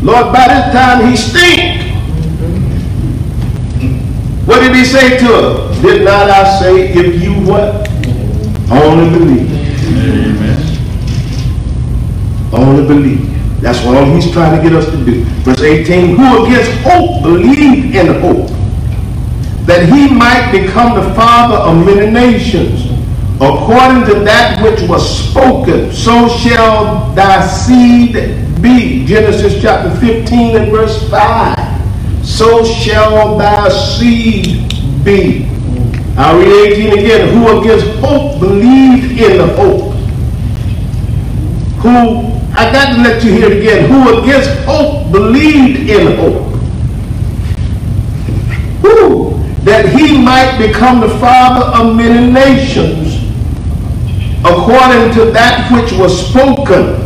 Lord, 0.02 0.32
by 0.32 0.48
this 0.48 0.72
time 0.72 1.08
he 1.08 1.16
stink. 1.16 1.87
What 4.48 4.60
did 4.60 4.74
he 4.74 4.82
say 4.82 5.18
to 5.18 5.26
her? 5.26 5.82
Did 5.82 6.06
not 6.06 6.30
I 6.30 6.58
say, 6.58 6.88
if 6.94 7.22
you 7.22 7.34
what? 7.46 7.86
Only 8.72 9.18
believe. 9.18 9.52
Amen. 10.08 10.58
Only 12.54 12.86
believe. 12.86 13.60
That's 13.60 13.84
what 13.84 13.96
all 13.98 14.06
he's 14.06 14.30
trying 14.32 14.56
to 14.56 14.62
get 14.62 14.74
us 14.74 14.86
to 14.86 15.04
do. 15.04 15.22
Verse 15.44 15.60
18, 15.60 16.16
who 16.16 16.46
against 16.46 16.70
hope 16.80 17.22
believed 17.24 17.94
in 17.94 18.22
hope, 18.22 18.48
that 19.66 19.86
he 19.92 20.08
might 20.14 20.50
become 20.50 20.94
the 20.98 21.14
father 21.14 21.56
of 21.56 21.84
many 21.84 22.10
nations, 22.10 22.86
according 23.34 24.06
to 24.06 24.20
that 24.24 24.62
which 24.62 24.80
was 24.88 25.28
spoken, 25.28 25.92
so 25.92 26.26
shall 26.38 27.12
thy 27.12 27.46
seed 27.46 28.14
be. 28.62 29.04
Genesis 29.04 29.60
chapter 29.60 29.94
15 30.00 30.56
and 30.56 30.72
verse 30.72 31.06
5. 31.10 31.57
So 32.38 32.64
shall 32.64 33.36
thy 33.36 33.68
seed 33.68 34.72
be. 35.04 35.48
I'll 36.16 36.38
read 36.38 36.72
18 36.72 36.92
again. 37.00 37.34
Who 37.34 37.60
against 37.60 37.86
hope 37.98 38.38
believed 38.38 39.20
in 39.20 39.38
the 39.38 39.56
hope. 39.56 39.92
Who, 41.82 41.88
I 42.56 42.70
got 42.70 42.94
to 42.94 43.02
let 43.02 43.24
you 43.24 43.32
hear 43.32 43.50
it 43.50 43.58
again. 43.58 43.90
Who 43.90 44.22
against 44.22 44.50
hope 44.66 45.10
believed 45.10 45.90
in 45.90 46.16
hope. 46.16 46.52
Who? 48.82 49.42
That 49.64 49.88
he 49.88 50.22
might 50.22 50.58
become 50.64 51.00
the 51.00 51.18
father 51.18 51.66
of 51.76 51.96
many 51.96 52.32
nations, 52.32 53.16
according 54.44 55.12
to 55.14 55.32
that 55.32 55.72
which 55.72 55.90
was 55.98 56.28
spoken. 56.30 57.02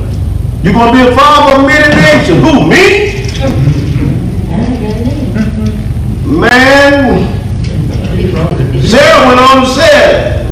You're 0.62 0.74
going 0.74 0.92
to 0.92 1.04
be 1.06 1.10
a 1.10 1.16
father 1.16 1.62
of 1.62 1.66
many 1.66 1.88
nations. 1.96 2.38
Who, 2.44 2.68
me? 2.68 3.71
Man, 6.42 7.22
Sarah 8.82 9.22
went 9.28 9.38
on 9.38 9.58
and 9.58 9.68
said, 9.68 10.42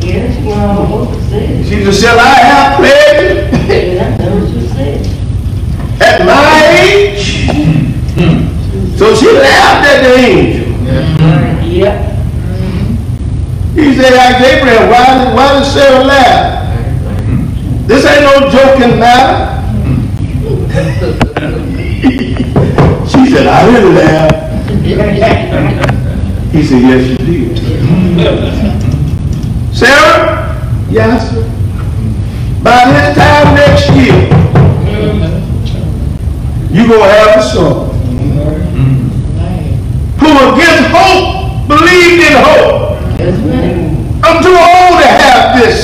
Yes, 0.00 0.36
what 0.44 0.88
was 0.88 1.32
it? 1.32 1.66
she 1.68 1.82
just 1.82 2.00
said, 2.00 2.16
I 2.16 2.34
have 2.38 2.76
pleasure 2.78 3.50
Yeah, 3.66 4.16
that's 4.16 4.22
what 4.22 4.48
you 4.50 4.60
said. 4.68 5.04
at 6.00 6.24
my 6.24 6.78
age. 6.78 7.48
So 8.96 9.12
she 9.16 9.26
laughed 9.32 9.84
at 9.88 10.02
the 10.04 10.14
angel. 10.14 10.68
Yep. 11.66 11.96
He 13.74 13.94
said, 13.96 14.12
"Hey, 14.14 14.32
Gabriel, 14.60 14.86
why 14.90 15.04
did, 15.24 15.34
why 15.34 15.46
did 15.58 15.66
Sarah 15.66 16.04
laugh? 16.04 16.68
This 17.88 18.04
ain't 18.06 18.22
no 18.22 18.48
joking 18.48 18.96
matter. 19.00 19.58
she 23.08 23.26
said, 23.32 23.46
I 23.48 23.50
didn't 23.72 23.94
laugh. 23.96 24.49
He 26.50 26.64
said, 26.64 26.82
yes, 26.82 27.06
you 27.10 27.16
did. 27.18 27.58
Sarah? 29.72 30.58
Yes. 30.90 31.30
sir. 31.30 31.44
By 32.64 32.90
this 32.90 33.14
time 33.16 33.54
next 33.54 33.88
year, 33.94 34.16
you 36.72 36.88
going 36.88 37.00
to 37.00 37.08
have 37.08 37.38
a 37.38 37.42
son. 37.42 37.90
Who 40.18 40.28
against 40.54 40.90
hope 40.90 41.68
believed 41.68 42.22
in 42.26 42.34
hope. 42.42 42.98
I'm 44.24 44.42
too 44.42 44.50
old 44.50 44.98
to 45.00 45.06
have 45.06 45.54
this. 45.62 45.78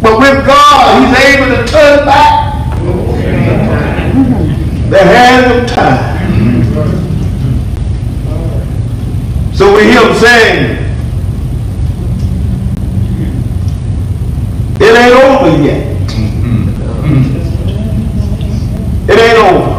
But 0.00 0.18
with 0.18 0.46
God, 0.46 1.06
He's 1.06 1.14
able 1.34 1.48
to 1.54 1.62
turn 1.70 1.98
back 2.06 2.32
the 4.88 5.02
hand 5.04 5.52
of 5.52 5.66
time. 5.68 6.17
So 9.58 9.74
we 9.74 9.82
hear 9.90 10.06
him 10.06 10.14
saying, 10.14 10.78
it 14.80 14.94
ain't 14.96 15.14
over 15.18 15.50
yet. 15.60 15.82
It 19.10 19.18
ain't 19.18 19.38
over. 19.38 19.74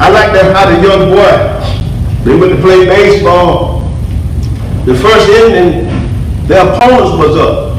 I 0.00 0.08
like 0.10 0.32
that 0.32 0.52
how 0.56 0.66
the 0.74 0.80
young 0.82 1.10
boy, 1.10 1.36
they 2.24 2.34
went 2.36 2.52
to 2.56 2.60
play 2.60 2.84
baseball. 2.84 3.82
The 4.84 4.94
first 4.96 5.28
inning, 5.28 5.86
their 6.48 6.66
opponents 6.66 7.12
was 7.16 7.36
up. 7.36 7.76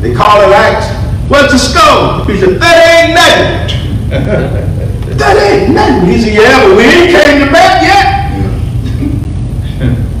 They 0.00 0.14
called 0.16 0.42
him 0.46 0.52
asked, 0.52 0.90
what's 1.30 1.52
the 1.52 1.58
score? 1.58 2.24
He 2.24 2.40
said, 2.40 2.58
that 2.58 2.76
ain't 2.90 3.14
nothing. 3.14 3.68
that 5.16 5.36
ain't 5.36 5.70
nothing. 5.72 6.08
He 6.10 6.18
said, 6.22 6.34
yeah, 6.34 6.66
but 6.66 6.76
we 6.76 6.82
ain't 6.82 7.10
came 7.12 7.38
to 7.46 7.52
bat 7.52 7.82
yet. 7.84 8.15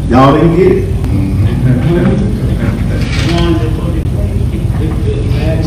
Y'all 0.08 0.34
didn't 0.34 0.56
get 0.56 0.70
it. 0.70 0.96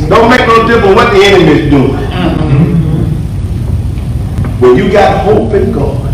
Don't 0.10 0.30
make 0.30 0.48
no 0.48 0.66
difference 0.66 0.96
what 0.96 1.12
the 1.12 1.22
enemy's 1.26 1.70
doing. 1.70 2.00
When 4.62 4.78
you 4.78 4.92
got 4.92 5.26
hope 5.26 5.54
in 5.54 5.72
God, 5.74 6.14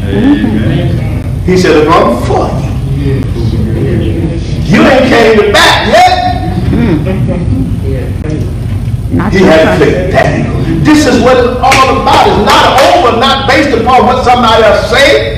he 1.46 1.56
said, 1.56 1.78
if 1.84 1.88
I'm 1.88 2.18
for 2.26 2.50
you, 2.60 3.22
you 4.66 4.82
ain't 4.82 5.08
came 5.08 5.38
to 5.38 5.52
bat 5.54 5.88
yet. 5.88 6.26
Not 9.12 9.32
He 9.32 9.40
had 9.40 9.80
faith. 9.80 10.46
Go. 10.48 10.56
This 10.84 11.06
is 11.06 11.22
what 11.22 11.38
it's 11.38 11.58
all 11.62 12.02
about. 12.02 12.28
It's 12.28 12.46
not 12.46 12.82
over, 12.90 13.20
not 13.20 13.48
based 13.48 13.78
upon 13.78 14.06
what 14.08 14.24
somebody 14.26 14.64
else 14.64 14.90
say. 14.90 15.35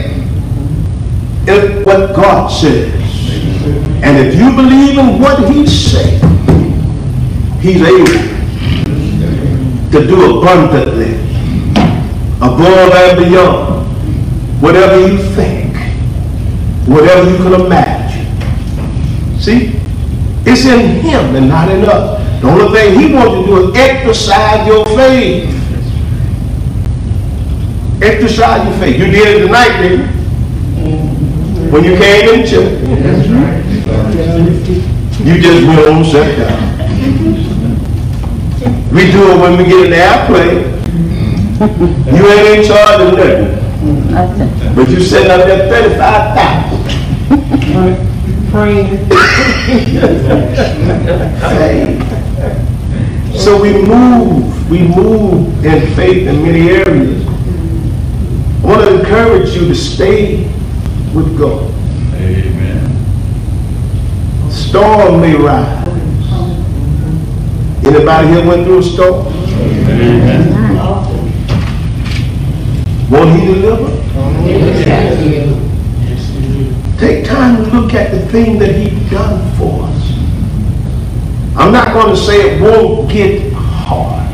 It's 1.50 1.86
what 1.86 2.14
God 2.14 2.50
says. 2.50 2.94
And 4.04 4.18
if 4.28 4.36
you 4.36 4.54
believe 4.54 4.98
in 4.98 5.22
what 5.22 5.50
he 5.50 5.66
said, 5.66 6.22
he's 7.62 7.82
able 7.82 8.06
to 9.92 10.08
do 10.08 10.40
abundantly, 10.40 11.14
above 12.38 12.94
and 12.94 13.18
beyond, 13.18 13.88
whatever 14.62 15.08
you 15.08 15.18
think, 15.36 15.74
whatever 16.86 17.30
you 17.32 17.38
can 17.38 17.54
imagine. 17.66 18.28
See? 19.40 19.80
It's 20.46 20.66
in 20.66 21.00
him 21.00 21.36
and 21.36 21.48
not 21.48 21.70
in 21.70 21.86
us. 21.86 22.42
The 22.42 22.50
only 22.50 22.78
thing 22.78 23.00
he 23.00 23.14
wants 23.14 23.48
you 23.48 23.56
to 23.56 23.62
do 23.62 23.72
is 23.72 23.78
exercise 23.78 24.68
your 24.68 24.86
faith. 24.86 25.50
Exercise 28.02 28.68
your 28.68 28.78
faith. 28.80 29.00
You 29.00 29.06
did 29.06 29.28
it 29.28 29.46
tonight, 29.46 29.82
didn't 29.82 30.12
you? 30.12 30.17
When 31.72 31.84
you 31.84 31.96
came 31.98 32.30
in 32.30 32.46
church. 32.48 32.82
You 35.20 35.34
just 35.42 35.68
on 35.68 36.04
and 36.06 36.38
down. 36.38 36.62
We 38.94 39.12
do 39.12 39.32
it 39.32 39.38
when 39.42 39.58
we 39.58 39.64
get 39.66 39.86
in 39.86 39.90
the 39.92 39.98
airplane. 39.98 40.60
You 42.16 42.24
ain't 42.28 42.48
in 42.60 42.64
charge 42.68 43.02
of 43.02 43.08
nothing. 43.18 43.50
But 44.76 44.90
you 44.90 45.00
sitting 45.02 45.32
up 45.32 45.46
there 45.46 45.68
thirty-five 45.70 46.36
thousand. 46.36 46.82
Praying. 48.52 48.90
So 53.36 53.50
we 53.62 53.72
move, 53.74 54.70
we 54.70 54.80
move 54.88 55.66
in 55.66 55.96
faith 55.96 56.28
in 56.28 56.42
many 56.44 56.70
areas. 56.70 57.28
I 57.28 58.66
want 58.66 58.82
to 58.82 59.00
encourage 59.00 59.50
you 59.56 59.68
to 59.68 59.76
stay 59.76 60.50
with 61.14 61.38
God. 61.38 61.72
Amen. 62.16 62.92
A 64.48 64.52
Storm 64.52 65.22
may 65.22 65.36
rise. 65.36 65.88
Anybody 67.86 68.28
here 68.28 68.46
went 68.46 68.66
through 68.66 68.80
a 68.80 68.84
storm? 68.84 69.28
Amen. 69.28 70.58
Won't 73.10 73.40
he 73.40 73.46
deliver? 73.46 73.90
Yes. 74.46 75.18
Take 77.00 77.26
time 77.26 77.64
to 77.64 77.72
look 77.72 77.94
at 77.94 78.12
the 78.12 78.26
thing 78.28 78.60
that 78.60 78.76
he 78.76 78.90
done 79.10 79.40
for 79.58 79.84
us. 79.84 80.12
I'm 81.56 81.72
not 81.72 81.94
going 81.94 82.10
to 82.10 82.18
say 82.18 82.56
it 82.58 82.62
won't 82.62 83.10
get 83.10 83.54
hard. 83.54 84.28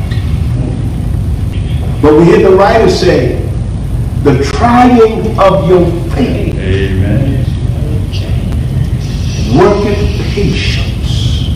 But 2.02 2.18
we 2.18 2.24
hear 2.24 2.50
the 2.50 2.56
writer 2.56 2.90
say, 2.90 3.40
the 4.24 4.42
trying 4.56 5.38
of 5.38 5.68
your 5.68 5.86
faith 6.14 6.54
Amen. 6.58 7.44
Worketh 9.56 9.98
patience. 10.34 11.48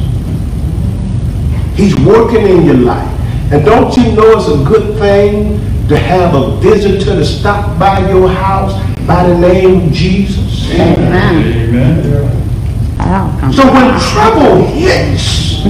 He's 1.77 1.95
working 2.01 2.47
in 2.47 2.65
your 2.65 2.77
life. 2.77 3.09
And 3.53 3.65
don't 3.65 3.97
you 3.97 4.13
know 4.13 4.39
it's 4.39 4.49
a 4.49 4.65
good 4.65 4.99
thing 4.99 5.59
to 5.89 5.97
have 5.97 6.35
a 6.35 6.57
visitor 6.57 7.17
to 7.17 7.25
stop 7.25 7.79
by 7.79 8.09
your 8.11 8.29
house 8.29 8.73
by 9.07 9.27
the 9.27 9.39
name 9.39 9.87
of 9.87 9.93
Jesus? 9.93 10.71
Amen. 10.73 11.69
Amen. 11.69 12.99
I'll. 13.01 13.53
So 13.53 13.65
when 13.73 13.99
trouble 14.13 14.67
hits, 14.67 15.63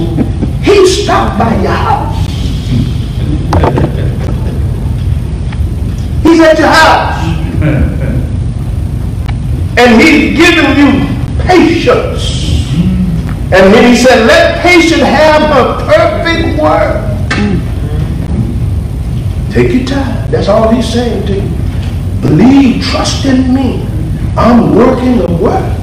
he 0.65 0.87
stopped 0.87 1.39
by 1.39 1.55
your 1.61 1.71
house. 1.71 2.25
He's 6.23 6.39
at 6.41 6.59
your 6.59 6.67
house. 6.67 7.95
And 9.79 10.01
he's 10.01 10.35
giving 10.35 10.77
you 10.77 11.18
patience. 11.45 12.49
And 13.51 13.73
then 13.73 13.91
he 13.91 13.95
said, 13.95 14.27
let 14.27 14.61
patience 14.61 15.01
have 15.01 15.41
her 15.49 15.85
perfect 15.85 16.61
work. 16.61 17.09
Take 19.51 19.73
your 19.73 19.85
time. 19.85 20.29
That's 20.29 20.47
all 20.47 20.69
he's 20.71 20.87
saying 20.87 21.25
to 21.27 21.33
you. 21.41 21.49
Believe, 22.21 22.83
trust 22.83 23.25
in 23.25 23.53
me. 23.53 23.85
I'm 24.37 24.75
working 24.75 25.17
the 25.17 25.31
work. 25.41 25.75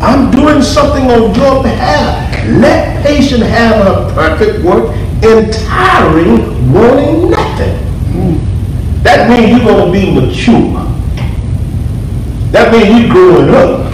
I'm 0.00 0.30
doing 0.30 0.62
something 0.62 1.04
on 1.04 1.34
your 1.34 1.62
behalf. 1.62 2.46
Let 2.48 3.04
patience 3.06 3.42
have 3.42 3.84
her 3.84 4.14
perfect 4.14 4.64
work, 4.64 4.94
entiring, 5.22 6.72
wanting 6.72 7.30
nothing. 7.30 7.88
That 9.02 9.28
means 9.30 9.50
you're 9.50 9.60
going 9.60 9.92
to 9.92 9.92
be 9.92 10.12
mature. 10.12 10.84
That 12.50 12.72
means 12.72 13.00
you're 13.00 13.10
growing 13.12 13.50
up. 13.50 13.87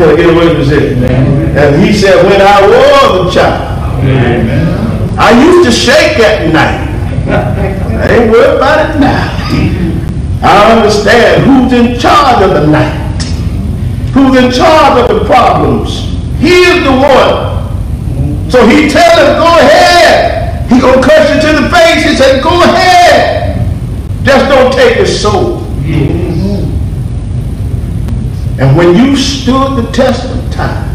Can 0.00 0.08
I 0.08 0.16
get 0.16 0.30
away 0.32 0.48
from 0.48 0.66
this? 0.66 0.96
And 1.60 1.84
he 1.84 1.92
said, 1.92 2.24
when 2.24 2.40
I 2.40 2.64
was 2.64 3.28
a 3.28 3.34
child, 3.38 4.00
Amen. 4.00 5.18
I 5.18 5.44
used 5.44 5.68
to 5.68 5.70
shake 5.70 6.16
at 6.18 6.50
night. 6.54 6.88
I 7.28 8.08
ain't 8.08 8.32
worried 8.32 8.56
about 8.56 8.80
it 8.88 8.98
now. 8.98 9.28
I 10.40 10.72
understand 10.72 11.44
who's 11.44 11.74
in 11.74 12.00
charge 12.00 12.42
of 12.42 12.48
the 12.48 12.66
night. 12.68 13.20
Who's 14.14 14.42
in 14.42 14.50
charge 14.50 15.04
of 15.04 15.20
the 15.20 15.26
problems. 15.26 15.92
He 16.40 16.64
is 16.64 16.82
the 16.82 16.96
one. 16.96 18.48
So 18.50 18.66
he 18.66 18.88
tell 18.88 19.04
him, 19.20 19.36
go 19.36 19.52
ahead. 19.58 20.66
He 20.72 20.80
gonna 20.80 21.02
curse 21.02 21.28
you 21.28 21.42
to 21.42 21.60
the 21.60 21.68
face. 21.68 22.08
He 22.08 22.16
said, 22.16 22.42
go 22.42 22.62
ahead. 22.62 23.68
Just 24.24 24.48
don't 24.48 24.72
take 24.72 24.96
his 24.96 25.20
soul. 25.20 25.59
And 28.60 28.76
when 28.76 28.94
you 28.94 29.16
stood 29.16 29.76
the 29.76 29.90
test 29.90 30.28
of 30.30 30.52
time, 30.52 30.94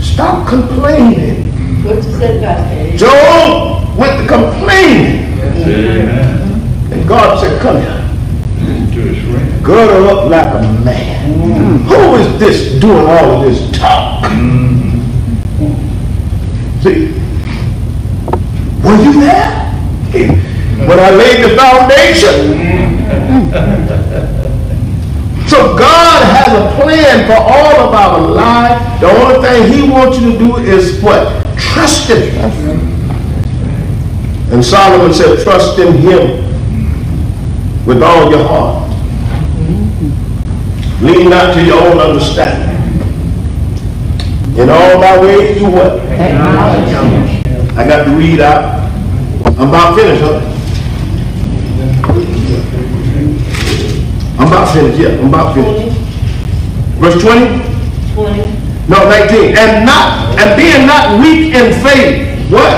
stop 0.00 0.48
complaining. 0.48 1.44
What 1.84 1.96
you 1.96 2.02
said, 2.02 2.42
Pastor? 2.42 2.96
Job 2.96 3.98
went 3.98 4.22
to 4.22 4.26
complaining. 4.26 5.38
Amen. 5.38 6.90
And 6.90 7.06
God 7.06 7.38
said, 7.38 7.60
come 7.60 7.76
here. 7.76 8.02
To 8.94 9.00
his 9.02 9.18
friend. 9.30 9.62
Gird 9.62 10.06
up 10.08 10.30
like 10.30 10.46
a 10.46 10.62
man. 10.82 11.34
Mm. 11.34 11.82
Who 11.82 12.14
is 12.14 12.38
this 12.40 12.80
doing 12.80 13.06
all 13.06 13.30
of 13.32 13.44
this 13.44 13.70
talk? 13.78 14.24
Mm-hmm. 14.24 15.66
See, 16.80 17.12
were 18.82 18.96
you 19.02 19.12
there? 19.20 19.52
When 20.86 20.98
I 21.00 21.10
laid 21.10 21.42
the 21.42 21.56
foundation. 21.56 22.36
So 25.46 25.76
God 25.76 26.22
has 26.24 26.48
a 26.48 26.82
plan 26.82 27.26
for 27.26 27.36
all 27.38 27.88
of 27.88 27.94
our 27.94 28.20
life. 28.20 29.00
The 29.00 29.06
only 29.06 29.46
thing 29.46 29.72
he 29.72 29.88
wants 29.88 30.18
you 30.18 30.32
to 30.32 30.38
do 30.38 30.56
is 30.56 31.00
what? 31.00 31.46
Trust 31.56 32.08
him. 32.10 32.34
And 34.52 34.64
Solomon 34.64 35.12
said, 35.14 35.42
trust 35.44 35.78
in 35.78 35.92
him 35.98 36.44
with 37.86 38.02
all 38.02 38.30
your 38.30 38.46
heart. 38.46 38.90
Lean 41.02 41.30
not 41.30 41.54
to 41.54 41.64
your 41.64 41.80
own 41.80 41.98
understanding. 41.98 42.74
In 44.58 44.70
all 44.70 45.00
thy 45.00 45.20
ways, 45.20 45.58
do 45.58 45.70
what? 45.70 46.00
I 47.76 47.86
got 47.86 48.04
to 48.04 48.10
read 48.16 48.40
out. 48.40 48.90
I'm 49.58 49.68
about 49.68 49.94
finished, 49.96 50.22
huh? 50.22 50.55
About 54.56 54.72
finished, 54.72 54.98
yeah, 54.98 55.20
I'm 55.20 55.28
about 55.28 55.54
finished. 55.54 55.98
Verse 56.96 57.20
20? 57.20 58.14
Twenty. 58.14 58.40
No, 58.88 59.04
19. 59.04 59.56
And 59.56 59.84
not, 59.84 60.38
and 60.38 60.56
being 60.56 60.86
not 60.86 61.20
weak 61.20 61.52
in 61.52 61.72
faith. 61.84 62.50
What? 62.50 62.72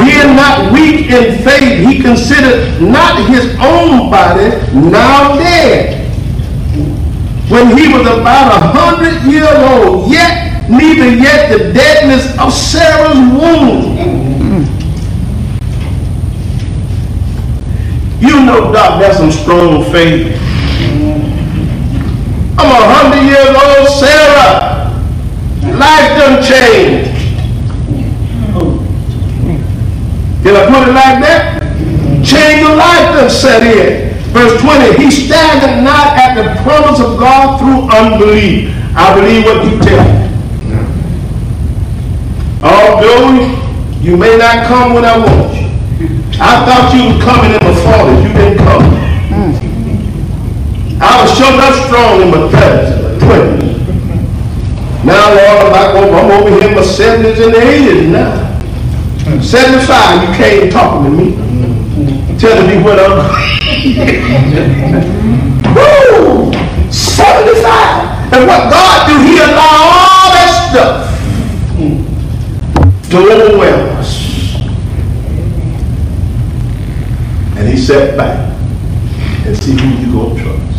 Being 0.00 0.34
not 0.36 0.72
weak 0.72 1.10
in 1.10 1.42
faith, 1.44 1.86
he 1.86 2.00
considered 2.00 2.80
not 2.80 3.28
his 3.28 3.52
own 3.60 4.08
body 4.10 4.48
now 4.72 5.36
dead. 5.36 6.00
When 7.50 7.76
he 7.76 7.92
was 7.92 8.06
about 8.06 8.56
a 8.56 8.66
hundred 8.72 9.30
years 9.30 9.52
old, 9.52 10.10
yet 10.10 10.70
neither 10.70 11.10
yet 11.10 11.50
the 11.50 11.72
deadness 11.74 12.38
of 12.38 12.50
Sarah's 12.50 13.18
womb. 13.18 13.92
You 18.22 18.46
know, 18.46 18.72
Doc, 18.72 19.00
that's 19.00 19.18
some 19.18 19.32
strong 19.32 19.84
faith. 19.92 20.41
I'm 22.58 22.68
a 22.68 22.82
hundred 22.84 23.24
years 23.24 23.48
old, 23.48 23.88
Sarah. 23.98 24.92
Life 25.78 26.18
done 26.18 26.42
changed. 26.42 27.12
Did 30.42 30.56
I 30.56 30.66
put 30.66 30.88
it 30.88 30.92
like 30.92 31.18
that? 31.22 31.62
Change 32.24 32.62
of 32.68 32.76
life 32.76 33.14
done 33.14 33.30
set 33.30 33.62
in. 33.62 34.12
Verse 34.32 34.60
20, 34.60 35.02
he 35.02 35.10
staggered 35.10 35.84
not 35.84 36.16
at 36.16 36.34
the 36.34 36.62
promise 36.62 37.00
of 37.00 37.18
God 37.18 37.58
through 37.58 37.88
unbelief. 37.90 38.74
I 38.94 39.14
believe 39.14 39.44
what 39.44 39.64
you 39.64 39.78
tell 39.80 40.04
me. 40.04 40.22
Although 42.62 43.62
you 44.00 44.16
may 44.16 44.36
not 44.36 44.66
come 44.66 44.94
when 44.94 45.04
I 45.04 45.18
want 45.18 45.54
you. 45.54 45.68
I 46.40 46.66
thought 46.66 46.92
you 46.94 47.14
was 47.14 47.22
coming 47.22 47.52
in 47.52 47.60
my 47.62 47.74
40s. 47.80 48.22
You 48.26 48.32
didn't 48.32 48.58
come. 48.58 49.01
I 51.04 51.20
was 51.20 51.30
sure 51.36 51.52
enough 51.52 51.74
strong 51.86 52.22
in 52.22 52.28
my 52.30 52.46
30s 52.46 52.92
and 52.94 53.02
my 53.02 53.10
20s. 53.26 53.74
Now, 55.04 55.34
Lord, 55.34 55.66
I'm, 55.66 55.72
back 55.72 55.96
over, 55.96 56.14
I'm 56.14 56.30
over 56.30 56.48
here 56.48 56.68
in 56.68 56.74
my 56.76 56.82
70s 56.82 57.40
and 57.44 57.54
80s 57.54 58.06
now. 58.08 58.50
Seventy-five, 59.40 60.28
you 60.28 60.34
came 60.36 60.68
talking 60.70 61.04
to 61.04 61.10
me, 61.16 61.34
telling 62.38 62.66
me 62.66 62.82
what 62.82 62.98
I'm. 62.98 63.18
Woo! 65.74 66.52
Seventy-five, 66.90 68.32
and 68.32 68.46
what 68.48 68.70
God 68.70 69.06
do, 69.08 69.14
He 69.24 69.38
allow 69.38 69.92
all 69.94 70.28
that 70.32 70.50
stuff 70.70 70.92
to 73.10 73.16
overwhelm 73.16 73.96
us. 73.96 74.10
And 77.56 77.64
He 77.68 77.76
sat 77.76 78.16
back 78.16 78.38
and 79.46 79.56
see 79.56 79.72
who 79.72 79.88
you 80.04 80.12
gonna 80.12 80.34
trust. 80.42 80.71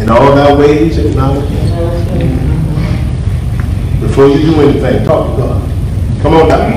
In 0.00 0.08
all 0.08 0.34
thy 0.34 0.54
ways, 0.54 0.96
acknowledge 0.96 1.48
Him. 1.50 2.40
Before 4.00 4.28
you 4.28 4.40
do 4.40 4.60
anything, 4.62 5.04
talk 5.04 5.30
to 5.30 5.36
God. 5.36 5.70
Come 6.22 6.34
on 6.34 6.48
down. 6.48 6.72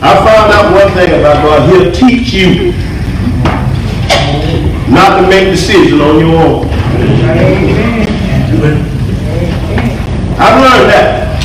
I 0.00 0.14
found 0.24 0.52
out 0.52 0.72
one 0.72 0.92
thing 0.94 1.20
about 1.20 1.44
God. 1.44 1.68
He'll 1.70 1.92
teach 1.92 2.32
you 2.32 2.72
not 4.92 5.20
to 5.20 5.28
make 5.28 5.50
decisions 5.50 6.00
on 6.00 6.18
your 6.18 6.36
own. 6.36 6.68
I've 10.40 10.60
learned 10.62 10.90
that. 10.90 11.42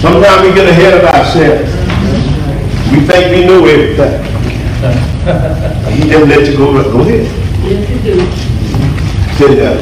Sometimes 0.00 0.48
we 0.48 0.54
get 0.54 0.68
ahead 0.68 0.94
of 0.94 1.04
ourselves. 1.04 1.73
We 2.94 3.00
think 3.00 3.32
we 3.32 3.44
know 3.44 3.66
everything. 3.66 4.22
He 5.92 6.08
just 6.08 6.26
let 6.28 6.46
you 6.46 6.56
go, 6.56 6.72
go 6.92 7.00
ahead. 7.00 7.26
Yes, 7.64 7.90
you 7.90 7.98
do. 7.98 8.14
Say 9.36 9.54
that. 9.56 9.78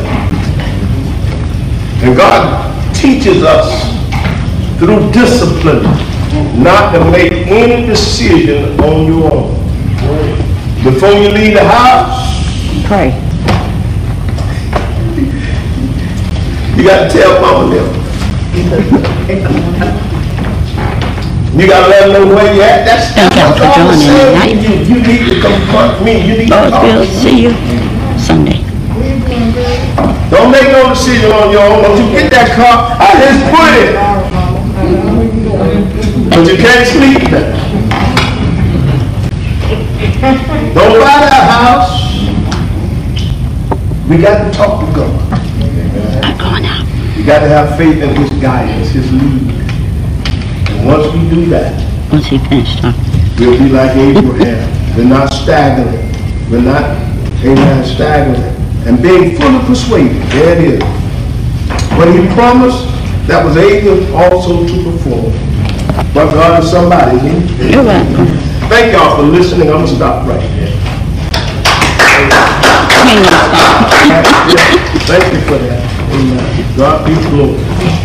And 2.03 2.17
God 2.17 2.95
teaches 2.95 3.43
us 3.43 3.69
through 4.79 5.13
discipline 5.13 5.83
not 6.63 6.93
to 6.93 7.05
make 7.11 7.33
any 7.49 7.87
decision 7.87 8.81
on 8.81 9.07
your 9.07 9.31
own. 9.31 9.55
Before 10.83 11.13
you 11.13 11.29
leave 11.29 11.53
the 11.53 11.65
house, 11.65 12.33
Pray. 12.87 13.13
you 16.79 16.85
got 16.89 17.13
to 17.13 17.19
tell 17.19 17.43
mama 17.43 17.75
them. 17.75 17.89
You 21.53 21.69
got 21.69 21.85
to 21.85 21.89
let 21.93 22.01
them 22.09 22.13
know 22.29 22.35
where 22.35 22.49
you 22.55 22.63
at. 22.63 22.85
That's 22.89 23.13
Thank 23.13 23.37
y'all 23.37 23.53
for 23.53 23.69
joining 23.77 24.01
said. 24.01 24.33
tonight. 24.33 24.57
You, 24.57 24.73
you 24.89 24.97
need 25.05 25.23
to 25.29 25.41
confront 25.41 26.03
me. 26.03 26.25
You 26.25 26.39
need 26.39 26.49
to 26.49 26.57
Lord 26.57 26.71
talk. 26.73 26.83
will 26.83 27.05
see 27.05 27.43
you 27.45 27.51
Sunday. 28.17 28.65
Don't 30.33 30.51
make 30.51 30.73
no 30.73 30.89
decision 30.97 31.31
on 31.31 31.53
your 31.53 31.61
own. 31.61 31.83
Don't 31.85 32.01
you 32.01 32.09
get 32.11 32.33
that 32.33 32.57
car, 32.57 32.97
I 32.97 33.21
just 33.21 33.45
put 33.53 33.69
it. 33.85 33.93
But 36.33 36.49
you 36.49 36.57
can't 36.57 36.89
sleep. 36.89 37.29
Don't 40.73 40.97
buy 41.05 41.21
that 41.21 41.45
house. 41.53 42.01
We 44.09 44.17
got 44.19 44.51
to 44.51 44.57
talk 44.57 44.81
to 44.87 44.93
God. 44.97 45.13
I'm 46.25 46.39
going 46.39 46.65
out. 46.65 46.87
You 47.17 47.25
got 47.27 47.41
to 47.41 47.49
have 47.49 47.77
faith 47.77 48.03
in 48.03 48.17
His 48.17 48.31
guidance, 48.41 48.89
His 48.89 49.13
lead. 49.13 49.62
Once 50.93 51.09
we 51.15 51.21
do 51.31 51.47
that, 51.47 51.73
Once 52.13 52.27
he 52.27 52.37
finished 52.37 52.83
talking. 52.83 53.01
we'll 53.41 53.57
be 53.57 53.71
like 53.71 53.97
Abraham. 53.97 54.61
We're 54.95 55.09
not 55.09 55.33
staggering. 55.33 56.05
We're 56.51 56.61
not, 56.61 56.85
amen, 57.41 57.83
staggering. 57.87 58.43
And 58.85 59.01
being 59.01 59.41
fully 59.41 59.65
persuaded, 59.65 60.21
there 60.29 60.53
it 60.53 60.75
is. 60.75 60.83
What 61.97 62.09
he 62.13 62.29
promised, 62.35 62.85
that 63.27 63.43
was 63.43 63.57
able 63.57 64.15
also 64.15 64.67
to 64.67 64.75
perform. 64.85 65.33
But 66.13 66.35
God 66.35 66.63
is 66.63 66.71
somebody, 66.71 67.17
isn't? 67.25 67.73
You're 67.73 67.85
welcome. 67.85 68.27
Thank 68.69 68.93
y'all 68.93 69.17
for 69.17 69.23
listening. 69.23 69.69
I'm 69.69 69.85
gonna 69.85 69.89
stop 69.89 70.29
right 70.29 70.41
there. 70.41 70.77
Thank 75.09 75.33
you 75.33 75.41
for 75.49 75.57
that. 75.57 75.81
Amen. 76.13 76.77
God 76.77 77.07
be 77.07 77.15
glory. 77.31 78.02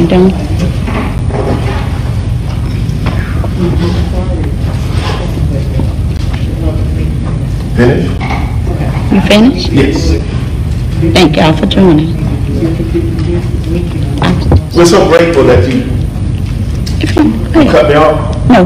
You 0.00 0.06
done? 0.08 0.30
Finish? 7.76 9.12
You 9.12 9.20
finished? 9.22 9.72
Yes. 9.72 10.22
Thank 11.14 11.36
y'all 11.36 11.56
for 11.56 11.66
joining. 11.66 12.14
We're 14.74 14.86
so 14.86 15.08
grateful 15.08 15.44
that 15.44 15.68
you 15.68 15.82
Hey, 17.52 17.66
cut 17.70 17.88
me 17.88 17.94
off, 17.94 18.48
No, 18.48 18.64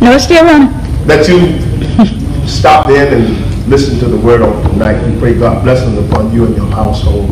no, 0.00 0.12
it's 0.14 0.24
still 0.24 0.44
running. 0.44 0.70
that 1.06 1.28
you 1.28 2.46
stopped 2.48 2.88
in 2.90 3.12
and 3.12 3.68
listened 3.68 4.00
to 4.00 4.06
the 4.06 4.16
word 4.16 4.42
on 4.42 4.62
tonight. 4.70 5.00
We 5.06 5.18
pray 5.18 5.38
God 5.38 5.62
blessings 5.64 5.98
upon 5.98 6.32
you 6.32 6.46
and 6.46 6.56
your 6.56 6.66
household, 6.66 7.30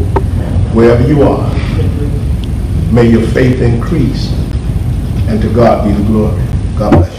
wherever 0.74 1.07
you 1.07 1.22
are. 1.22 1.49
May 2.95 3.11
your 3.11 3.26
faith 3.30 3.61
increase, 3.61 4.30
and 5.26 5.42
to 5.42 5.53
God 5.53 5.84
be 5.84 5.92
the 5.92 6.05
glory. 6.05 6.40
God 6.78 6.92
bless. 6.92 7.13